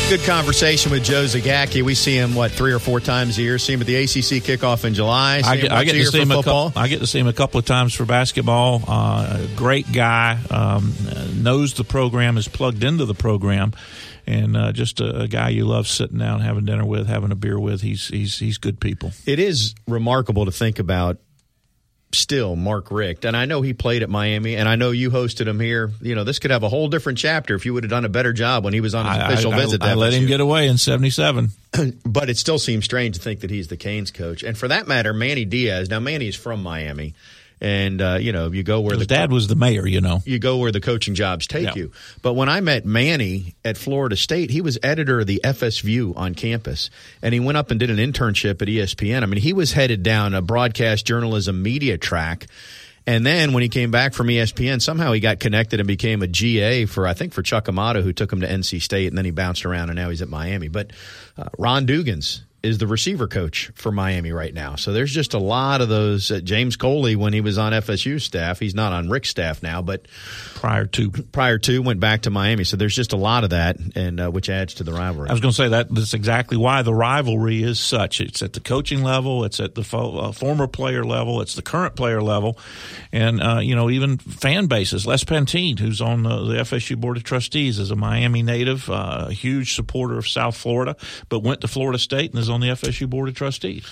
Good 0.09 0.21
conversation 0.21 0.91
with 0.91 1.03
Joe 1.03 1.25
Zagacki. 1.25 1.83
We 1.83 1.93
see 1.93 2.15
him 2.15 2.33
what 2.33 2.49
three 2.49 2.73
or 2.73 2.79
four 2.79 2.99
times 2.99 3.37
a 3.37 3.43
year. 3.43 3.59
See 3.59 3.73
him 3.73 3.81
at 3.81 3.85
the 3.85 3.95
ACC 3.95 4.43
kickoff 4.43 4.83
in 4.83 4.95
July. 4.95 5.41
See 5.41 5.47
I 5.47 5.57
get, 5.57 5.71
I 5.71 5.83
get 5.83 5.91
to 5.91 6.05
see 6.05 6.21
him 6.21 6.31
a 6.31 6.41
couple. 6.41 6.73
I 6.75 6.87
get 6.87 6.97
to 7.01 7.05
see 7.05 7.19
him 7.19 7.27
a 7.27 7.33
couple 7.33 7.59
of 7.59 7.65
times 7.65 7.93
for 7.93 8.05
basketball. 8.05 8.81
Uh, 8.87 9.37
a 9.43 9.55
great 9.55 9.91
guy, 9.91 10.39
um, 10.49 10.95
knows 11.35 11.75
the 11.75 11.83
program, 11.83 12.39
is 12.39 12.47
plugged 12.47 12.83
into 12.83 13.05
the 13.05 13.13
program, 13.13 13.73
and 14.25 14.57
uh, 14.57 14.71
just 14.71 14.99
a, 14.99 15.21
a 15.21 15.27
guy 15.27 15.49
you 15.49 15.65
love 15.65 15.87
sitting 15.87 16.17
down, 16.17 16.39
having 16.39 16.65
dinner 16.65 16.85
with, 16.85 17.05
having 17.05 17.31
a 17.31 17.35
beer 17.35 17.59
with. 17.59 17.81
He's 17.81 18.07
he's 18.07 18.35
he's 18.39 18.57
good 18.57 18.79
people. 18.79 19.11
It 19.27 19.37
is 19.37 19.75
remarkable 19.87 20.45
to 20.45 20.51
think 20.51 20.79
about. 20.79 21.19
Still, 22.11 22.55
Mark 22.55 22.89
Richt, 22.89 23.23
and 23.23 23.37
I 23.37 23.45
know 23.45 23.61
he 23.61 23.73
played 23.73 24.01
at 24.01 24.09
Miami, 24.09 24.55
and 24.55 24.67
I 24.67 24.75
know 24.75 24.89
you 24.89 25.11
hosted 25.11 25.45
him 25.45 25.59
here. 25.59 25.91
You 26.01 26.15
know, 26.15 26.23
this 26.23 26.39
could 26.39 26.49
have 26.49 26.63
a 26.63 26.69
whole 26.69 26.87
different 26.87 27.19
chapter 27.19 27.53
if 27.53 27.67
you 27.67 27.73
would 27.75 27.83
have 27.83 27.91
done 27.91 28.03
a 28.03 28.09
better 28.09 28.33
job 28.33 28.63
when 28.63 28.73
he 28.73 28.81
was 28.81 28.95
on 28.95 29.05
his 29.05 29.15
I, 29.15 29.27
official 29.27 29.53
I- 29.53 29.57
visit. 29.57 29.83
I, 29.83 29.91
I 29.91 29.93
let 29.93 30.13
him 30.13 30.25
get 30.25 30.39
away 30.39 30.67
in 30.67 30.79
'77. 30.79 31.51
but 32.05 32.29
it 32.29 32.37
still 32.37 32.57
seems 32.57 32.85
strange 32.85 33.15
to 33.15 33.21
think 33.21 33.41
that 33.41 33.51
he's 33.51 33.67
the 33.67 33.77
Canes 33.77 34.09
coach. 34.09 34.41
And 34.41 34.57
for 34.57 34.67
that 34.69 34.87
matter, 34.87 35.13
Manny 35.13 35.45
Diaz. 35.45 35.89
Now, 35.89 35.99
Manny's 35.99 36.35
from 36.35 36.63
Miami, 36.63 37.13
and 37.61 38.01
uh, 38.01 38.17
you 38.21 38.31
know, 38.31 38.51
you 38.51 38.63
go 38.63 38.81
where 38.81 38.97
His 38.97 39.07
the 39.07 39.13
dad 39.13 39.31
was 39.31 39.47
the 39.47 39.55
mayor, 39.55 39.85
you 39.87 40.01
know. 40.01 40.21
you 40.25 40.39
go 40.39 40.57
where 40.57 40.71
the 40.71 40.79
coaching 40.81 41.13
jobs 41.15 41.45
take 41.47 41.65
Yeah. 41.65 41.73
you. 41.75 41.91
But 42.21 42.33
when 42.33 42.47
I 42.49 42.61
met 42.61 42.85
Manny 42.85 43.55
at 43.65 43.77
Florida 43.77 44.15
State, 44.15 44.49
he 44.49 44.61
was 44.61 44.77
editor 44.83 45.19
of 45.19 45.27
the 45.27 45.43
FS 45.43 45.79
View 45.79 46.13
on 46.15 46.35
campus, 46.35 46.89
and 47.21 47.33
he 47.33 47.39
went 47.39 47.57
up 47.57 47.71
and 47.71 47.79
did 47.79 47.89
an 47.89 47.97
internship 47.97 48.61
at 48.61 48.67
ESPN. 48.67 49.23
I 49.23 49.25
mean, 49.25 49.41
he 49.41 49.53
was 49.53 49.73
headed 49.73 50.03
down 50.03 50.33
a 50.33 50.41
broadcast 50.41 51.05
journalism 51.05 51.61
media 51.61 51.97
track. 51.97 52.47
And 53.07 53.25
then 53.25 53.53
when 53.53 53.63
he 53.63 53.69
came 53.69 53.89
back 53.89 54.13
from 54.13 54.27
ESPN, 54.27 54.81
somehow 54.81 55.13
he 55.13 55.19
got 55.19 55.39
connected 55.39 55.79
and 55.79 55.87
became 55.87 56.21
a 56.21 56.27
GA 56.27 56.85
for 56.85 57.07
I 57.07 57.13
think 57.13 57.33
for 57.33 57.41
Chuck 57.41 57.67
Amato, 57.67 58.03
who 58.03 58.13
took 58.13 58.31
him 58.31 58.41
to 58.41 58.47
NC 58.47 58.81
State, 58.83 59.07
and 59.07 59.17
then 59.17 59.25
he 59.25 59.31
bounced 59.31 59.65
around 59.65 59.89
and 59.89 59.95
now 59.97 60.09
he's 60.09 60.21
at 60.21 60.29
Miami. 60.29 60.67
But 60.67 60.91
uh, 61.35 61.45
Ron 61.57 61.87
Dugans 61.87 62.41
is 62.63 62.77
the 62.77 62.87
receiver 62.87 63.27
coach 63.27 63.71
for 63.75 63.91
Miami 63.91 64.31
right 64.31 64.53
now. 64.53 64.75
So 64.75 64.91
there's 64.91 65.13
just 65.13 65.33
a 65.33 65.39
lot 65.39 65.81
of 65.81 65.89
those. 65.89 66.31
Uh, 66.31 66.39
James 66.41 66.75
Coley, 66.75 67.15
when 67.15 67.33
he 67.33 67.41
was 67.41 67.57
on 67.57 67.71
FSU 67.71 68.21
staff, 68.21 68.59
he's 68.59 68.75
not 68.75 68.91
on 68.91 69.09
Richt's 69.09 69.29
staff 69.29 69.63
now, 69.63 69.81
but 69.81 70.07
Prior 70.59 70.85
to, 70.87 71.09
prior 71.09 71.57
to 71.57 71.81
went 71.81 72.01
back 72.01 72.23
to 72.23 72.29
Miami. 72.29 72.65
So 72.65 72.75
there's 72.75 72.95
just 72.95 73.13
a 73.13 73.17
lot 73.17 73.45
of 73.45 73.51
that, 73.51 73.77
and 73.95 74.19
uh, 74.19 74.29
which 74.29 74.49
adds 74.49 74.73
to 74.75 74.83
the 74.83 74.91
rivalry. 74.91 75.29
I 75.29 75.31
was 75.31 75.39
going 75.39 75.53
to 75.53 75.55
say 75.55 75.69
that 75.69 75.93
that's 75.93 76.13
exactly 76.13 76.57
why 76.57 76.81
the 76.81 76.93
rivalry 76.93 77.63
is 77.63 77.79
such. 77.79 78.19
It's 78.19 78.41
at 78.41 78.51
the 78.51 78.59
coaching 78.59 79.01
level, 79.01 79.45
it's 79.45 79.61
at 79.61 79.75
the 79.75 79.85
fo- 79.85 80.17
uh, 80.17 80.31
former 80.33 80.67
player 80.67 81.05
level, 81.05 81.39
it's 81.39 81.55
the 81.55 81.61
current 81.61 81.95
player 81.95 82.21
level, 82.21 82.57
and 83.13 83.41
uh, 83.41 83.59
you 83.59 83.73
know 83.73 83.89
even 83.89 84.17
fan 84.17 84.67
bases. 84.67 85.07
Les 85.07 85.23
Pantin, 85.23 85.79
who's 85.79 86.01
on 86.01 86.23
the, 86.23 86.43
the 86.45 86.55
FSU 86.55 86.97
board 86.97 87.15
of 87.15 87.23
trustees, 87.23 87.79
is 87.79 87.89
a 87.89 87.95
Miami 87.95 88.43
native, 88.43 88.89
uh, 88.89 89.27
a 89.29 89.33
huge 89.33 89.75
supporter 89.75 90.17
of 90.17 90.27
South 90.27 90.57
Florida, 90.57 90.97
but 91.29 91.39
went 91.39 91.61
to 91.61 91.69
Florida 91.69 91.97
State 91.97 92.31
and 92.31 92.39
is 92.39 92.48
on 92.49 92.61
the 92.61 92.67
FSU 92.67 93.09
board 93.09 93.29
of 93.29 93.35
trustees. 93.35 93.85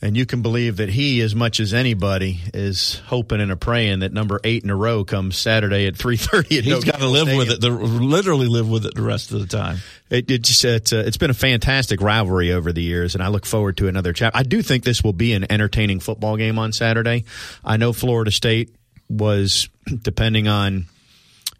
and 0.00 0.16
you 0.16 0.24
can 0.26 0.42
believe 0.42 0.76
that 0.76 0.88
he, 0.88 1.20
as 1.22 1.34
much 1.34 1.58
as 1.58 1.74
anybody, 1.74 2.40
is 2.54 3.00
hoping 3.06 3.40
and 3.40 3.50
a 3.50 3.56
praying 3.56 3.98
that 3.98 4.12
number 4.12 4.38
eight 4.44 4.62
in 4.62 4.70
a 4.70 4.76
row 4.76 5.02
comes 5.02 5.36
Saturday 5.36 5.86
at 5.88 5.96
three 5.96 6.16
thirty. 6.16 6.60
He's 6.60 6.84
got 6.84 7.00
to 7.00 7.08
live 7.08 7.26
with 7.36 7.50
it, 7.50 7.60
the, 7.60 7.70
literally 7.70 8.46
live 8.46 8.68
with 8.70 8.86
it 8.86 8.94
the 8.94 9.02
rest 9.02 9.32
of 9.32 9.40
the 9.40 9.46
time. 9.46 9.78
It, 10.08 10.30
it 10.30 10.42
just, 10.42 10.64
it's, 10.64 10.92
uh, 10.92 11.02
it's 11.04 11.16
been 11.16 11.30
a 11.30 11.34
fantastic 11.34 12.00
rivalry 12.00 12.52
over 12.52 12.72
the 12.72 12.82
years, 12.82 13.14
and 13.16 13.24
I 13.24 13.28
look 13.28 13.44
forward 13.44 13.76
to 13.78 13.88
another 13.88 14.12
chapter. 14.12 14.38
I 14.38 14.44
do 14.44 14.62
think 14.62 14.84
this 14.84 15.02
will 15.02 15.12
be 15.12 15.32
an 15.32 15.50
entertaining 15.50 15.98
football 15.98 16.36
game 16.36 16.58
on 16.60 16.72
Saturday. 16.72 17.24
I 17.64 17.76
know 17.76 17.92
Florida 17.92 18.30
State 18.30 18.74
was, 19.10 19.68
depending 20.02 20.46
on 20.46 20.86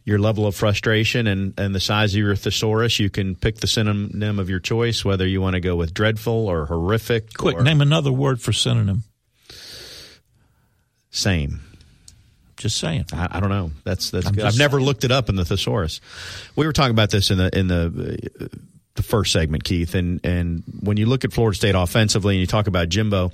your 0.09 0.19
level 0.19 0.47
of 0.47 0.57
frustration 0.57 1.27
and, 1.27 1.53
and 1.61 1.75
the 1.75 1.81
size 1.81 2.15
of 2.15 2.19
your 2.19 2.35
thesaurus, 2.35 2.99
you 2.99 3.11
can 3.11 3.35
pick 3.37 3.59
the 3.59 3.67
synonym 3.67 4.39
of 4.39 4.49
your 4.49 4.59
choice, 4.59 5.05
whether 5.05 5.27
you 5.27 5.43
want 5.43 5.53
to 5.53 5.61
go 5.61 5.77
with 5.77 5.93
dreadful 5.93 6.49
or 6.49 6.65
horrific. 6.65 7.35
Quick, 7.35 7.57
or 7.57 7.63
name 7.63 7.83
another 7.83 8.11
word 8.11 8.41
for 8.41 8.53
synonym. 8.55 9.03
same. 11.11 11.61
Just 12.57 12.79
saying. 12.79 13.05
I, 13.13 13.29
I 13.33 13.41
don't 13.41 13.51
know. 13.51 13.71
That's 13.85 14.11
that's 14.11 14.27
I'm 14.27 14.33
good. 14.35 14.41
just 14.41 14.55
I've 14.57 14.59
never 14.59 14.81
looked 14.81 15.05
it 15.05 15.13
up 15.13 15.29
in 15.29 15.37
the 15.37 15.45
thesaurus. 15.45 16.01
We 16.57 16.67
were 16.67 16.73
talking 16.73 16.91
about 16.91 17.11
this 17.11 17.31
in 17.31 17.39
the 17.39 17.57
in 17.57 17.69
the 17.69 18.31
uh, 18.41 18.47
the 18.95 19.03
first 19.03 19.33
segment, 19.33 19.63
Keith, 19.63 19.95
and 19.95 20.25
and 20.25 20.65
when 20.81 20.97
you 20.97 21.07
look 21.07 21.25
at 21.25 21.33
Florida 21.33 21.57
State 21.57 21.77
offensively 21.77 22.35
and 22.35 22.41
you 22.41 22.47
talk 22.49 22.67
about 22.67 22.89
Jimbo, 22.89 23.31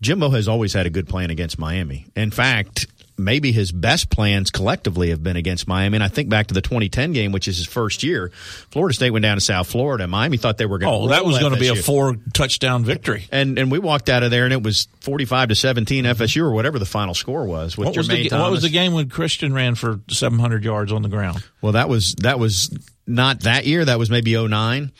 Jimbo 0.00 0.30
has 0.30 0.48
always 0.48 0.72
had 0.72 0.86
a 0.86 0.90
good 0.90 1.06
plan 1.08 1.30
against 1.30 1.58
Miami. 1.58 2.06
In 2.16 2.30
fact, 2.30 2.86
maybe 3.18 3.52
his 3.52 3.72
best 3.72 4.10
plans 4.10 4.50
collectively 4.50 5.10
have 5.10 5.22
been 5.22 5.36
against 5.36 5.66
Miami. 5.66 5.96
And 5.96 6.04
I 6.04 6.08
think 6.08 6.28
back 6.28 6.48
to 6.48 6.54
the 6.54 6.60
2010 6.60 7.12
game, 7.12 7.32
which 7.32 7.48
is 7.48 7.56
his 7.56 7.66
first 7.66 8.02
year. 8.02 8.30
Florida 8.70 8.94
State 8.94 9.10
went 9.10 9.22
down 9.22 9.36
to 9.36 9.40
South 9.40 9.68
Florida. 9.68 10.06
Miami 10.06 10.36
thought 10.36 10.58
they 10.58 10.66
were 10.66 10.78
going. 10.78 10.92
To 10.92 11.06
Oh, 11.06 11.08
that 11.08 11.24
was 11.24 11.38
going 11.38 11.54
to 11.54 11.58
be 11.60 11.68
a 11.68 11.74
four 11.74 12.16
touchdown 12.34 12.84
victory. 12.84 13.26
And 13.32 13.58
and 13.58 13.70
we 13.70 13.78
walked 13.78 14.08
out 14.08 14.22
of 14.22 14.30
there 14.30 14.44
and 14.44 14.52
it 14.52 14.62
was 14.62 14.88
45 15.00 15.50
to 15.50 15.54
17 15.54 16.04
FSU 16.04 16.42
or 16.42 16.50
whatever 16.52 16.78
the 16.78 16.86
final 16.86 17.14
score 17.14 17.44
was. 17.44 17.76
With 17.76 17.86
What 17.86 17.96
was, 17.96 18.08
the, 18.08 18.28
what 18.30 18.50
was 18.50 18.62
the 18.62 18.68
game 18.70 18.92
when 18.92 19.08
Christian 19.08 19.52
ran 19.52 19.74
for 19.74 20.00
700 20.08 20.64
yards 20.64 20.92
on 20.92 21.02
the 21.02 21.08
ground? 21.08 21.44
Well, 21.62 21.72
that 21.72 21.88
was 21.88 22.14
that 22.16 22.38
was 22.38 22.76
not 23.06 23.40
that 23.40 23.66
year. 23.66 23.84
That 23.84 23.98
was 23.98 24.10
maybe 24.10 24.36
09. 24.36 24.92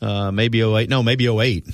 Uh, 0.00 0.30
maybe 0.30 0.62
08. 0.62 0.88
No, 0.90 1.02
maybe 1.02 1.28
08. 1.28 1.66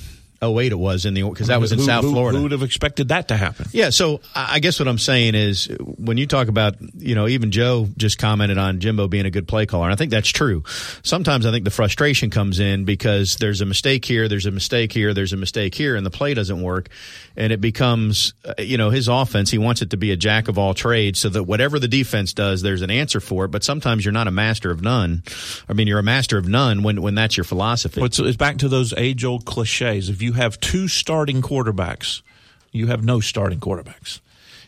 08 0.43 0.71
it 0.71 0.75
was 0.75 1.05
in 1.05 1.13
the 1.13 1.21
because 1.23 1.47
that 1.47 1.61
was 1.61 1.71
in 1.71 1.79
Who- 1.79 1.85
South 1.85 2.03
who- 2.03 2.11
Florida. 2.11 2.37
Who 2.37 2.43
would 2.43 2.51
have 2.51 2.63
expected 2.63 3.09
that 3.09 3.27
to 3.27 3.37
happen? 3.37 3.67
Yeah, 3.71 3.91
so 3.91 4.21
I 4.35 4.59
guess 4.59 4.79
what 4.79 4.87
I'm 4.87 4.97
saying 4.97 5.35
is 5.35 5.67
when 5.79 6.17
you 6.17 6.25
talk 6.25 6.47
about, 6.47 6.75
you 6.97 7.13
know, 7.15 7.27
even 7.27 7.51
Joe 7.51 7.87
just 7.97 8.17
commented 8.17 8.57
on 8.57 8.79
Jimbo 8.79 9.07
being 9.07 9.25
a 9.25 9.31
good 9.31 9.47
play 9.47 9.65
caller, 9.65 9.85
and 9.85 9.93
I 9.93 9.95
think 9.95 10.09
that's 10.11 10.29
true. 10.29 10.63
Sometimes 11.03 11.45
I 11.45 11.51
think 11.51 11.63
the 11.65 11.71
frustration 11.71 12.29
comes 12.31 12.59
in 12.59 12.85
because 12.85 13.35
there's 13.35 13.61
a 13.61 13.65
mistake 13.65 14.03
here, 14.03 14.27
there's 14.27 14.45
a 14.47 14.51
mistake 14.51 14.91
here, 14.93 15.13
there's 15.13 15.33
a 15.33 15.37
mistake 15.37 15.75
here, 15.75 15.95
and 15.95 16.05
the 16.05 16.09
play 16.11 16.33
doesn't 16.33 16.61
work. 16.61 16.89
And 17.37 17.53
it 17.53 17.61
becomes, 17.61 18.33
uh, 18.43 18.55
you 18.59 18.77
know, 18.77 18.89
his 18.89 19.07
offense, 19.07 19.51
he 19.51 19.57
wants 19.57 19.81
it 19.81 19.91
to 19.91 19.97
be 19.97 20.11
a 20.11 20.17
jack 20.17 20.47
of 20.49 20.57
all 20.57 20.73
trades 20.73 21.19
so 21.19 21.29
that 21.29 21.43
whatever 21.43 21.79
the 21.79 21.87
defense 21.87 22.33
does, 22.33 22.61
there's 22.61 22.81
an 22.81 22.91
answer 22.91 23.19
for 23.21 23.45
it. 23.45 23.51
But 23.51 23.63
sometimes 23.63 24.03
you're 24.03 24.11
not 24.11 24.27
a 24.27 24.31
master 24.31 24.69
of 24.69 24.81
none. 24.81 25.23
I 25.69 25.73
mean, 25.73 25.87
you're 25.87 25.99
a 25.99 26.03
master 26.03 26.37
of 26.37 26.47
none 26.49 26.83
when, 26.83 27.01
when 27.01 27.15
that's 27.15 27.37
your 27.37 27.43
philosophy. 27.45 28.01
It's, 28.03 28.19
it's 28.19 28.35
back 28.35 28.57
to 28.57 28.67
those 28.67 28.93
age 28.97 29.23
old 29.23 29.45
cliches. 29.45 30.09
If 30.09 30.21
you 30.21 30.30
have 30.33 30.59
two 30.59 30.87
starting 30.87 31.41
quarterbacks, 31.41 32.21
you 32.71 32.87
have 32.87 33.03
no 33.03 33.19
starting 33.19 33.59
quarterbacks. 33.59 34.19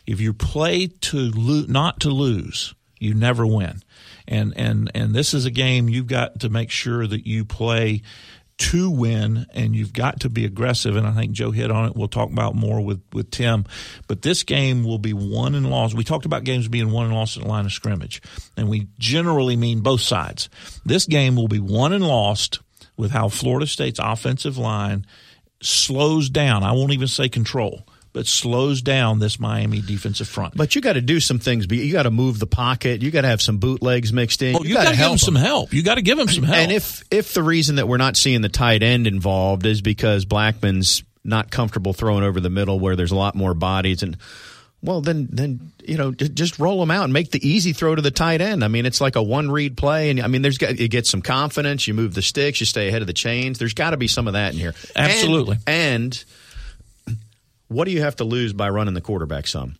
If 0.06 0.20
you 0.20 0.32
play 0.32 0.86
to 0.86 1.16
lo- 1.34 1.66
not 1.68 2.00
to 2.00 2.10
lose, 2.10 2.74
you 2.98 3.14
never 3.14 3.46
win. 3.46 3.82
and 4.28 4.52
and 4.56 4.90
and 4.94 5.14
this 5.14 5.34
is 5.34 5.44
a 5.46 5.50
game 5.50 5.88
you've 5.88 6.06
got 6.06 6.40
to 6.40 6.48
make 6.48 6.70
sure 6.70 7.06
that 7.06 7.26
you 7.26 7.44
play 7.44 8.02
to 8.56 8.88
win, 8.88 9.46
and 9.52 9.74
you've 9.74 9.92
got 9.92 10.20
to 10.20 10.28
be 10.28 10.44
aggressive. 10.44 10.94
And 10.94 11.06
I 11.06 11.10
think 11.12 11.32
Joe 11.32 11.50
hit 11.50 11.72
on 11.72 11.86
it. 11.86 11.96
We'll 11.96 12.06
talk 12.08 12.30
about 12.30 12.54
more 12.54 12.80
with 12.80 13.02
with 13.12 13.30
Tim, 13.30 13.64
but 14.06 14.22
this 14.22 14.42
game 14.44 14.84
will 14.84 14.98
be 14.98 15.12
won 15.12 15.54
and 15.54 15.68
lost. 15.68 15.94
We 15.94 16.04
talked 16.04 16.24
about 16.24 16.44
games 16.44 16.68
being 16.68 16.90
won 16.92 17.06
and 17.06 17.14
lost 17.14 17.36
at 17.36 17.42
the 17.42 17.48
line 17.48 17.64
of 17.66 17.72
scrimmage, 17.72 18.22
and 18.56 18.68
we 18.68 18.86
generally 18.98 19.56
mean 19.56 19.80
both 19.80 20.02
sides. 20.02 20.48
This 20.84 21.06
game 21.06 21.34
will 21.34 21.48
be 21.48 21.60
won 21.60 21.92
and 21.92 22.06
lost 22.06 22.60
with 22.96 23.10
how 23.10 23.28
Florida 23.28 23.66
State's 23.66 23.98
offensive 24.00 24.56
line 24.56 25.04
slows 25.64 26.30
down. 26.30 26.62
I 26.62 26.72
won't 26.72 26.92
even 26.92 27.08
say 27.08 27.28
control, 27.28 27.86
but 28.12 28.26
slows 28.26 28.82
down 28.82 29.18
this 29.18 29.40
Miami 29.40 29.80
defensive 29.80 30.28
front. 30.28 30.56
But 30.56 30.74
you 30.74 30.80
got 30.80 30.94
to 30.94 31.00
do 31.00 31.20
some 31.20 31.38
things. 31.38 31.66
You 31.70 31.92
got 31.92 32.04
to 32.04 32.10
move 32.10 32.38
the 32.38 32.46
pocket. 32.46 33.02
You 33.02 33.10
got 33.10 33.22
to 33.22 33.28
have 33.28 33.42
some 33.42 33.58
bootlegs 33.58 34.12
mixed 34.12 34.42
in. 34.42 34.56
Oh, 34.56 34.62
you, 34.62 34.74
got 34.74 34.88
to 34.88 34.96
give 34.96 35.10
him 35.10 35.18
some 35.18 35.34
help. 35.34 35.72
You 35.72 35.82
got 35.82 35.96
to 35.96 36.02
give 36.02 36.18
him 36.18 36.28
some 36.28 36.44
help. 36.44 36.58
And 36.58 36.72
if 36.72 37.02
if 37.10 37.34
the 37.34 37.42
reason 37.42 37.76
that 37.76 37.88
we're 37.88 37.96
not 37.96 38.16
seeing 38.16 38.40
the 38.40 38.48
tight 38.48 38.82
end 38.82 39.06
involved 39.06 39.66
is 39.66 39.82
because 39.82 40.24
Blackman's 40.24 41.02
not 41.24 41.50
comfortable 41.50 41.92
throwing 41.92 42.22
over 42.22 42.38
the 42.40 42.50
middle 42.50 42.78
where 42.78 42.96
there's 42.96 43.12
a 43.12 43.16
lot 43.16 43.34
more 43.34 43.54
bodies 43.54 44.02
and 44.02 44.16
well 44.84 45.00
then 45.00 45.28
then 45.32 45.72
you 45.84 45.96
know 45.96 46.12
just 46.12 46.58
roll 46.58 46.78
them 46.78 46.90
out 46.90 47.04
and 47.04 47.12
make 47.12 47.30
the 47.30 47.46
easy 47.46 47.72
throw 47.72 47.94
to 47.94 48.02
the 48.02 48.10
tight 48.10 48.40
end. 48.40 48.62
I 48.62 48.68
mean 48.68 48.86
it's 48.86 49.00
like 49.00 49.16
a 49.16 49.22
one 49.22 49.50
read 49.50 49.76
play 49.76 50.10
and 50.10 50.20
I 50.20 50.28
mean 50.28 50.42
there's 50.42 50.58
got 50.58 50.78
you 50.78 50.88
get 50.88 51.06
some 51.06 51.22
confidence, 51.22 51.88
you 51.88 51.94
move 51.94 52.14
the 52.14 52.22
sticks, 52.22 52.60
you 52.60 52.66
stay 52.66 52.88
ahead 52.88 53.00
of 53.00 53.06
the 53.06 53.12
chains. 53.12 53.58
There's 53.58 53.74
got 53.74 53.90
to 53.90 53.96
be 53.96 54.06
some 54.06 54.26
of 54.26 54.34
that 54.34 54.52
in 54.52 54.58
here. 54.60 54.74
And- 54.94 55.10
Absolutely. 55.10 55.56
and 55.66 56.24
what 57.68 57.86
do 57.86 57.90
you 57.90 58.02
have 58.02 58.16
to 58.16 58.24
lose 58.24 58.52
by 58.52 58.68
running 58.68 58.94
the 58.94 59.00
quarterback 59.00 59.46
some? 59.46 59.76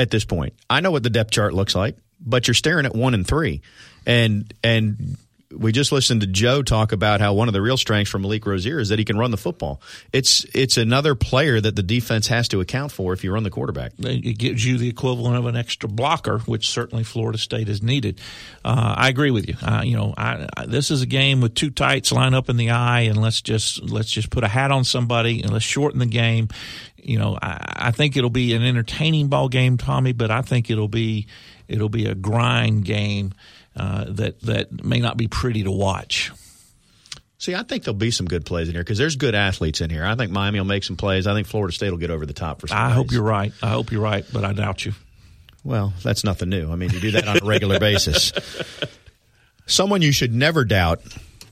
At 0.00 0.10
this 0.10 0.24
point, 0.24 0.54
I 0.70 0.80
know 0.80 0.90
what 0.92 1.02
the 1.02 1.10
depth 1.10 1.32
chart 1.32 1.54
looks 1.54 1.74
like, 1.74 1.96
but 2.20 2.46
you're 2.46 2.54
staring 2.54 2.86
at 2.86 2.94
one 2.94 3.14
and 3.14 3.26
three, 3.26 3.62
and 4.06 4.52
and 4.62 5.16
we 5.50 5.72
just 5.72 5.92
listened 5.92 6.20
to 6.20 6.26
Joe 6.26 6.62
talk 6.62 6.92
about 6.92 7.20
how 7.20 7.32
one 7.32 7.48
of 7.48 7.54
the 7.54 7.62
real 7.62 7.76
strengths 7.76 8.10
for 8.10 8.18
Malik 8.18 8.44
Rosier 8.44 8.78
is 8.78 8.90
that 8.90 8.98
he 8.98 9.04
can 9.04 9.16
run 9.16 9.30
the 9.30 9.38
football. 9.38 9.80
It's 10.12 10.44
it's 10.54 10.76
another 10.76 11.14
player 11.14 11.60
that 11.60 11.74
the 11.74 11.82
defense 11.82 12.26
has 12.26 12.48
to 12.48 12.60
account 12.60 12.92
for 12.92 13.12
if 13.12 13.24
you 13.24 13.32
run 13.32 13.44
the 13.44 13.50
quarterback. 13.50 13.92
it 13.98 14.36
gives 14.38 14.64
you 14.64 14.76
the 14.76 14.88
equivalent 14.88 15.36
of 15.36 15.46
an 15.46 15.56
extra 15.56 15.88
blocker, 15.88 16.40
which 16.40 16.68
certainly 16.68 17.02
Florida 17.02 17.38
State 17.38 17.68
has 17.68 17.82
needed. 17.82 18.20
Uh, 18.64 18.94
I 18.98 19.08
agree 19.08 19.30
with 19.30 19.48
you. 19.48 19.54
Uh, 19.62 19.82
you 19.84 19.96
know, 19.96 20.12
I, 20.16 20.48
I, 20.56 20.66
this 20.66 20.90
is 20.90 21.00
a 21.00 21.06
game 21.06 21.40
with 21.40 21.54
two 21.54 21.70
tights 21.70 22.12
line 22.12 22.34
up 22.34 22.50
in 22.50 22.56
the 22.56 22.70
eye, 22.70 23.02
and 23.02 23.20
let's 23.20 23.40
just 23.40 23.82
let's 23.82 24.10
just 24.10 24.30
put 24.30 24.44
a 24.44 24.48
hat 24.48 24.70
on 24.70 24.84
somebody 24.84 25.42
and 25.42 25.52
let's 25.52 25.64
shorten 25.64 25.98
the 25.98 26.06
game. 26.06 26.48
You 26.96 27.18
know, 27.18 27.38
I, 27.40 27.86
I 27.88 27.90
think 27.90 28.16
it'll 28.16 28.28
be 28.28 28.52
an 28.52 28.62
entertaining 28.62 29.28
ball 29.28 29.48
game, 29.48 29.78
Tommy, 29.78 30.12
but 30.12 30.30
I 30.30 30.42
think 30.42 30.68
it'll 30.70 30.88
be 30.88 31.26
it'll 31.68 31.88
be 31.88 32.06
a 32.06 32.14
grind 32.14 32.84
game 32.84 33.32
uh, 33.78 34.04
that 34.08 34.40
that 34.42 34.84
may 34.84 35.00
not 35.00 35.16
be 35.16 35.28
pretty 35.28 35.62
to 35.64 35.70
watch. 35.70 36.32
See, 37.40 37.54
I 37.54 37.62
think 37.62 37.84
there'll 37.84 37.96
be 37.96 38.10
some 38.10 38.26
good 38.26 38.44
plays 38.44 38.68
in 38.68 38.74
here 38.74 38.82
because 38.82 38.98
there's 38.98 39.14
good 39.14 39.34
athletes 39.36 39.80
in 39.80 39.90
here. 39.90 40.04
I 40.04 40.16
think 40.16 40.32
Miami 40.32 40.58
will 40.58 40.66
make 40.66 40.82
some 40.82 40.96
plays. 40.96 41.26
I 41.28 41.34
think 41.34 41.46
Florida 41.46 41.72
State 41.72 41.90
will 41.90 41.98
get 41.98 42.10
over 42.10 42.26
the 42.26 42.32
top 42.32 42.60
for 42.60 42.66
some 42.66 42.76
I 42.76 42.90
hope 42.90 43.12
you're 43.12 43.22
right. 43.22 43.52
I 43.62 43.68
hope 43.68 43.92
you're 43.92 44.02
right, 44.02 44.24
but 44.32 44.44
I 44.44 44.52
doubt 44.52 44.84
you. 44.84 44.92
Well, 45.62 45.92
that's 46.02 46.24
nothing 46.24 46.48
new. 46.48 46.72
I 46.72 46.74
mean, 46.76 46.90
you 46.90 46.98
do 47.00 47.12
that 47.12 47.28
on 47.28 47.36
a 47.40 47.44
regular 47.44 47.78
basis. 47.80 48.32
Someone 49.66 50.02
you 50.02 50.10
should 50.12 50.34
never 50.34 50.64
doubt 50.64 51.00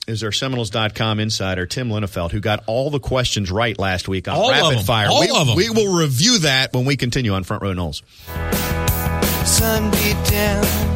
is 0.08 0.24
our 0.24 0.32
Seminoles.com 0.32 1.20
insider, 1.20 1.66
Tim 1.66 1.88
Linafelt, 1.88 2.30
who 2.32 2.40
got 2.40 2.64
all 2.66 2.90
the 2.90 3.00
questions 3.00 3.50
right 3.50 3.78
last 3.78 4.08
week 4.08 4.26
on 4.26 4.34
All 4.36 4.50
of 4.50 4.56
Rapid 4.56 4.78
them. 4.78 4.84
Fire. 4.84 5.08
All 5.08 5.20
we, 5.20 5.28
of 5.30 5.46
them. 5.48 5.56
we 5.56 5.70
will 5.70 5.96
review 5.96 6.38
that 6.40 6.72
when 6.72 6.84
we 6.84 6.96
continue 6.96 7.32
on 7.34 7.44
Front 7.44 7.62
Row 7.62 7.72
Noles. 7.74 8.02
sun 9.46 9.90
beat 9.92 10.30
down. 10.30 10.95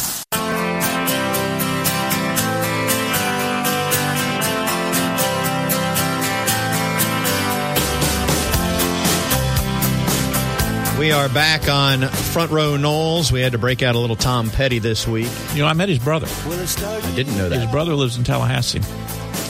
We 11.01 11.11
are 11.11 11.29
back 11.29 11.67
on 11.67 12.01
Front 12.01 12.51
Row 12.51 12.77
Noles. 12.77 13.31
We 13.31 13.41
had 13.41 13.53
to 13.53 13.57
break 13.57 13.81
out 13.81 13.95
a 13.95 13.97
little 13.97 14.15
Tom 14.15 14.51
Petty 14.51 14.77
this 14.77 15.07
week. 15.07 15.31
You 15.53 15.63
know, 15.63 15.67
I 15.67 15.73
met 15.73 15.89
his 15.89 15.97
brother. 15.97 16.27
Well, 16.47 16.59
it 16.59 16.67
started. 16.67 17.03
I 17.03 17.15
didn't 17.15 17.35
know 17.39 17.49
that. 17.49 17.59
His 17.59 17.71
brother 17.71 17.95
lives 17.95 18.17
in 18.17 18.23
Tallahassee. 18.23 18.81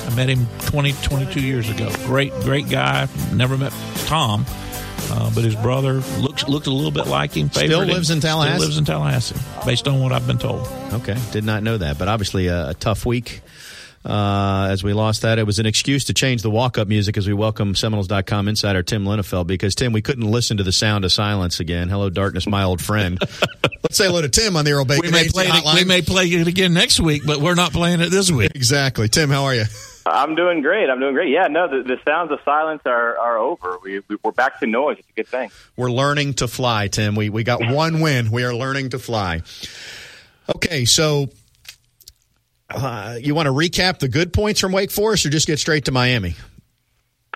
I 0.09 0.15
met 0.15 0.29
him 0.29 0.47
20, 0.67 0.93
22 1.03 1.41
years 1.41 1.69
ago. 1.69 1.91
Great, 2.05 2.31
great 2.35 2.69
guy. 2.69 3.09
Never 3.33 3.57
met 3.57 3.73
Tom, 4.05 4.45
uh, 5.09 5.29
but 5.35 5.43
his 5.43 5.55
brother 5.57 5.95
looks 6.19 6.47
looked 6.47 6.67
a 6.67 6.71
little 6.71 6.89
bit 6.89 7.07
like 7.07 7.33
him. 7.33 7.49
Still 7.49 7.67
favored 7.67 7.89
him. 7.89 7.95
lives 7.95 8.11
in 8.11 8.21
Tallahassee? 8.21 8.55
Still 8.55 8.67
lives 8.67 8.77
in 8.77 8.85
Tallahassee, 8.85 9.65
based 9.65 9.89
on 9.89 9.99
what 9.99 10.13
I've 10.13 10.25
been 10.25 10.37
told. 10.37 10.65
Okay, 10.93 11.17
did 11.33 11.43
not 11.43 11.63
know 11.63 11.77
that, 11.77 11.99
but 11.99 12.07
obviously 12.07 12.47
a, 12.47 12.69
a 12.69 12.73
tough 12.75 13.05
week. 13.05 13.41
Uh, 14.03 14.67
as 14.71 14.83
we 14.83 14.93
lost 14.93 15.21
that, 15.21 15.37
it 15.37 15.45
was 15.45 15.59
an 15.59 15.65
excuse 15.65 16.05
to 16.05 16.13
change 16.13 16.41
the 16.41 16.49
walk-up 16.49 16.87
music 16.87 17.17
as 17.17 17.27
we 17.27 17.33
welcome 17.33 17.75
Seminoles.com 17.75 18.47
insider 18.47 18.81
Tim 18.81 19.05
Linafelt 19.05 19.45
because 19.45 19.75
Tim, 19.75 19.93
we 19.93 20.01
couldn't 20.01 20.29
listen 20.29 20.57
to 20.57 20.63
the 20.63 20.71
sound 20.71 21.05
of 21.05 21.11
silence 21.11 21.59
again. 21.59 21.87
Hello, 21.87 22.09
darkness, 22.09 22.47
my 22.47 22.63
old 22.63 22.81
friend. 22.81 23.19
Let's 23.83 23.97
say 23.97 24.07
hello 24.07 24.21
to 24.21 24.29
Tim 24.29 24.55
on 24.55 24.65
the 24.65 24.71
Earl 24.71 24.85
Bacon 24.85 25.05
We 25.05 25.11
may 25.11 25.27
play 25.27 25.45
it. 25.45 25.51
hotline. 25.51 25.75
We 25.75 25.83
may 25.85 26.01
play 26.01 26.25
it 26.25 26.47
again 26.47 26.73
next 26.73 26.99
week, 26.99 27.23
but 27.25 27.39
we're 27.41 27.55
not 27.55 27.73
playing 27.73 28.01
it 28.01 28.09
this 28.09 28.31
week. 28.31 28.51
exactly. 28.55 29.07
Tim, 29.07 29.29
how 29.29 29.43
are 29.45 29.55
you? 29.55 29.65
I'm 30.03 30.33
doing 30.33 30.61
great. 30.61 30.89
I'm 30.89 30.99
doing 30.99 31.13
great. 31.13 31.29
Yeah, 31.29 31.45
no, 31.47 31.67
the, 31.67 31.83
the 31.83 31.99
sounds 32.03 32.31
of 32.31 32.39
silence 32.43 32.81
are, 32.85 33.17
are 33.19 33.37
over. 33.37 33.77
We, 33.83 33.99
we, 34.07 34.17
we're 34.23 34.31
back 34.31 34.59
to 34.61 34.65
noise. 34.67 34.97
It's 34.97 35.09
a 35.09 35.13
good 35.13 35.27
thing. 35.27 35.51
We're 35.75 35.91
learning 35.91 36.35
to 36.35 36.47
fly, 36.47 36.87
Tim. 36.87 37.13
We 37.15 37.29
we 37.29 37.43
got 37.43 37.59
one 37.63 37.99
win. 37.99 38.31
We 38.31 38.43
are 38.43 38.53
learning 38.53 38.89
to 38.89 38.99
fly. 38.99 39.43
Okay, 40.55 40.85
so 40.85 41.29
uh, 42.75 43.17
you 43.21 43.35
want 43.35 43.47
to 43.47 43.53
recap 43.53 43.99
the 43.99 44.07
good 44.07 44.33
points 44.33 44.59
from 44.59 44.71
Wake 44.71 44.91
Forest, 44.91 45.25
or 45.25 45.29
just 45.29 45.47
get 45.47 45.59
straight 45.59 45.85
to 45.85 45.91
Miami? 45.91 46.35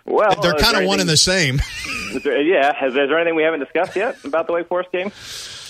Well, 0.06 0.40
They're 0.40 0.54
kind 0.54 0.78
of 0.78 0.86
one 0.86 1.00
and 1.00 1.10
the 1.10 1.18
same. 1.18 1.60
there- 2.24 2.42
yeah, 2.42 2.86
is 2.86 2.94
there 2.94 3.18
anything 3.18 3.36
we 3.36 3.44
haven't 3.44 3.60
discussed 3.62 3.96
yet 3.96 4.24
about 4.24 4.48
the 4.48 4.54
Wake 4.54 4.68
Forest 4.68 4.92
game? 4.92 5.12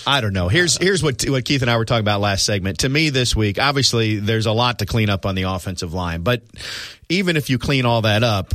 I 0.06 0.20
don't 0.20 0.32
know. 0.34 0.48
Here's 0.48 0.76
here's 0.76 1.02
what 1.02 1.24
what 1.28 1.44
Keith 1.44 1.62
and 1.62 1.70
I 1.70 1.76
were 1.76 1.84
talking 1.84 2.02
about 2.04 2.20
last 2.20 2.44
segment. 2.46 2.78
To 2.80 2.88
me, 2.88 3.10
this 3.10 3.34
week, 3.34 3.58
obviously, 3.58 4.16
there's 4.20 4.46
a 4.46 4.52
lot 4.52 4.78
to 4.78 4.86
clean 4.86 5.10
up 5.10 5.26
on 5.26 5.34
the 5.34 5.42
offensive 5.44 5.92
line. 5.94 6.22
But 6.22 6.42
even 7.08 7.36
if 7.36 7.50
you 7.50 7.58
clean 7.58 7.84
all 7.86 8.02
that 8.02 8.22
up, 8.22 8.54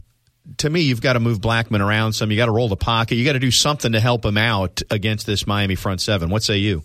to 0.57 0.69
me, 0.69 0.81
you've 0.81 1.01
got 1.01 1.13
to 1.13 1.19
move 1.19 1.41
Blackman 1.41 1.81
around 1.81 2.13
some. 2.13 2.31
You 2.31 2.37
got 2.37 2.45
to 2.45 2.53
roll 2.53 2.69
the 2.69 2.77
pocket. 2.77 3.15
You 3.15 3.25
got 3.25 3.33
to 3.33 3.39
do 3.39 3.51
something 3.51 3.91
to 3.91 3.99
help 3.99 4.23
him 4.25 4.37
out 4.37 4.81
against 4.89 5.25
this 5.25 5.45
Miami 5.45 5.75
front 5.75 5.99
seven. 5.99 6.29
What 6.29 6.43
say 6.43 6.57
you? 6.59 6.83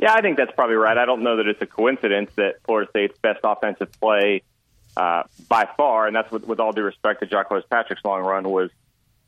Yeah, 0.00 0.14
I 0.14 0.20
think 0.20 0.36
that's 0.36 0.52
probably 0.52 0.76
right. 0.76 0.96
I 0.96 1.06
don't 1.06 1.22
know 1.22 1.36
that 1.36 1.48
it's 1.48 1.60
a 1.60 1.66
coincidence 1.66 2.30
that 2.36 2.62
Florida 2.64 2.88
State's 2.90 3.18
best 3.18 3.40
offensive 3.42 3.90
play 4.00 4.42
uh, 4.96 5.24
by 5.48 5.68
far, 5.76 6.06
and 6.06 6.14
that's 6.14 6.30
with, 6.30 6.44
with 6.44 6.60
all 6.60 6.72
due 6.72 6.82
respect 6.82 7.20
to 7.20 7.26
Jacques 7.26 7.50
Patrick's 7.68 8.04
long 8.04 8.22
run, 8.22 8.48
was 8.48 8.70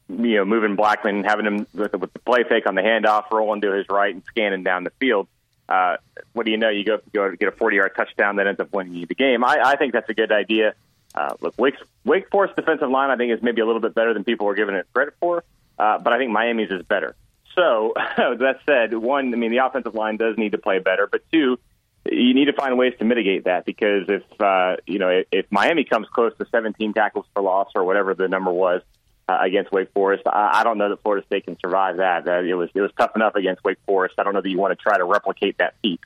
you 0.09 0.37
know 0.37 0.45
moving 0.45 0.77
Blackman 0.77 1.25
having 1.25 1.47
him 1.47 1.67
with, 1.75 1.93
with 1.95 2.13
the 2.13 2.19
play 2.21 2.45
fake 2.45 2.67
on 2.67 2.77
the 2.77 2.83
handoff, 2.83 3.31
rolling 3.31 3.61
to 3.63 3.73
his 3.73 3.87
right 3.89 4.15
and 4.15 4.23
scanning 4.25 4.63
down 4.63 4.85
the 4.85 4.93
field. 5.01 5.27
Uh, 5.69 5.97
what 6.33 6.47
do 6.47 6.53
you 6.53 6.57
know? 6.57 6.69
You 6.69 6.85
go 6.85 6.99
go 7.13 7.35
get 7.35 7.49
a 7.49 7.53
40 7.53 7.77
yard 7.77 7.93
touchdown 7.97 8.37
that 8.37 8.47
ends 8.47 8.61
up 8.61 8.73
winning 8.73 8.95
you 8.95 9.07
the 9.07 9.15
game. 9.15 9.45
I, 9.45 9.61
I 9.65 9.77
think 9.77 9.93
that's 9.93 10.09
a 10.09 10.15
good 10.15 10.31
idea. 10.33 10.75
Uh, 11.15 11.35
look, 11.41 11.55
Wake, 11.59 11.75
Wake 12.05 12.31
Forest 12.31 12.55
defensive 12.55 12.89
line, 12.89 13.11
I 13.11 13.17
think, 13.17 13.33
is 13.33 13.43
maybe 13.43 13.61
a 13.61 13.67
little 13.67 13.81
bit 13.81 13.95
better 13.95 14.15
than 14.15 14.23
people 14.23 14.49
are 14.49 14.55
giving 14.55 14.77
it 14.77 14.87
credit 14.95 15.15
for, 15.19 15.43
uh, 15.79 15.99
but 15.99 16.13
I 16.13 16.19
think 16.19 16.31
Miami's 16.31 16.71
is 16.71 16.83
better. 16.83 17.17
So 17.61 17.93
that 18.17 18.61
said, 18.67 18.97
one, 18.97 19.35
I 19.35 19.37
mean, 19.37 19.51
the 19.51 19.59
offensive 19.59 19.95
line 19.95 20.17
does 20.17 20.39
need 20.39 20.53
to 20.53 20.59
play 20.59 20.79
better, 20.79 21.07
but 21.07 21.21
two, 21.31 21.59
you 22.07 22.33
need 22.33 22.47
to 22.47 22.55
find 22.55 22.79
ways 22.79 22.95
to 22.99 23.05
mitigate 23.05 23.45
that 23.45 23.67
because 23.67 24.09
if 24.09 24.23
uh, 24.41 24.77
you 24.87 24.99
know 24.99 25.23
if, 25.31 25.47
Miami 25.51 25.85
comes 25.85 26.07
close 26.09 26.33
to 26.39 26.47
17 26.51 26.95
tackles 26.95 27.27
for 27.35 27.43
loss 27.43 27.69
or 27.75 27.85
whatever 27.85 28.15
the 28.15 28.27
number 28.27 28.51
was 28.51 28.81
uh, 29.29 29.37
against 29.43 29.71
Wake 29.71 29.93
Forest, 29.93 30.23
I, 30.27 30.61
I 30.61 30.65
don't 30.65 30.79
know 30.79 30.89
that 30.89 31.03
Florida 31.03 31.27
State 31.27 31.45
can 31.45 31.59
survive 31.61 31.99
that. 31.99 32.27
Uh, 32.27 32.41
it 32.41 32.55
was 32.55 32.71
it 32.75 32.81
was 32.81 32.91
tough 32.97 33.11
enough 33.15 33.35
against 33.35 33.63
Wake 33.63 33.77
Forest. 33.85 34.15
I 34.17 34.23
don't 34.23 34.33
know 34.33 34.41
that 34.41 34.49
you 34.49 34.59
want 34.59 34.77
to 34.77 34.83
try 34.83 34.97
to 34.97 35.05
replicate 35.05 35.59
that 35.59 35.75
feat. 35.83 36.01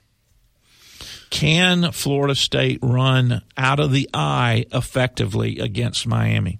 Can 1.31 1.93
Florida 1.93 2.35
State 2.35 2.81
run 2.83 3.43
out 3.57 3.79
of 3.79 3.93
the 3.93 4.11
eye 4.13 4.67
effectively 4.73 5.61
against 5.61 6.09
Miami? 6.09 6.59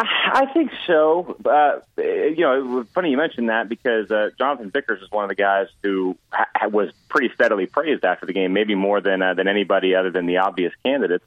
I 0.00 0.46
think 0.52 0.70
so. 0.86 1.36
Uh, 1.44 1.80
you 1.96 2.36
know, 2.40 2.84
funny 2.94 3.10
you 3.10 3.16
mentioned 3.16 3.48
that 3.48 3.68
because 3.68 4.10
uh, 4.10 4.30
Jonathan 4.38 4.70
Vickers 4.70 5.02
is 5.02 5.10
one 5.10 5.24
of 5.24 5.28
the 5.28 5.34
guys 5.34 5.66
who 5.82 6.16
ha- 6.30 6.68
was 6.68 6.92
pretty 7.08 7.34
steadily 7.34 7.66
praised 7.66 8.04
after 8.04 8.24
the 8.26 8.32
game, 8.32 8.52
maybe 8.52 8.74
more 8.74 9.00
than 9.00 9.22
uh, 9.22 9.34
than 9.34 9.48
anybody 9.48 9.94
other 9.94 10.10
than 10.10 10.26
the 10.26 10.38
obvious 10.38 10.72
candidates. 10.84 11.24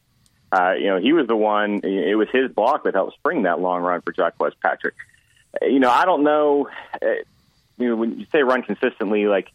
Uh, 0.51 0.73
you 0.73 0.87
know, 0.87 0.99
he 0.99 1.11
was 1.13 1.27
the 1.27 1.35
one. 1.35 1.81
It 1.83 2.15
was 2.15 2.29
his 2.31 2.51
block 2.51 2.83
that 2.85 2.93
helped 2.93 3.15
spring 3.15 3.43
that 3.43 3.59
long 3.59 3.81
run 3.81 4.01
for 4.01 4.11
Jack 4.11 4.35
West 4.39 4.55
Patrick. 4.61 4.95
Uh, 5.61 5.65
You 5.65 5.79
know, 5.79 5.89
I 5.89 6.05
don't 6.05 6.23
know. 6.23 6.69
Uh, 7.01 7.07
you 7.77 7.89
know, 7.89 7.95
when 7.95 8.19
you 8.19 8.25
say 8.31 8.43
run 8.43 8.61
consistently, 8.63 9.27
like 9.27 9.51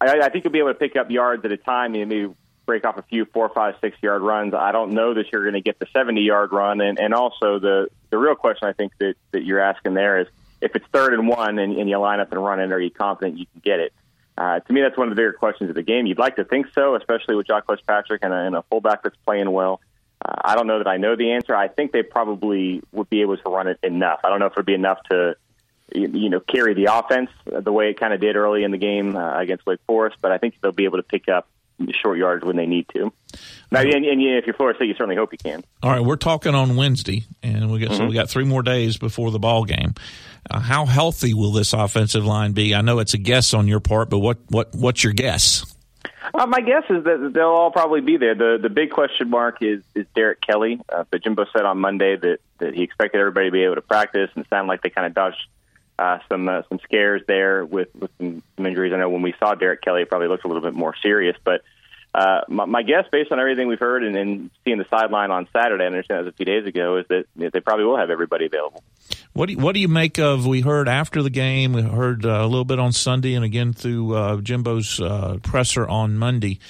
I, 0.00 0.20
I 0.20 0.28
think 0.28 0.44
you'll 0.44 0.52
be 0.52 0.58
able 0.58 0.72
to 0.72 0.78
pick 0.78 0.96
up 0.96 1.10
yards 1.10 1.44
at 1.44 1.52
a 1.52 1.56
time. 1.56 1.92
Know, 1.92 2.04
maybe 2.04 2.34
break 2.66 2.84
off 2.86 2.96
a 2.96 3.02
few 3.02 3.24
four, 3.26 3.48
five, 3.48 3.74
six 3.80 3.96
yard 4.02 4.22
runs. 4.22 4.54
I 4.54 4.72
don't 4.72 4.92
know 4.92 5.14
that 5.14 5.30
you're 5.32 5.42
going 5.42 5.54
to 5.54 5.60
get 5.60 5.78
the 5.78 5.86
70 5.92 6.20
yard 6.22 6.52
run. 6.52 6.80
And, 6.80 6.98
and 6.98 7.14
also 7.14 7.58
the 7.58 7.88
the 8.10 8.18
real 8.18 8.34
question 8.34 8.68
I 8.68 8.72
think 8.72 8.92
that 8.98 9.14
that 9.32 9.44
you're 9.44 9.60
asking 9.60 9.94
there 9.94 10.20
is 10.20 10.28
if 10.60 10.74
it's 10.74 10.86
third 10.92 11.14
and 11.14 11.28
one 11.28 11.58
and, 11.58 11.76
and 11.76 11.88
you 11.88 11.98
line 11.98 12.20
up 12.20 12.32
and 12.32 12.42
run 12.42 12.60
it, 12.60 12.72
are 12.72 12.80
you 12.80 12.90
confident 12.90 13.38
you 13.38 13.46
can 13.46 13.60
get 13.62 13.80
it? 13.80 13.92
Uh, 14.36 14.60
to 14.60 14.72
me, 14.72 14.80
that's 14.80 14.96
one 14.96 15.08
of 15.08 15.14
the 15.14 15.20
bigger 15.20 15.32
questions 15.32 15.70
of 15.70 15.76
the 15.76 15.82
game. 15.82 16.06
You'd 16.06 16.18
like 16.18 16.36
to 16.36 16.44
think 16.44 16.66
so, 16.74 16.96
especially 16.96 17.36
with 17.36 17.46
Jacques 17.46 17.68
Patrick 17.86 18.24
and 18.24 18.32
a, 18.32 18.36
and 18.36 18.56
a 18.56 18.62
fullback 18.62 19.02
that's 19.02 19.16
playing 19.24 19.50
well. 19.50 19.80
Uh, 20.24 20.34
I 20.44 20.56
don't 20.56 20.66
know 20.66 20.78
that 20.78 20.88
I 20.88 20.96
know 20.96 21.14
the 21.16 21.32
answer. 21.32 21.54
I 21.54 21.68
think 21.68 21.92
they 21.92 22.02
probably 22.02 22.82
would 22.92 23.08
be 23.10 23.20
able 23.20 23.36
to 23.36 23.48
run 23.48 23.68
it 23.68 23.78
enough. 23.82 24.20
I 24.24 24.30
don't 24.30 24.40
know 24.40 24.46
if 24.46 24.52
it 24.52 24.56
would 24.56 24.66
be 24.66 24.74
enough 24.74 24.98
to, 25.10 25.36
you 25.92 26.30
know, 26.30 26.40
carry 26.40 26.74
the 26.74 26.86
offense 26.86 27.30
the 27.44 27.72
way 27.72 27.90
it 27.90 28.00
kind 28.00 28.12
of 28.12 28.20
did 28.20 28.34
early 28.34 28.64
in 28.64 28.70
the 28.72 28.78
game 28.78 29.14
uh, 29.14 29.38
against 29.38 29.66
Wake 29.66 29.80
Forest, 29.86 30.16
but 30.20 30.32
I 30.32 30.38
think 30.38 30.54
they'll 30.60 30.72
be 30.72 30.84
able 30.84 30.98
to 30.98 31.04
pick 31.04 31.28
up 31.28 31.46
short 32.02 32.18
yards 32.18 32.44
when 32.44 32.56
they 32.56 32.66
need 32.66 32.86
to. 32.94 33.12
Now, 33.70 33.80
and, 33.80 34.04
and 34.04 34.22
yeah, 34.22 34.38
if 34.38 34.46
you're 34.46 34.54
Florida 34.54 34.76
State, 34.76 34.86
you 34.86 34.94
certainly 34.94 35.16
hope 35.16 35.32
you 35.32 35.38
can. 35.38 35.64
All 35.82 35.90
right, 35.90 36.00
we're 36.00 36.16
talking 36.16 36.54
on 36.54 36.76
Wednesday, 36.76 37.24
and 37.42 37.70
we 37.70 37.80
got 37.80 37.90
Mm-hmm. 37.90 37.96
so 37.98 38.06
we 38.06 38.14
got 38.14 38.30
three 38.30 38.44
more 38.44 38.62
days 38.62 38.96
before 38.96 39.30
the 39.30 39.38
ball 39.38 39.64
game. 39.64 39.94
Uh, 40.50 40.60
how 40.60 40.86
healthy 40.86 41.34
will 41.34 41.52
this 41.52 41.72
offensive 41.72 42.24
line 42.24 42.52
be? 42.52 42.74
I 42.74 42.80
know 42.82 42.98
it's 42.98 43.14
a 43.14 43.18
guess 43.18 43.54
on 43.54 43.66
your 43.66 43.80
part, 43.80 44.10
but 44.10 44.18
what 44.18 44.38
what 44.48 44.74
what's 44.74 45.02
your 45.02 45.12
guess? 45.12 45.64
Uh, 46.32 46.46
my 46.46 46.60
guess 46.60 46.84
is 46.88 47.04
that 47.04 47.32
they'll 47.34 47.44
all 47.44 47.70
probably 47.70 48.00
be 48.00 48.16
there. 48.16 48.34
The 48.34 48.58
the 48.60 48.68
big 48.70 48.90
question 48.90 49.30
mark 49.30 49.58
is 49.62 49.82
is 49.94 50.06
Derrick 50.14 50.40
Kelly. 50.40 50.80
Uh, 50.88 51.04
but 51.10 51.22
Jimbo 51.22 51.46
said 51.52 51.64
on 51.64 51.78
Monday 51.78 52.16
that 52.16 52.38
that 52.58 52.74
he 52.74 52.82
expected 52.82 53.18
everybody 53.20 53.48
to 53.48 53.52
be 53.52 53.64
able 53.64 53.74
to 53.76 53.82
practice, 53.82 54.30
and 54.34 54.44
it 54.44 54.48
sounded 54.50 54.68
like 54.68 54.82
they 54.82 54.90
kind 54.90 55.06
of 55.06 55.14
dodged 55.14 55.46
uh, 55.98 56.18
some 56.30 56.48
uh, 56.48 56.62
some 56.68 56.78
scares 56.84 57.22
there 57.26 57.64
with 57.64 57.88
with 57.94 58.10
some, 58.18 58.42
injuries. 58.58 58.92
I 58.92 58.96
know 58.96 59.10
when 59.10 59.22
we 59.22 59.34
saw 59.38 59.54
Derrick 59.54 59.82
Kelly, 59.82 60.02
it 60.02 60.08
probably 60.08 60.28
looked 60.28 60.44
a 60.44 60.48
little 60.48 60.62
bit 60.62 60.74
more 60.74 60.94
serious, 61.02 61.36
but. 61.44 61.62
Uh, 62.16 62.42
my, 62.46 62.64
my 62.64 62.82
guess, 62.84 63.04
based 63.10 63.32
on 63.32 63.40
everything 63.40 63.66
we've 63.66 63.80
heard 63.80 64.04
and, 64.04 64.14
and 64.14 64.50
seeing 64.64 64.78
the 64.78 64.86
sideline 64.88 65.32
on 65.32 65.48
Saturday, 65.52 65.82
I 65.82 65.88
understand 65.88 66.18
that 66.18 66.24
was 66.26 66.32
a 66.32 66.36
few 66.36 66.46
days 66.46 66.64
ago, 66.64 66.98
is 66.98 67.06
that 67.08 67.24
they 67.34 67.58
probably 67.58 67.86
will 67.86 67.96
have 67.96 68.08
everybody 68.08 68.46
available. 68.46 68.84
What 69.32 69.46
do 69.46 69.54
you, 69.54 69.58
what 69.58 69.74
do 69.74 69.80
you 69.80 69.88
make 69.88 70.20
of? 70.20 70.46
We 70.46 70.60
heard 70.60 70.88
after 70.88 71.24
the 71.24 71.30
game, 71.30 71.72
we 71.72 71.82
heard 71.82 72.24
uh, 72.24 72.28
a 72.28 72.46
little 72.46 72.64
bit 72.64 72.78
on 72.78 72.92
Sunday, 72.92 73.34
and 73.34 73.44
again 73.44 73.72
through 73.72 74.14
uh, 74.14 74.36
Jimbo's 74.36 75.00
uh, 75.00 75.38
presser 75.42 75.88
on 75.88 76.16
Monday 76.16 76.60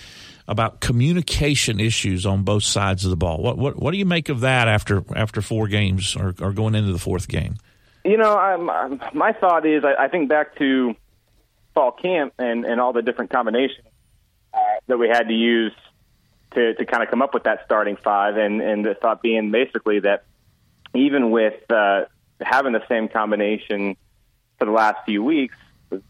about 0.48 0.80
communication 0.80 1.80
issues 1.80 2.26
on 2.26 2.42
both 2.42 2.64
sides 2.64 3.04
of 3.04 3.10
the 3.10 3.16
ball. 3.16 3.42
What 3.42 3.58
what 3.58 3.76
what 3.76 3.90
do 3.92 3.98
you 3.98 4.06
make 4.06 4.30
of 4.30 4.40
that 4.40 4.66
after 4.66 5.04
after 5.14 5.42
four 5.42 5.68
games 5.68 6.16
or, 6.16 6.34
or 6.40 6.52
going 6.52 6.74
into 6.74 6.92
the 6.92 6.98
fourth 6.98 7.28
game? 7.28 7.56
You 8.04 8.18
know, 8.18 8.36
I'm, 8.36 8.68
I'm, 8.68 9.00
my 9.14 9.32
thought 9.32 9.64
is 9.66 9.82
I, 9.84 10.04
I 10.04 10.08
think 10.08 10.28
back 10.28 10.56
to 10.58 10.94
fall 11.74 11.92
camp 11.92 12.34
and, 12.38 12.64
and 12.64 12.80
all 12.80 12.92
the 12.92 13.02
different 13.02 13.30
combinations 13.30 13.88
uh, 14.52 14.58
that 14.86 14.98
we 14.98 15.08
had 15.08 15.28
to 15.28 15.34
use 15.34 15.72
to, 16.52 16.74
to 16.74 16.84
kind 16.84 17.02
of 17.02 17.10
come 17.10 17.22
up 17.22 17.34
with 17.34 17.44
that 17.44 17.62
starting 17.64 17.96
five, 17.96 18.36
and, 18.36 18.60
and 18.60 18.84
the 18.84 18.94
thought 18.94 19.22
being 19.22 19.50
basically 19.50 20.00
that 20.00 20.24
even 20.94 21.30
with 21.30 21.68
uh, 21.70 22.04
having 22.40 22.72
the 22.72 22.86
same 22.88 23.08
combination 23.08 23.96
for 24.58 24.66
the 24.66 24.70
last 24.70 25.04
few 25.04 25.22
weeks, 25.22 25.56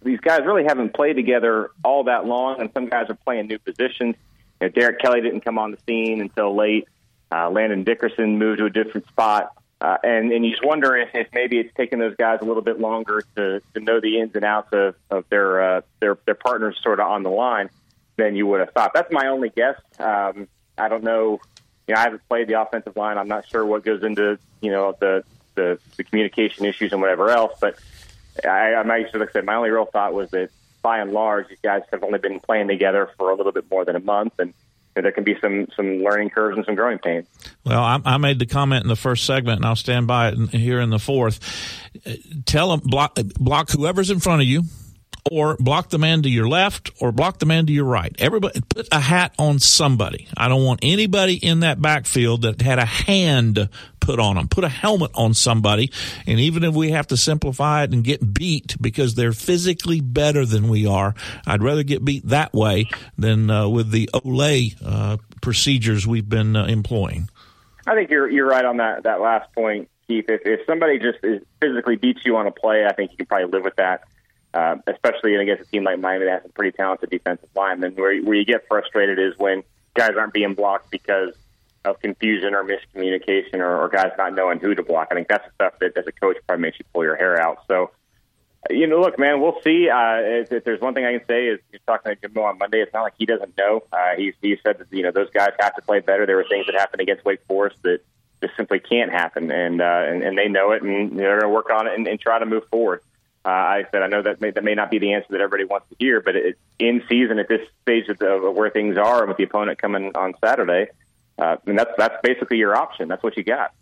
these 0.02 0.20
guys 0.20 0.40
really 0.44 0.64
haven't 0.64 0.94
played 0.94 1.14
together 1.14 1.70
all 1.84 2.04
that 2.04 2.26
long, 2.26 2.60
and 2.60 2.70
some 2.74 2.88
guys 2.88 3.08
are 3.08 3.14
playing 3.14 3.46
new 3.46 3.58
positions. 3.58 4.16
You 4.60 4.66
know, 4.66 4.68
Derrick 4.68 5.00
Kelly 5.00 5.20
didn't 5.20 5.42
come 5.42 5.58
on 5.58 5.70
the 5.70 5.78
scene 5.86 6.20
until 6.20 6.54
late. 6.54 6.88
Uh, 7.32 7.50
Landon 7.50 7.84
Dickerson 7.84 8.38
moved 8.38 8.58
to 8.58 8.66
a 8.66 8.70
different 8.70 9.06
spot. 9.08 9.56
Uh, 9.84 9.98
and, 10.02 10.32
and 10.32 10.46
you 10.46 10.52
just 10.52 10.64
wonder 10.64 10.96
if, 10.96 11.10
if 11.14 11.28
maybe 11.34 11.58
it's 11.58 11.74
taken 11.74 11.98
those 11.98 12.16
guys 12.16 12.38
a 12.40 12.44
little 12.46 12.62
bit 12.62 12.80
longer 12.80 13.22
to, 13.36 13.60
to 13.74 13.80
know 13.80 14.00
the 14.00 14.18
ins 14.18 14.34
and 14.34 14.42
outs 14.42 14.72
of, 14.72 14.94
of 15.10 15.28
their, 15.28 15.62
uh, 15.62 15.80
their 16.00 16.16
their 16.24 16.34
partners 16.34 16.80
sort 16.82 17.00
of 17.00 17.06
on 17.06 17.22
the 17.22 17.28
line 17.28 17.68
than 18.16 18.34
you 18.34 18.46
would 18.46 18.60
have 18.60 18.70
thought. 18.70 18.92
That's 18.94 19.12
my 19.12 19.26
only 19.26 19.50
guess. 19.50 19.78
Um, 19.98 20.48
I 20.78 20.88
don't 20.88 21.04
know. 21.04 21.38
You 21.86 21.94
know, 21.94 22.00
I 22.00 22.04
haven't 22.04 22.26
played 22.30 22.48
the 22.48 22.62
offensive 22.62 22.96
line. 22.96 23.18
I'm 23.18 23.28
not 23.28 23.46
sure 23.46 23.62
what 23.62 23.84
goes 23.84 24.02
into 24.02 24.38
you 24.62 24.70
know 24.70 24.96
the 24.98 25.22
the, 25.54 25.78
the 25.98 26.04
communication 26.04 26.64
issues 26.64 26.92
and 26.92 27.02
whatever 27.02 27.28
else. 27.28 27.52
But 27.60 27.78
I, 28.42 28.76
I 28.76 28.84
might 28.84 29.14
like 29.14 29.28
I 29.28 29.32
said, 29.34 29.44
my 29.44 29.56
only 29.56 29.68
real 29.68 29.84
thought 29.84 30.14
was 30.14 30.30
that 30.30 30.48
by 30.80 31.00
and 31.00 31.12
large, 31.12 31.48
these 31.48 31.58
guys 31.62 31.82
have 31.92 32.02
only 32.02 32.20
been 32.20 32.40
playing 32.40 32.68
together 32.68 33.10
for 33.18 33.28
a 33.30 33.34
little 33.34 33.52
bit 33.52 33.70
more 33.70 33.84
than 33.84 33.96
a 33.96 34.00
month, 34.00 34.32
and 34.38 34.54
there 35.02 35.12
can 35.12 35.24
be 35.24 35.36
some 35.40 35.66
some 35.76 36.02
learning 36.02 36.30
curves 36.30 36.56
and 36.56 36.64
some 36.64 36.74
growing 36.74 36.98
pains. 36.98 37.26
Well, 37.64 37.82
I, 37.82 38.00
I 38.04 38.16
made 38.18 38.38
the 38.38 38.46
comment 38.46 38.84
in 38.84 38.88
the 38.88 38.96
first 38.96 39.24
segment, 39.24 39.56
and 39.58 39.66
I'll 39.66 39.76
stand 39.76 40.06
by 40.06 40.28
it 40.28 40.50
here 40.50 40.80
in 40.80 40.90
the 40.90 40.98
fourth. 40.98 41.40
Tell 42.46 42.70
them 42.70 42.80
block 42.88 43.18
block 43.38 43.70
whoever's 43.70 44.10
in 44.10 44.20
front 44.20 44.42
of 44.42 44.48
you, 44.48 44.62
or 45.30 45.56
block 45.58 45.90
the 45.90 45.98
man 45.98 46.22
to 46.22 46.28
your 46.28 46.48
left, 46.48 46.90
or 47.00 47.12
block 47.12 47.38
the 47.38 47.46
man 47.46 47.66
to 47.66 47.72
your 47.72 47.84
right. 47.84 48.14
Everybody 48.18 48.60
put 48.60 48.88
a 48.92 49.00
hat 49.00 49.34
on 49.38 49.58
somebody. 49.58 50.28
I 50.36 50.48
don't 50.48 50.64
want 50.64 50.80
anybody 50.82 51.34
in 51.34 51.60
that 51.60 51.80
backfield 51.80 52.42
that 52.42 52.60
had 52.60 52.78
a 52.78 52.84
hand 52.84 53.68
put 54.04 54.20
on 54.20 54.36
them. 54.36 54.48
Put 54.48 54.64
a 54.64 54.68
helmet 54.68 55.10
on 55.14 55.34
somebody, 55.34 55.90
and 56.26 56.38
even 56.38 56.62
if 56.62 56.74
we 56.74 56.90
have 56.90 57.06
to 57.08 57.16
simplify 57.16 57.84
it 57.84 57.92
and 57.92 58.04
get 58.04 58.34
beat 58.34 58.76
because 58.80 59.14
they're 59.14 59.32
physically 59.32 60.00
better 60.00 60.44
than 60.44 60.68
we 60.68 60.86
are, 60.86 61.14
I'd 61.46 61.62
rather 61.62 61.82
get 61.82 62.04
beat 62.04 62.28
that 62.28 62.52
way 62.52 62.88
than 63.16 63.50
uh, 63.50 63.68
with 63.68 63.90
the 63.90 64.10
olé 64.12 64.76
uh, 64.84 65.16
procedures 65.40 66.06
we've 66.06 66.28
been 66.28 66.54
uh, 66.54 66.66
employing. 66.66 67.28
I 67.86 67.94
think 67.94 68.10
you're 68.10 68.28
you're 68.28 68.48
right 68.48 68.64
on 68.64 68.78
that 68.78 69.04
that 69.04 69.20
last 69.20 69.52
point, 69.54 69.88
Keith. 70.06 70.26
If 70.28 70.42
if 70.44 70.66
somebody 70.66 70.98
just 70.98 71.18
is 71.22 71.42
physically 71.60 71.96
beats 71.96 72.20
you 72.24 72.36
on 72.36 72.46
a 72.46 72.50
play, 72.50 72.84
I 72.86 72.92
think 72.92 73.12
you 73.12 73.16
can 73.16 73.26
probably 73.26 73.50
live 73.50 73.64
with 73.64 73.76
that. 73.76 74.02
Uh, 74.52 74.76
especially 74.86 75.34
against 75.34 75.64
a 75.64 75.66
team 75.66 75.82
like 75.82 75.98
Miami 75.98 76.26
that 76.26 76.30
has 76.30 76.42
some 76.42 76.52
pretty 76.52 76.76
talented 76.76 77.10
defensive 77.10 77.48
linemen. 77.56 77.94
Where 77.96 78.16
where 78.22 78.36
you 78.36 78.44
get 78.44 78.68
frustrated 78.68 79.18
is 79.18 79.36
when 79.36 79.64
guys 79.94 80.12
aren't 80.16 80.32
being 80.32 80.54
blocked 80.54 80.90
because 80.90 81.34
of 81.84 82.00
confusion 82.00 82.54
or 82.54 82.64
miscommunication 82.64 83.56
or, 83.56 83.82
or 83.82 83.88
guys 83.88 84.12
not 84.16 84.34
knowing 84.34 84.58
who 84.58 84.74
to 84.74 84.82
block. 84.82 85.08
I 85.10 85.14
think 85.14 85.28
that's 85.28 85.44
the 85.44 85.52
stuff 85.54 85.78
that 85.80 85.96
as 85.96 86.06
a 86.06 86.12
coach 86.12 86.36
probably 86.46 86.62
makes 86.62 86.78
you 86.78 86.84
pull 86.92 87.04
your 87.04 87.16
hair 87.16 87.40
out. 87.40 87.58
So. 87.68 87.90
You 88.70 88.86
know, 88.86 88.98
look, 88.98 89.18
man, 89.18 89.42
we'll 89.42 89.60
see. 89.62 89.90
Uh, 89.90 90.40
if, 90.40 90.50
if 90.50 90.64
there's 90.64 90.80
one 90.80 90.94
thing 90.94 91.04
I 91.04 91.18
can 91.18 91.26
say 91.26 91.48
is, 91.48 91.60
you're 91.70 91.80
talking 91.86 92.14
to 92.14 92.18
Jimbo 92.18 92.44
on 92.44 92.56
Monday. 92.56 92.80
It's 92.80 92.94
not 92.94 93.02
like 93.02 93.12
he 93.18 93.26
doesn't 93.26 93.58
know. 93.58 93.82
Uh, 93.92 94.16
he 94.16 94.32
he 94.40 94.56
said 94.64 94.78
that 94.78 94.86
you 94.90 95.02
know 95.02 95.10
those 95.10 95.28
guys 95.28 95.50
have 95.60 95.76
to 95.76 95.82
play 95.82 96.00
better. 96.00 96.24
There 96.24 96.36
were 96.36 96.46
things 96.48 96.64
that 96.64 96.74
happened 96.74 97.02
against 97.02 97.26
Wake 97.26 97.44
Forest 97.46 97.76
that 97.82 98.00
just 98.40 98.56
simply 98.56 98.80
can't 98.80 99.12
happen, 99.12 99.50
and 99.50 99.82
uh, 99.82 100.04
and, 100.06 100.22
and 100.22 100.38
they 100.38 100.48
know 100.48 100.72
it, 100.72 100.82
and 100.82 101.18
they're 101.18 101.40
going 101.40 101.50
to 101.50 101.54
work 101.54 101.68
on 101.68 101.86
it 101.86 101.92
and, 101.94 102.08
and 102.08 102.18
try 102.18 102.38
to 102.38 102.46
move 102.46 102.66
forward. 102.70 103.02
Uh, 103.44 103.50
I 103.50 103.84
said 103.92 104.02
I 104.02 104.06
know 104.06 104.22
that 104.22 104.40
may, 104.40 104.50
that 104.50 104.64
may 104.64 104.74
not 104.74 104.90
be 104.90 104.98
the 104.98 105.12
answer 105.12 105.26
that 105.32 105.42
everybody 105.42 105.64
wants 105.64 105.86
to 105.90 105.96
hear, 105.98 106.22
but 106.22 106.34
it, 106.34 106.58
in 106.78 107.02
season 107.06 107.38
at 107.38 107.48
this 107.48 107.68
stage 107.82 108.08
of, 108.08 108.18
the, 108.18 108.28
of 108.28 108.54
where 108.54 108.70
things 108.70 108.96
are, 108.96 109.26
with 109.26 109.36
the 109.36 109.44
opponent 109.44 109.78
coming 109.78 110.12
on 110.14 110.32
Saturday, 110.42 110.84
uh, 110.84 110.94
Uh, 111.38 111.56
and 111.66 111.78
that's 111.78 111.90
that's 111.98 112.16
basically 112.22 112.58
your 112.58 112.76
option. 112.76 113.08
That's 113.08 113.22
what 113.22 113.36
you 113.36 113.42
got. 113.44 113.72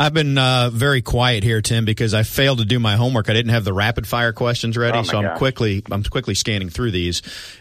I've 0.00 0.14
been 0.14 0.38
uh, 0.38 0.70
very 0.72 1.02
quiet 1.02 1.44
here, 1.44 1.60
Tim, 1.60 1.84
because 1.84 2.14
I 2.14 2.22
failed 2.22 2.60
to 2.60 2.64
do 2.64 2.78
my 2.80 2.96
homework. 2.96 3.28
I 3.28 3.34
didn't 3.34 3.50
have 3.52 3.64
the 3.64 3.74
rapid 3.74 4.06
fire 4.06 4.32
questions 4.32 4.78
ready, 4.78 4.96
Oh, 4.96 5.02
so 5.02 5.18
I'm 5.18 5.24
gosh. 5.24 5.36
quickly 5.38 5.82
I'm 5.90 6.02
quickly 6.04 6.34
scanning 6.34 6.70
through 6.70 6.92
these. 6.92 7.20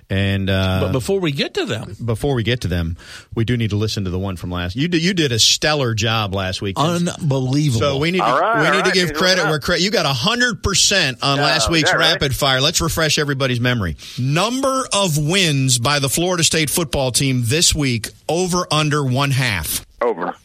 And 0.10 0.50
uh, 0.50 0.80
But 0.84 0.94
before 0.94 1.20
we 1.20 1.34
get 1.34 1.56
to 1.56 1.66
them, 1.66 1.98
before 2.04 2.34
we 2.36 2.44
get 2.44 2.62
to 2.62 2.70
them, 2.70 2.96
we 3.36 3.44
do 3.44 3.58
need 3.58 3.72
to 3.72 3.76
listen 3.76 4.06
to 4.06 4.10
the 4.10 4.18
one 4.18 4.38
from 4.38 4.52
last. 4.52 4.78
You 4.78 4.88
did 4.88 5.04
you 5.04 5.14
did 5.14 5.34
a 5.34 5.38
stellar 5.40 5.94
job 5.94 6.34
last 6.34 6.62
week. 6.62 6.78
Unbelievable. 6.80 7.80
So 7.82 7.98
we 7.98 8.12
need 8.12 8.20
to, 8.20 8.24
All 8.24 8.40
right, 8.40 8.62
we 8.62 8.68
all 8.68 8.74
need 8.74 8.86
to 8.86 8.92
give 8.92 9.10
he's 9.10 9.18
credit 9.18 9.44
where 9.44 9.60
credit. 9.60 9.84
You 9.84 9.92
got 9.92 10.06
hundred 10.06 10.64
percent 10.64 11.22
on 11.22 11.40
last 11.40 11.70
week's 11.70 11.92
that 11.92 11.98
right? 11.98 12.14
rapid 12.14 12.34
fire. 12.34 12.62
Let's 12.62 12.80
refresh 12.80 13.20
everybody's 13.20 13.60
memory. 13.60 13.98
Number 14.18 14.86
of 14.94 15.18
wins 15.18 15.78
by 15.78 16.00
the 16.00 16.08
Florida 16.08 16.46
State 16.46 16.70
football 16.70 17.12
team 17.12 17.42
this 17.44 17.76
week 17.76 18.08
over 18.30 18.66
under 18.72 19.04
one 19.04 19.32
half. 19.32 19.86
Over. 20.02 20.36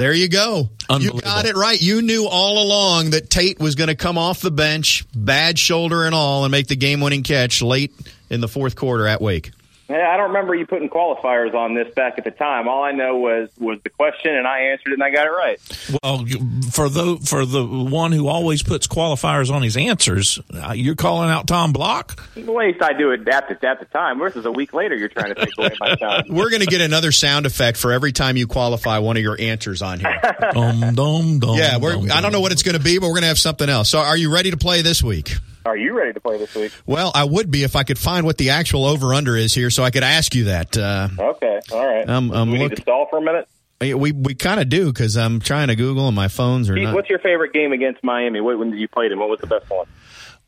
There 0.00 0.14
you 0.14 0.28
go. 0.28 0.70
You 0.98 1.20
got 1.20 1.44
it 1.44 1.56
right. 1.56 1.78
You 1.78 2.00
knew 2.00 2.26
all 2.26 2.62
along 2.62 3.10
that 3.10 3.28
Tate 3.28 3.60
was 3.60 3.74
going 3.74 3.88
to 3.88 3.94
come 3.94 4.16
off 4.16 4.40
the 4.40 4.50
bench, 4.50 5.04
bad 5.14 5.58
shoulder 5.58 6.06
and 6.06 6.14
all, 6.14 6.44
and 6.44 6.50
make 6.50 6.68
the 6.68 6.76
game-winning 6.76 7.22
catch 7.22 7.60
late 7.60 7.92
in 8.30 8.40
the 8.40 8.48
fourth 8.48 8.76
quarter 8.76 9.06
at 9.06 9.20
Wake. 9.20 9.50
Yeah, 9.90 10.08
I 10.08 10.16
don't 10.16 10.28
remember 10.28 10.54
you 10.54 10.66
putting 10.66 10.88
qualifiers 10.88 11.52
on 11.52 11.74
this 11.74 11.92
back 11.94 12.14
at 12.16 12.22
the 12.22 12.30
time. 12.30 12.68
All 12.68 12.84
I 12.84 12.92
know 12.92 13.16
was 13.16 13.50
was 13.58 13.80
the 13.82 13.90
question, 13.90 14.32
and 14.32 14.46
I 14.46 14.70
answered 14.70 14.92
it, 14.92 14.94
and 14.94 15.02
I 15.02 15.10
got 15.10 15.26
it 15.26 15.30
right. 15.30 15.58
well, 16.02 16.24
for 16.70 16.88
the 16.88 17.18
for 17.24 17.44
the 17.44 17.66
one 17.66 18.12
who 18.12 18.28
always 18.28 18.62
puts 18.62 18.86
qualifiers 18.86 19.52
on 19.52 19.62
his 19.62 19.76
answers, 19.76 20.38
uh, 20.54 20.74
you're 20.74 20.94
calling 20.94 21.28
out 21.28 21.48
Tom 21.48 21.72
Block. 21.72 22.22
At 22.36 22.46
least 22.46 22.80
I 22.80 22.92
do 22.92 23.10
it 23.10 23.28
at 23.28 23.48
the, 23.48 23.68
at 23.68 23.80
the 23.80 23.86
time. 23.86 24.20
Versus 24.20 24.46
a 24.46 24.52
week 24.52 24.72
later, 24.72 24.94
you're 24.94 25.08
trying 25.08 25.34
to 25.34 25.44
take 25.44 25.58
away 25.58 25.74
my 25.80 25.96
time. 25.96 26.24
We're 26.30 26.50
going 26.50 26.60
to 26.60 26.66
get 26.66 26.80
another 26.80 27.10
sound 27.10 27.46
effect 27.46 27.76
for 27.76 27.90
every 27.90 28.12
time 28.12 28.36
you 28.36 28.46
qualify 28.46 28.98
one 28.98 29.16
of 29.16 29.24
your 29.24 29.40
answers 29.40 29.82
on 29.82 29.98
here. 29.98 30.20
dum, 30.52 30.94
dum, 30.94 31.38
dum, 31.40 31.56
Yeah, 31.56 31.78
we're, 31.78 31.94
dum, 31.94 32.12
I 32.12 32.20
don't 32.20 32.30
know 32.30 32.40
what 32.40 32.52
it's 32.52 32.62
going 32.62 32.76
to 32.76 32.82
be, 32.82 32.98
but 32.98 33.06
we're 33.06 33.14
going 33.14 33.22
to 33.22 33.28
have 33.28 33.38
something 33.38 33.68
else. 33.68 33.90
So, 33.90 33.98
are 33.98 34.16
you 34.16 34.32
ready 34.32 34.52
to 34.52 34.56
play 34.56 34.82
this 34.82 35.02
week? 35.02 35.32
Are 35.66 35.76
you 35.76 35.96
ready 35.96 36.12
to 36.12 36.20
play 36.20 36.38
this 36.38 36.54
week? 36.54 36.72
Well, 36.86 37.12
I 37.14 37.24
would 37.24 37.50
be 37.50 37.62
if 37.64 37.76
I 37.76 37.82
could 37.82 37.98
find 37.98 38.24
what 38.24 38.38
the 38.38 38.50
actual 38.50 38.84
over 38.86 39.12
under 39.14 39.36
is 39.36 39.54
here, 39.54 39.70
so 39.70 39.82
I 39.82 39.90
could 39.90 40.02
ask 40.02 40.34
you 40.34 40.44
that. 40.44 40.76
Uh, 40.76 41.08
Okay, 41.18 41.60
all 41.72 41.86
right. 41.86 42.08
Um, 42.08 42.30
um, 42.32 42.50
we 42.50 42.58
look- 42.58 42.70
need 42.70 42.76
to 42.76 42.82
stall 42.82 43.06
for 43.10 43.18
a 43.18 43.22
minute. 43.22 43.46
we 43.80 44.12
we 44.12 44.34
kind 44.34 44.60
of 44.60 44.68
do 44.68 44.86
because 44.86 45.16
I'm 45.16 45.40
trying 45.40 45.68
to 45.68 45.76
Google 45.76 46.06
and 46.06 46.16
my 46.16 46.28
phones 46.28 46.68
are 46.70 46.74
Keith, 46.74 46.84
not. 46.84 46.94
what's 46.94 47.08
your 47.10 47.18
favorite 47.18 47.52
game 47.52 47.72
against 47.72 48.02
Miami? 48.04 48.40
What 48.40 48.58
when 48.58 48.70
did 48.70 48.80
you 48.80 48.88
play 48.88 49.08
them? 49.08 49.18
What 49.18 49.28
was 49.30 49.40
the 49.40 49.46
best 49.46 49.68
one? 49.70 49.86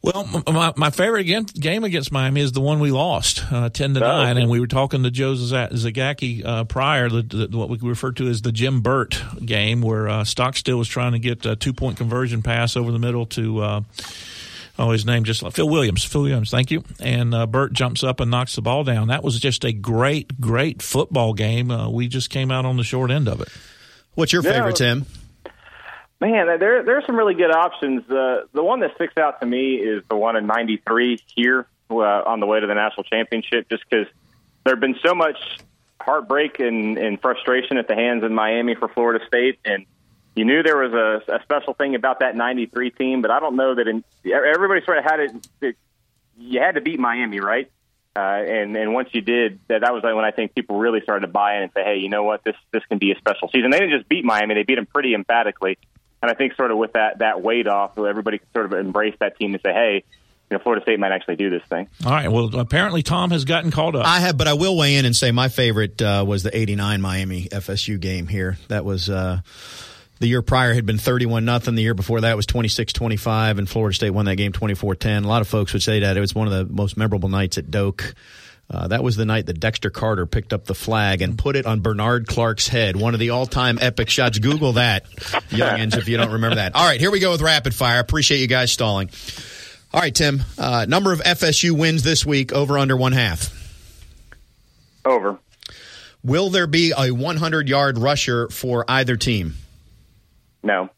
Well, 0.05 0.25
my, 0.53 0.73
my 0.77 0.91
favorite 0.91 1.21
again, 1.21 1.45
game 1.45 1.85
against 1.85 2.11
Miami 2.11 2.41
is 2.41 2.51
the 2.51 2.61
one 2.61 2.81
we 2.81 2.91
lost, 2.91 3.45
uh, 3.53 3.69
ten 3.69 3.95
to 3.95 4.01
Oh. 4.05 4.09
nine, 4.25 4.37
and 4.37 4.51
we 4.51 4.59
were 4.59 4.67
talking 4.67 5.05
to 5.05 5.13
Joe 5.13 5.35
Zagacki 5.35 6.45
uh, 6.45 6.65
prior, 6.65 7.09
the, 7.09 7.23
the, 7.23 7.57
what 7.57 7.69
we 7.69 7.79
refer 7.89 8.11
to 8.13 8.27
as 8.29 8.43
the 8.43 8.51
Jim 8.51 8.81
Burt 8.81 9.23
game, 9.47 9.81
where 9.81 10.09
uh, 10.09 10.25
Stockstill 10.25 10.77
was 10.77 10.89
trying 10.89 11.13
to 11.13 11.21
get 11.21 11.47
a 11.47 11.55
two 11.55 11.73
point 11.73 11.97
conversion 11.99 12.43
pass 12.43 12.77
over 12.77 12.91
the 12.91 12.99
middle 12.99 13.27
to. 13.27 13.85
Oh, 14.79 14.91
his 14.91 15.05
name 15.05 15.25
just 15.25 15.47
Phil 15.53 15.69
Williams. 15.69 16.03
Phil 16.05 16.23
Williams, 16.23 16.51
thank 16.51 16.71
you. 16.71 16.83
And 16.99 17.35
uh, 17.35 17.47
Burt 17.47 17.73
jumps 17.75 18.03
up 18.03 18.21
and 18.21 18.31
knocks 18.31 18.57
the 18.57 18.63
ball 18.63 18.85
down. 18.85 19.09
That 19.09 19.23
was 19.23 19.39
just 19.39 19.65
a 19.65 19.73
great, 19.73 20.41
great 20.41 20.81
football 20.81 21.35
game. 21.35 21.71
Uh, 21.71 21.91
we 21.91 22.09
just 22.09 22.31
came 22.31 22.51
out 22.51 22.65
on 22.65 22.77
the 22.79 22.85
short 22.85 23.11
end 23.11 23.29
of 23.29 23.41
it. 23.43 23.49
What's 24.15 24.33
your 24.33 24.43
Yeah. 24.43 24.53
favorite, 24.53 24.77
Tim? 24.77 25.05
Man, 26.21 26.47
there 26.59 26.85
there 26.85 26.97
are 26.99 27.03
some 27.05 27.17
really 27.17 27.35
good 27.35 27.51
options. 27.51 28.09
Uh, 28.09 28.43
the 28.53 28.63
one 28.63 28.81
that 28.81 28.95
sticks 28.95 29.17
out 29.17 29.41
to 29.41 29.47
me 29.47 29.75
is 29.75 30.05
the 30.09 30.15
one 30.17 30.37
in 30.37 30.47
'93 30.47 31.19
here 31.35 31.67
uh, 31.91 31.95
on 31.97 32.39
the 32.41 32.47
way 32.47 32.61
to 32.61 32.67
the 32.67 32.75
national 32.75 33.03
championship, 33.05 33.69
just 33.69 33.83
because 33.91 34.07
there 34.65 34.73
have 34.75 34.81
been 34.81 34.97
so 35.05 35.15
much 35.17 35.37
heartbreak 36.01 36.61
and, 36.61 36.97
and 36.97 37.21
frustration 37.21 37.77
at 37.77 37.89
the 37.89 37.95
hands 37.97 38.23
of 38.23 38.31
Miami 38.31 38.75
for 38.77 38.87
Florida 38.89 39.25
State, 39.27 39.59
and 39.65 39.85
you 40.35 40.45
knew 40.45 40.63
there 40.63 40.77
was 40.77 40.93
a, 40.93 41.33
a 41.35 41.43
special 41.43 41.75
thing 41.75 41.95
about 41.95 42.21
that 42.21 42.35
'93 42.37 42.91
team, 42.91 43.23
but 43.23 43.31
I 43.31 43.41
don't 43.41 43.57
know 43.57 43.75
that 43.75 43.87
in, 43.87 44.03
everybody 44.25 44.85
sort 44.85 44.99
of 44.99 45.05
had 45.05 45.21
it. 45.21 45.49
That 45.61 45.75
you 46.39 46.61
had 46.61 46.77
to 46.77 46.81
beat 46.81 46.99
Miami, 46.99 47.41
right? 47.41 47.71
Uh, 48.15 48.21
and 48.21 48.77
and 48.77 48.93
once 48.93 49.09
you 49.13 49.21
did, 49.21 49.61
that 49.69 49.81
that 49.81 49.93
was 49.93 50.03
when 50.03 50.25
I 50.25 50.31
think 50.33 50.55
people 50.55 50.79
really 50.79 51.01
started 51.01 51.27
to 51.27 51.33
buy 51.33 51.57
in 51.57 51.63
and 51.63 51.73
say, 51.73 51.83
hey, 51.83 51.97
you 51.97 52.09
know 52.09 52.25
what, 52.25 52.45
this 52.45 52.57
this 52.71 52.85
can 52.87 52.99
be 52.99 53.13
a 53.13 53.17
special 53.17 53.49
season. 53.49 53.71
They 53.71 53.79
didn't 53.79 53.99
just 53.99 54.09
beat 54.09 54.25
Miami; 54.25 54.55
they 54.55 54.65
beat 54.65 54.77
them 54.77 54.87
pretty 54.87 55.15
emphatically. 55.15 55.79
And 56.21 56.31
I 56.31 56.35
think 56.35 56.55
sort 56.55 56.71
of 56.71 56.79
with 56.79 56.93
that 56.93 57.19
that 57.19 57.43
weight 57.43 57.67
off, 57.67 57.95
so 57.95 58.05
everybody 58.05 58.39
could 58.39 58.53
sort 58.53 58.67
of 58.67 58.73
embrace 58.75 59.17
that 59.21 59.39
team 59.39 59.55
and 59.55 59.63
say, 59.65 59.73
hey, 59.73 60.05
you 60.51 60.59
know, 60.59 60.63
Florida 60.63 60.83
State 60.83 61.01
might 61.01 61.13
actually 61.13 61.37
do 61.37 61.49
this 61.49 61.63
thing. 61.69 61.89
All 62.05 62.13
right. 62.13 62.31
Well, 62.31 62.55
apparently 62.59 63.03
Tom 63.03 63.31
has 63.31 63.47
gotten 63.47 63.71
called 63.71 63.97
up. 63.97 64.07
I 64.07 64.21
have, 64.21 64.37
but 64.37 64.47
I 64.47 64.53
will 64.53 64.77
weigh 64.77 64.97
in 64.97 65.07
and 65.07 65.17
say 65.17 65.31
my 65.33 65.49
favorite 65.49 66.01
uh, 66.03 66.23
was 66.27 66.43
the 66.43 66.55
'89 66.57 67.01
Miami 67.01 67.49
FSU 67.49 68.01
game 68.01 68.27
here. 68.29 68.59
That 68.69 68.85
was. 68.85 69.11
Uh, 69.11 69.41
the 70.23 70.29
year 70.29 70.41
prior 70.41 70.73
had 70.73 70.87
been 70.87 70.99
31 70.99 71.45
nothing. 71.45 71.75
The 71.75 71.83
year 71.83 71.95
before 71.95 72.21
that 72.21 72.37
was 72.37 72.47
26-25 72.47 73.59
and 73.59 73.69
Florida 73.69 73.93
State 73.93 74.11
won 74.11 74.27
that 74.27 74.37
game 74.37 74.53
24-10. 74.53 75.25
A 75.25 75.27
lot 75.27 75.43
of 75.43 75.49
folks 75.49 75.73
would 75.73 75.83
say 75.83 75.99
that 76.01 76.17
it 76.17 76.21
was 76.21 76.33
one 76.33 76.47
of 76.47 76.53
the 76.53 76.73
most 76.73 76.97
memorable 76.97 77.29
nights 77.29 77.59
at 77.59 77.73
Doak. 77.73 78.15
Uh, 78.71 78.87
that 78.87 79.03
was 79.03 79.17
the 79.17 79.27
night 79.27 79.47
that 79.47 79.59
Dexter 79.59 79.91
Carter 79.91 80.25
picked 80.25 80.53
up 80.53 80.65
the 80.65 80.77
flag 80.77 81.23
and 81.23 81.37
put 81.37 81.57
it 81.57 81.67
on 81.67 81.81
Bernard 81.81 82.29
Clark's 82.29 82.69
head. 82.69 82.95
One 82.95 83.15
of 83.15 83.21
the 83.21 83.31
all-time 83.31 83.79
epic 83.81 84.09
shots. 84.09 84.39
Google 84.39 84.75
that, 84.75 85.11
youngins, 85.51 85.99
if 85.99 86.09
you 86.09 86.17
don't 86.17 86.31
remember 86.31 86.55
that. 86.55 86.77
All 86.77 86.87
right, 86.87 87.01
here 87.01 87.11
we 87.11 87.19
go 87.19 87.33
with 87.33 87.43
rapid 87.43 87.75
fire. 87.75 87.99
Appreciate 87.99 88.39
you 88.39 88.47
guys 88.47 88.71
stalling. 88.71 89.11
All 89.93 90.01
right, 90.01 90.15
Tim. 90.15 90.45
Uh, 90.57 90.87
number 90.89 91.13
of 91.13 91.19
FSU 91.19 91.73
wins 91.73 92.05
this 92.05 92.25
week 92.25 92.53
over 92.53 92.79
under 92.79 92.97
one 92.97 93.13
half. 93.13 93.53
Over. 95.05 95.39
Will 96.23 96.49
there 96.49 96.69
be 96.69 96.93
a 96.97 97.11
100 97.11 97.69
yard 97.69 97.99
rusher 97.99 98.49
for 98.51 98.85
either 98.89 99.17
team? 99.17 99.57
No. 100.63 100.91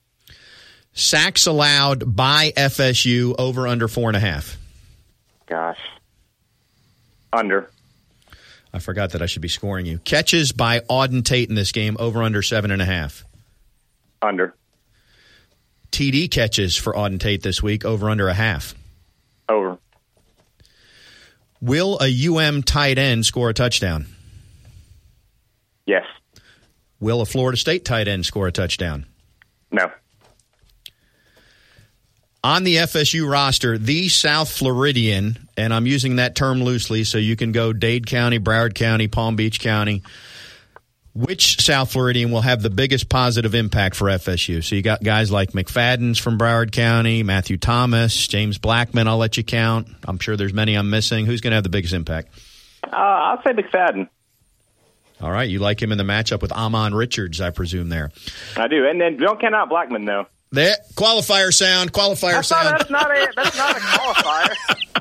Sacks 0.93 1.47
allowed 1.47 2.15
by 2.15 2.53
FSU 2.57 3.35
over 3.39 3.67
under 3.67 3.89
four 3.89 4.09
and 4.09 4.17
a 4.17 4.21
half. 4.21 4.57
Gosh. 5.47 5.79
Under. 7.33 7.71
I 8.73 8.79
forgot 8.79 9.11
that 9.11 9.23
I 9.23 9.27
should 9.27 9.43
be 9.43 9.49
scoring 9.49 9.87
you. 9.87 9.99
Catches 9.99 10.53
by 10.53 10.81
Auden 10.81 11.25
Tate 11.25 11.49
in 11.49 11.55
this 11.55 11.73
game 11.73 11.97
over 11.99 12.23
under 12.23 12.43
seven 12.43 12.71
and 12.71 12.83
a 12.83 12.85
half. 12.85 13.25
Under. 14.23 14.55
TD 15.93 16.31
catches 16.31 16.77
for 16.77 16.93
Auden 16.93 17.21
Tate 17.21 17.43
this 17.43 17.63
week 17.63 17.85
over 17.85 18.11
under 18.11 18.29
a 18.29 18.35
half. 18.35 18.75
Over. 19.49 19.79
Will 21.61 21.99
a 22.01 22.29
UM 22.29 22.63
tight 22.63 22.99
end 22.99 23.25
score 23.27 23.51
a 23.51 23.55
touchdown? 23.55 24.07
Yes. 25.87 26.05
Will 27.01 27.21
a 27.21 27.27
Florida 27.27 27.57
State 27.57 27.85
tight 27.85 28.09
end 28.09 28.27
score 28.27 28.49
a 28.49 28.53
touchdown? 28.53 29.07
No. 29.75 29.91
on 32.45 32.63
the 32.63 32.77
FSU 32.77 33.29
roster, 33.29 33.77
the 33.77 34.09
South 34.09 34.51
Floridian, 34.51 35.49
and 35.57 35.75
I'm 35.75 35.87
using 35.87 36.17
that 36.17 36.35
term 36.35 36.63
loosely, 36.63 37.03
so 37.05 37.19
you 37.19 37.37
can 37.37 37.53
go 37.53 37.73
Dade 37.73 38.07
County, 38.07 38.39
Broward 38.39 38.75
County, 38.75 39.09
Palm 39.09 39.35
Beach 39.35 39.59
County. 39.61 40.03
Which 41.17 41.61
South 41.65 41.93
Floridian 41.93 42.33
will 42.33 42.41
have 42.41 42.61
the 42.61 42.71
biggest 42.71 43.09
positive 43.09 43.55
impact 43.55 43.95
for 43.95 44.07
FSU? 44.07 44.63
So 44.65 44.75
you 44.75 44.83
got 44.83 45.01
guys 45.03 45.31
like 45.31 45.53
McFadden's 45.53 46.19
from 46.19 46.39
Broward 46.39 46.73
County, 46.73 47.23
Matthew 47.23 47.57
Thomas, 47.57 48.27
James 48.27 48.59
Blackman. 48.59 49.07
I'll 49.07 49.17
let 49.17 49.37
you 49.37 49.45
count. 49.45 49.87
I'm 50.07 50.19
sure 50.19 50.37
there's 50.37 50.53
many 50.53 50.75
I'm 50.75 50.91
missing. 50.91 51.25
Who's 51.25 51.41
going 51.41 51.53
to 51.53 51.55
have 51.55 51.63
the 51.63 51.71
biggest 51.71 51.95
impact? 51.95 52.31
Uh, 52.85 52.97
I'll 52.97 53.43
say 53.45 53.53
McFadden. 53.53 54.09
All 55.21 55.31
right, 55.31 55.49
you 55.49 55.59
like 55.59 55.81
him 55.81 55.93
in 55.93 55.99
the 55.99 56.05
matchup 56.05 56.43
with 56.43 56.51
Ahmmon 56.51 56.95
Richards, 56.95 57.41
I 57.41 57.51
presume. 57.51 57.89
There, 57.89 58.11
I 58.57 58.69
do. 58.69 58.87
And 58.87 59.01
then 59.01 59.17
don't 59.17 59.41
count 59.41 59.55
out 59.55 59.69
Blackman, 59.69 60.05
though. 60.05 60.27
there. 60.53 60.77
Qualifier 60.95 61.53
sound. 61.53 61.93
Qualifier 61.93 62.33
That's 62.33 62.51
not, 62.51 62.63
sound. 62.65 62.79
that's 62.81 62.91
not 62.91 63.11
a 63.11 63.33
that's 63.37 63.57
not 63.57 63.77
a 63.77 63.81
qualifier. 63.81 64.55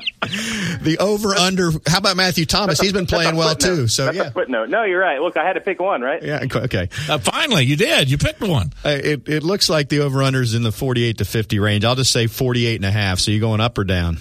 The 0.80 0.96
over 0.98 1.34
under. 1.34 1.70
How 1.86 1.98
about 1.98 2.16
Matthew 2.16 2.46
Thomas? 2.46 2.80
He's 2.80 2.92
been 2.94 3.06
playing 3.06 3.36
well 3.36 3.50
footnote. 3.50 3.76
too. 3.76 3.88
So 3.88 4.06
that's 4.06 4.16
yeah. 4.16 4.22
a 4.24 4.30
footnote. 4.30 4.68
No, 4.70 4.82
you're 4.82 4.98
right. 4.98 5.20
Look, 5.20 5.36
I 5.36 5.44
had 5.46 5.52
to 5.52 5.60
pick 5.60 5.80
one, 5.80 6.00
right? 6.00 6.22
Yeah. 6.22 6.44
Okay. 6.50 6.88
Uh, 7.08 7.18
finally, 7.18 7.64
you 7.64 7.76
did. 7.76 8.10
You 8.10 8.16
picked 8.18 8.40
one. 8.40 8.72
Uh, 8.84 8.88
It, 8.88 9.28
it 9.28 9.42
looks 9.42 9.68
like 9.68 9.90
the 9.90 10.00
over 10.00 10.22
under 10.22 10.40
is 10.40 10.54
in 10.54 10.62
the 10.62 10.72
48 10.72 11.18
to 11.18 11.24
50 11.26 11.58
range. 11.58 11.84
I'll 11.84 11.94
just 11.94 12.10
say 12.10 12.26
48 12.26 12.76
and 12.76 12.84
a 12.86 12.90
half. 12.90 13.20
So 13.20 13.30
you 13.32 13.38
going 13.40 13.60
up 13.60 13.76
or 13.78 13.84
down? 13.84 14.16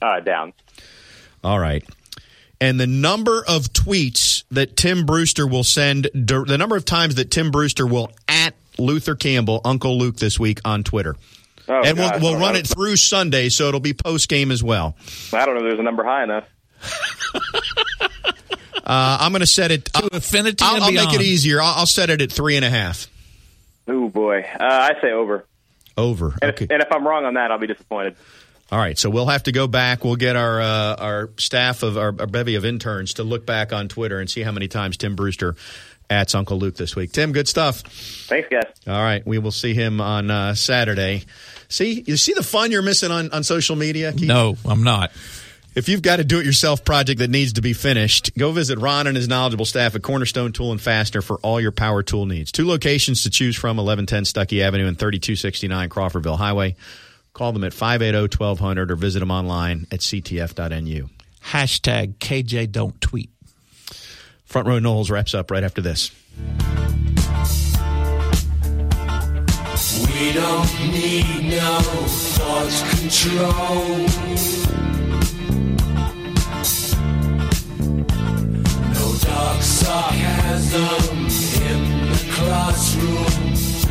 Uh, 0.00 0.20
down. 0.20 0.52
All 1.44 1.58
right. 1.58 1.84
And 2.62 2.78
the 2.78 2.86
number 2.86 3.44
of 3.44 3.72
tweets 3.72 4.44
that 4.52 4.76
Tim 4.76 5.04
Brewster 5.04 5.48
will 5.48 5.64
send, 5.64 6.08
the 6.14 6.56
number 6.56 6.76
of 6.76 6.84
times 6.84 7.16
that 7.16 7.28
Tim 7.28 7.50
Brewster 7.50 7.84
will 7.84 8.12
at 8.28 8.54
Luther 8.78 9.16
Campbell, 9.16 9.60
Uncle 9.64 9.98
Luke, 9.98 10.14
this 10.16 10.38
week 10.38 10.60
on 10.64 10.84
Twitter. 10.84 11.16
Oh, 11.66 11.82
and 11.84 11.98
we'll, 11.98 12.20
we'll 12.20 12.38
run 12.38 12.54
it 12.54 12.64
through 12.64 12.94
Sunday, 12.96 13.48
so 13.48 13.66
it'll 13.66 13.80
be 13.80 13.94
post 13.94 14.28
game 14.28 14.52
as 14.52 14.62
well. 14.62 14.94
I 15.32 15.44
don't 15.44 15.56
know 15.56 15.62
if 15.62 15.70
there's 15.70 15.80
a 15.80 15.82
number 15.82 16.04
high 16.04 16.22
enough. 16.22 16.48
Uh, 18.84 19.16
I'm 19.20 19.30
going 19.30 19.40
to 19.40 19.46
set 19.46 19.70
it. 19.70 19.88
I'll, 19.94 20.08
Affinity 20.08 20.64
I'll, 20.64 20.74
and 20.74 20.84
I'll 20.84 20.92
make 20.92 21.14
it 21.14 21.22
easier. 21.22 21.62
I'll, 21.62 21.74
I'll 21.76 21.86
set 21.86 22.10
it 22.10 22.20
at 22.20 22.32
three 22.32 22.56
and 22.56 22.64
a 22.64 22.68
half. 22.68 23.06
Oh 23.86 24.08
boy, 24.08 24.40
uh, 24.40 24.58
I 24.58 25.00
say 25.00 25.12
over. 25.12 25.46
Over. 25.96 26.36
And, 26.42 26.50
if, 26.50 26.60
and 26.62 26.82
if 26.82 26.90
I'm 26.90 27.06
wrong 27.06 27.24
on 27.24 27.34
that, 27.34 27.52
I'll 27.52 27.58
be 27.58 27.68
disappointed. 27.68 28.16
All 28.72 28.78
right, 28.78 28.98
so 28.98 29.10
we'll 29.10 29.26
have 29.26 29.42
to 29.42 29.52
go 29.52 29.66
back. 29.66 30.02
We'll 30.02 30.16
get 30.16 30.34
our 30.34 30.58
uh, 30.58 30.94
our 30.96 31.30
staff 31.36 31.82
of 31.82 31.98
our, 31.98 32.14
our 32.18 32.26
bevy 32.26 32.54
of 32.54 32.64
interns 32.64 33.14
to 33.14 33.22
look 33.22 33.44
back 33.44 33.70
on 33.70 33.86
Twitter 33.86 34.18
and 34.18 34.30
see 34.30 34.40
how 34.40 34.50
many 34.50 34.66
times 34.66 34.96
Tim 34.96 35.14
Brewster 35.14 35.56
at 36.08 36.34
Uncle 36.34 36.58
Luke 36.58 36.76
this 36.76 36.96
week. 36.96 37.12
Tim, 37.12 37.32
good 37.32 37.46
stuff. 37.46 37.82
Thanks, 37.82 38.48
guys. 38.48 38.72
All 38.86 38.94
right, 38.94 39.26
we 39.26 39.36
will 39.36 39.50
see 39.50 39.74
him 39.74 40.00
on 40.00 40.30
uh, 40.30 40.54
Saturday. 40.54 41.24
See, 41.68 42.02
you 42.06 42.16
see 42.16 42.32
the 42.32 42.42
fun 42.42 42.70
you're 42.70 42.80
missing 42.80 43.10
on, 43.10 43.30
on 43.32 43.44
social 43.44 43.76
media. 43.76 44.10
Keith? 44.10 44.26
No, 44.26 44.56
I'm 44.64 44.82
not. 44.82 45.12
If 45.74 45.90
you've 45.90 46.02
got 46.02 46.20
a 46.20 46.24
do-it-yourself 46.24 46.82
project 46.82 47.18
that 47.18 47.28
needs 47.28 47.54
to 47.54 47.60
be 47.60 47.74
finished, 47.74 48.34
go 48.38 48.52
visit 48.52 48.78
Ron 48.78 49.06
and 49.06 49.16
his 49.16 49.28
knowledgeable 49.28 49.66
staff 49.66 49.94
at 49.94 50.02
Cornerstone 50.02 50.52
Tool 50.52 50.72
and 50.72 50.80
Fastener 50.80 51.20
for 51.20 51.36
all 51.38 51.60
your 51.60 51.72
power 51.72 52.02
tool 52.02 52.24
needs. 52.24 52.50
Two 52.50 52.66
locations 52.66 53.22
to 53.24 53.30
choose 53.30 53.54
from: 53.54 53.76
1110 53.76 54.24
Stuckey 54.24 54.62
Avenue 54.62 54.86
and 54.86 54.98
3269 54.98 55.90
Crawfordville 55.90 56.38
Highway. 56.38 56.74
Call 57.34 57.52
them 57.52 57.64
at 57.64 57.72
580-1200 57.72 58.90
or 58.90 58.96
visit 58.96 59.20
them 59.20 59.30
online 59.30 59.86
at 59.90 60.00
ctf.nu. 60.00 61.08
Hashtag 61.46 62.16
KJ 62.18 62.70
don't 62.70 63.00
tweet. 63.00 63.30
Front 64.44 64.68
Row 64.68 64.78
Noles 64.78 65.10
wraps 65.10 65.34
up 65.34 65.50
right 65.50 65.64
after 65.64 65.80
this. 65.80 66.10
We 70.06 70.32
don't 70.32 70.90
need 70.92 71.50
no 71.50 71.78
thought 71.80 72.70
control. 72.90 73.96
No 78.92 79.14
dark 79.22 79.62
sarcasm 79.62 81.26
in 81.62 81.80
the 82.12 82.32
classroom. 82.34 83.81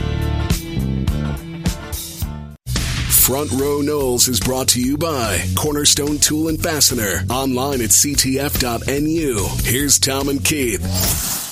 Front 3.31 3.51
Row 3.53 3.79
Noles 3.79 4.27
is 4.27 4.41
brought 4.41 4.67
to 4.67 4.81
you 4.81 4.97
by 4.97 5.41
Cornerstone 5.55 6.17
Tool 6.17 6.49
and 6.49 6.61
Fastener. 6.61 7.23
Online 7.29 7.79
at 7.79 7.91
ctf.nu. 7.91 9.47
Here's 9.63 9.99
Tom 9.99 10.27
and 10.27 10.43
Keith. 10.43 11.50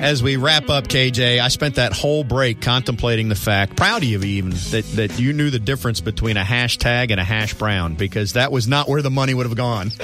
As 0.00 0.22
we 0.22 0.36
wrap 0.36 0.68
up, 0.68 0.88
KJ, 0.88 1.40
I 1.40 1.48
spent 1.48 1.76
that 1.76 1.92
whole 1.92 2.24
break 2.24 2.60
contemplating 2.60 3.28
the 3.28 3.34
fact, 3.34 3.74
proud 3.76 4.02
of 4.02 4.04
you 4.04 4.20
even, 4.22 4.50
that, 4.50 4.84
that 4.96 5.18
you 5.18 5.32
knew 5.32 5.48
the 5.48 5.58
difference 5.58 6.00
between 6.00 6.36
a 6.36 6.42
hashtag 6.42 7.10
and 7.10 7.18
a 7.18 7.24
hash 7.24 7.54
brown 7.54 7.94
because 7.94 8.34
that 8.34 8.52
was 8.52 8.68
not 8.68 8.86
where 8.86 9.00
the 9.00 9.10
money 9.10 9.32
would 9.32 9.46
have 9.46 9.56
gone. 9.56 9.88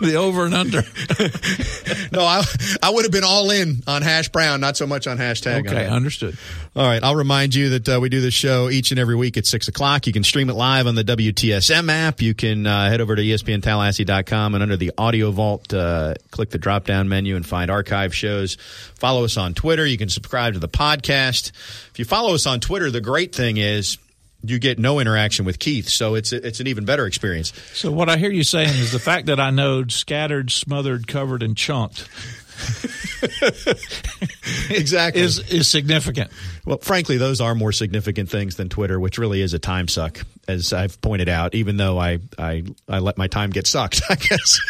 the 0.00 0.14
over 0.16 0.44
and 0.44 0.54
under. 0.54 0.82
no, 2.12 2.24
I, 2.24 2.44
I 2.82 2.90
would 2.90 3.04
have 3.04 3.12
been 3.12 3.24
all 3.24 3.50
in 3.50 3.82
on 3.86 4.02
hash 4.02 4.28
brown, 4.28 4.60
not 4.60 4.76
so 4.76 4.86
much 4.86 5.06
on 5.06 5.18
hashtag. 5.18 5.66
Okay, 5.66 5.88
understood. 5.88 6.36
All 6.76 6.86
right, 6.86 7.02
I'll 7.02 7.16
remind 7.16 7.54
you 7.54 7.70
that 7.70 7.88
uh, 7.88 8.00
we 8.00 8.08
do 8.08 8.20
this 8.20 8.34
show 8.34 8.68
each 8.68 8.90
and 8.90 9.00
every 9.00 9.16
week 9.16 9.36
at 9.36 9.46
6 9.46 9.66
o'clock. 9.68 10.06
You 10.06 10.12
can 10.12 10.24
stream 10.24 10.50
it 10.50 10.54
live 10.54 10.86
on 10.86 10.94
the 10.94 11.04
WTSM 11.04 11.90
app. 11.90 12.20
You 12.20 12.34
can 12.34 12.66
uh, 12.66 12.90
head 12.90 13.00
over 13.00 13.16
to 13.16 13.22
espntallahassee.com 13.22 14.54
and 14.54 14.62
under 14.62 14.76
the 14.76 14.92
audio 14.98 15.30
vault, 15.30 15.72
uh, 15.72 16.14
click 16.30 16.50
the 16.50 16.58
drop 16.58 16.84
down 16.84 17.08
menu 17.08 17.34
and 17.34 17.46
find 17.46 17.70
archive 17.70 18.14
shows. 18.14 18.56
Follow 18.94 19.15
us 19.24 19.36
on 19.36 19.54
Twitter. 19.54 19.86
You 19.86 19.98
can 19.98 20.08
subscribe 20.08 20.54
to 20.54 20.58
the 20.58 20.68
podcast. 20.68 21.50
If 21.90 21.98
you 21.98 22.04
follow 22.04 22.34
us 22.34 22.46
on 22.46 22.60
Twitter, 22.60 22.90
the 22.90 23.00
great 23.00 23.34
thing 23.34 23.56
is 23.56 23.98
you 24.42 24.58
get 24.58 24.78
no 24.78 25.00
interaction 25.00 25.44
with 25.44 25.58
Keith, 25.58 25.88
so 25.88 26.14
it's 26.14 26.32
it's 26.32 26.60
an 26.60 26.66
even 26.66 26.84
better 26.84 27.06
experience. 27.06 27.52
So 27.72 27.90
what 27.90 28.08
I 28.08 28.16
hear 28.16 28.30
you 28.30 28.44
saying 28.44 28.68
is 28.68 28.92
the 28.92 28.98
fact 28.98 29.26
that 29.26 29.40
I 29.40 29.50
know 29.50 29.86
scattered, 29.88 30.50
smothered, 30.50 31.06
covered, 31.06 31.42
and 31.42 31.56
chunked 31.56 32.08
exactly 34.70 35.22
is 35.22 35.38
is 35.50 35.68
significant. 35.68 36.30
Well, 36.64 36.78
frankly, 36.78 37.16
those 37.16 37.40
are 37.40 37.54
more 37.54 37.72
significant 37.72 38.28
things 38.28 38.56
than 38.56 38.68
Twitter, 38.68 38.98
which 38.98 39.18
really 39.18 39.40
is 39.40 39.54
a 39.54 39.58
time 39.58 39.88
suck, 39.88 40.20
as 40.48 40.72
I've 40.72 41.00
pointed 41.00 41.28
out. 41.28 41.54
Even 41.54 41.76
though 41.76 41.98
I 41.98 42.18
I, 42.38 42.64
I 42.88 42.98
let 42.98 43.18
my 43.18 43.28
time 43.28 43.50
get 43.50 43.66
sucked, 43.66 44.02
I 44.10 44.14
guess. 44.16 44.60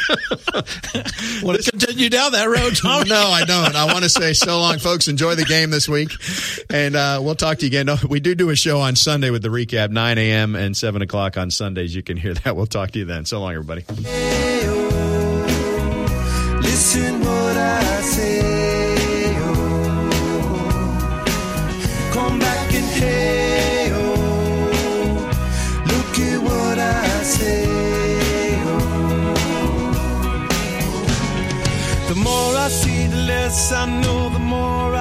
Want 1.42 1.62
to 1.62 1.70
continue 1.70 2.10
down 2.10 2.32
that 2.32 2.48
road, 2.48 2.76
Tom? 2.76 3.08
no, 3.08 3.28
I 3.28 3.44
don't. 3.44 3.74
I 3.74 3.92
want 3.92 4.04
to 4.04 4.08
say 4.08 4.32
so 4.32 4.60
long, 4.60 4.78
folks. 4.78 5.08
Enjoy 5.08 5.34
the 5.34 5.44
game 5.44 5.70
this 5.70 5.88
week, 5.88 6.10
and 6.70 6.96
uh, 6.96 7.20
we'll 7.22 7.34
talk 7.34 7.58
to 7.58 7.66
you 7.66 7.68
again. 7.68 7.86
No, 7.86 7.96
we 8.08 8.20
do 8.20 8.34
do 8.34 8.50
a 8.50 8.56
show 8.56 8.80
on 8.80 8.96
Sunday 8.96 9.30
with 9.30 9.42
the 9.42 9.48
recap, 9.48 9.90
9 9.90 10.18
a.m. 10.18 10.54
and 10.54 10.76
7 10.76 11.02
o'clock 11.02 11.36
on 11.36 11.50
Sundays. 11.50 11.94
You 11.94 12.02
can 12.02 12.16
hear 12.16 12.34
that. 12.34 12.56
We'll 12.56 12.66
talk 12.66 12.92
to 12.92 12.98
you 12.98 13.04
then. 13.04 13.24
So 13.24 13.40
long, 13.40 13.54
everybody. 13.54 13.84
The 32.08 32.14
more 32.14 32.54
I 32.56 32.68
see, 32.68 33.08
the 33.08 33.16
less 33.16 33.72
I 33.72 33.86
know, 33.86 34.28
the 34.30 34.38
more 34.38 34.94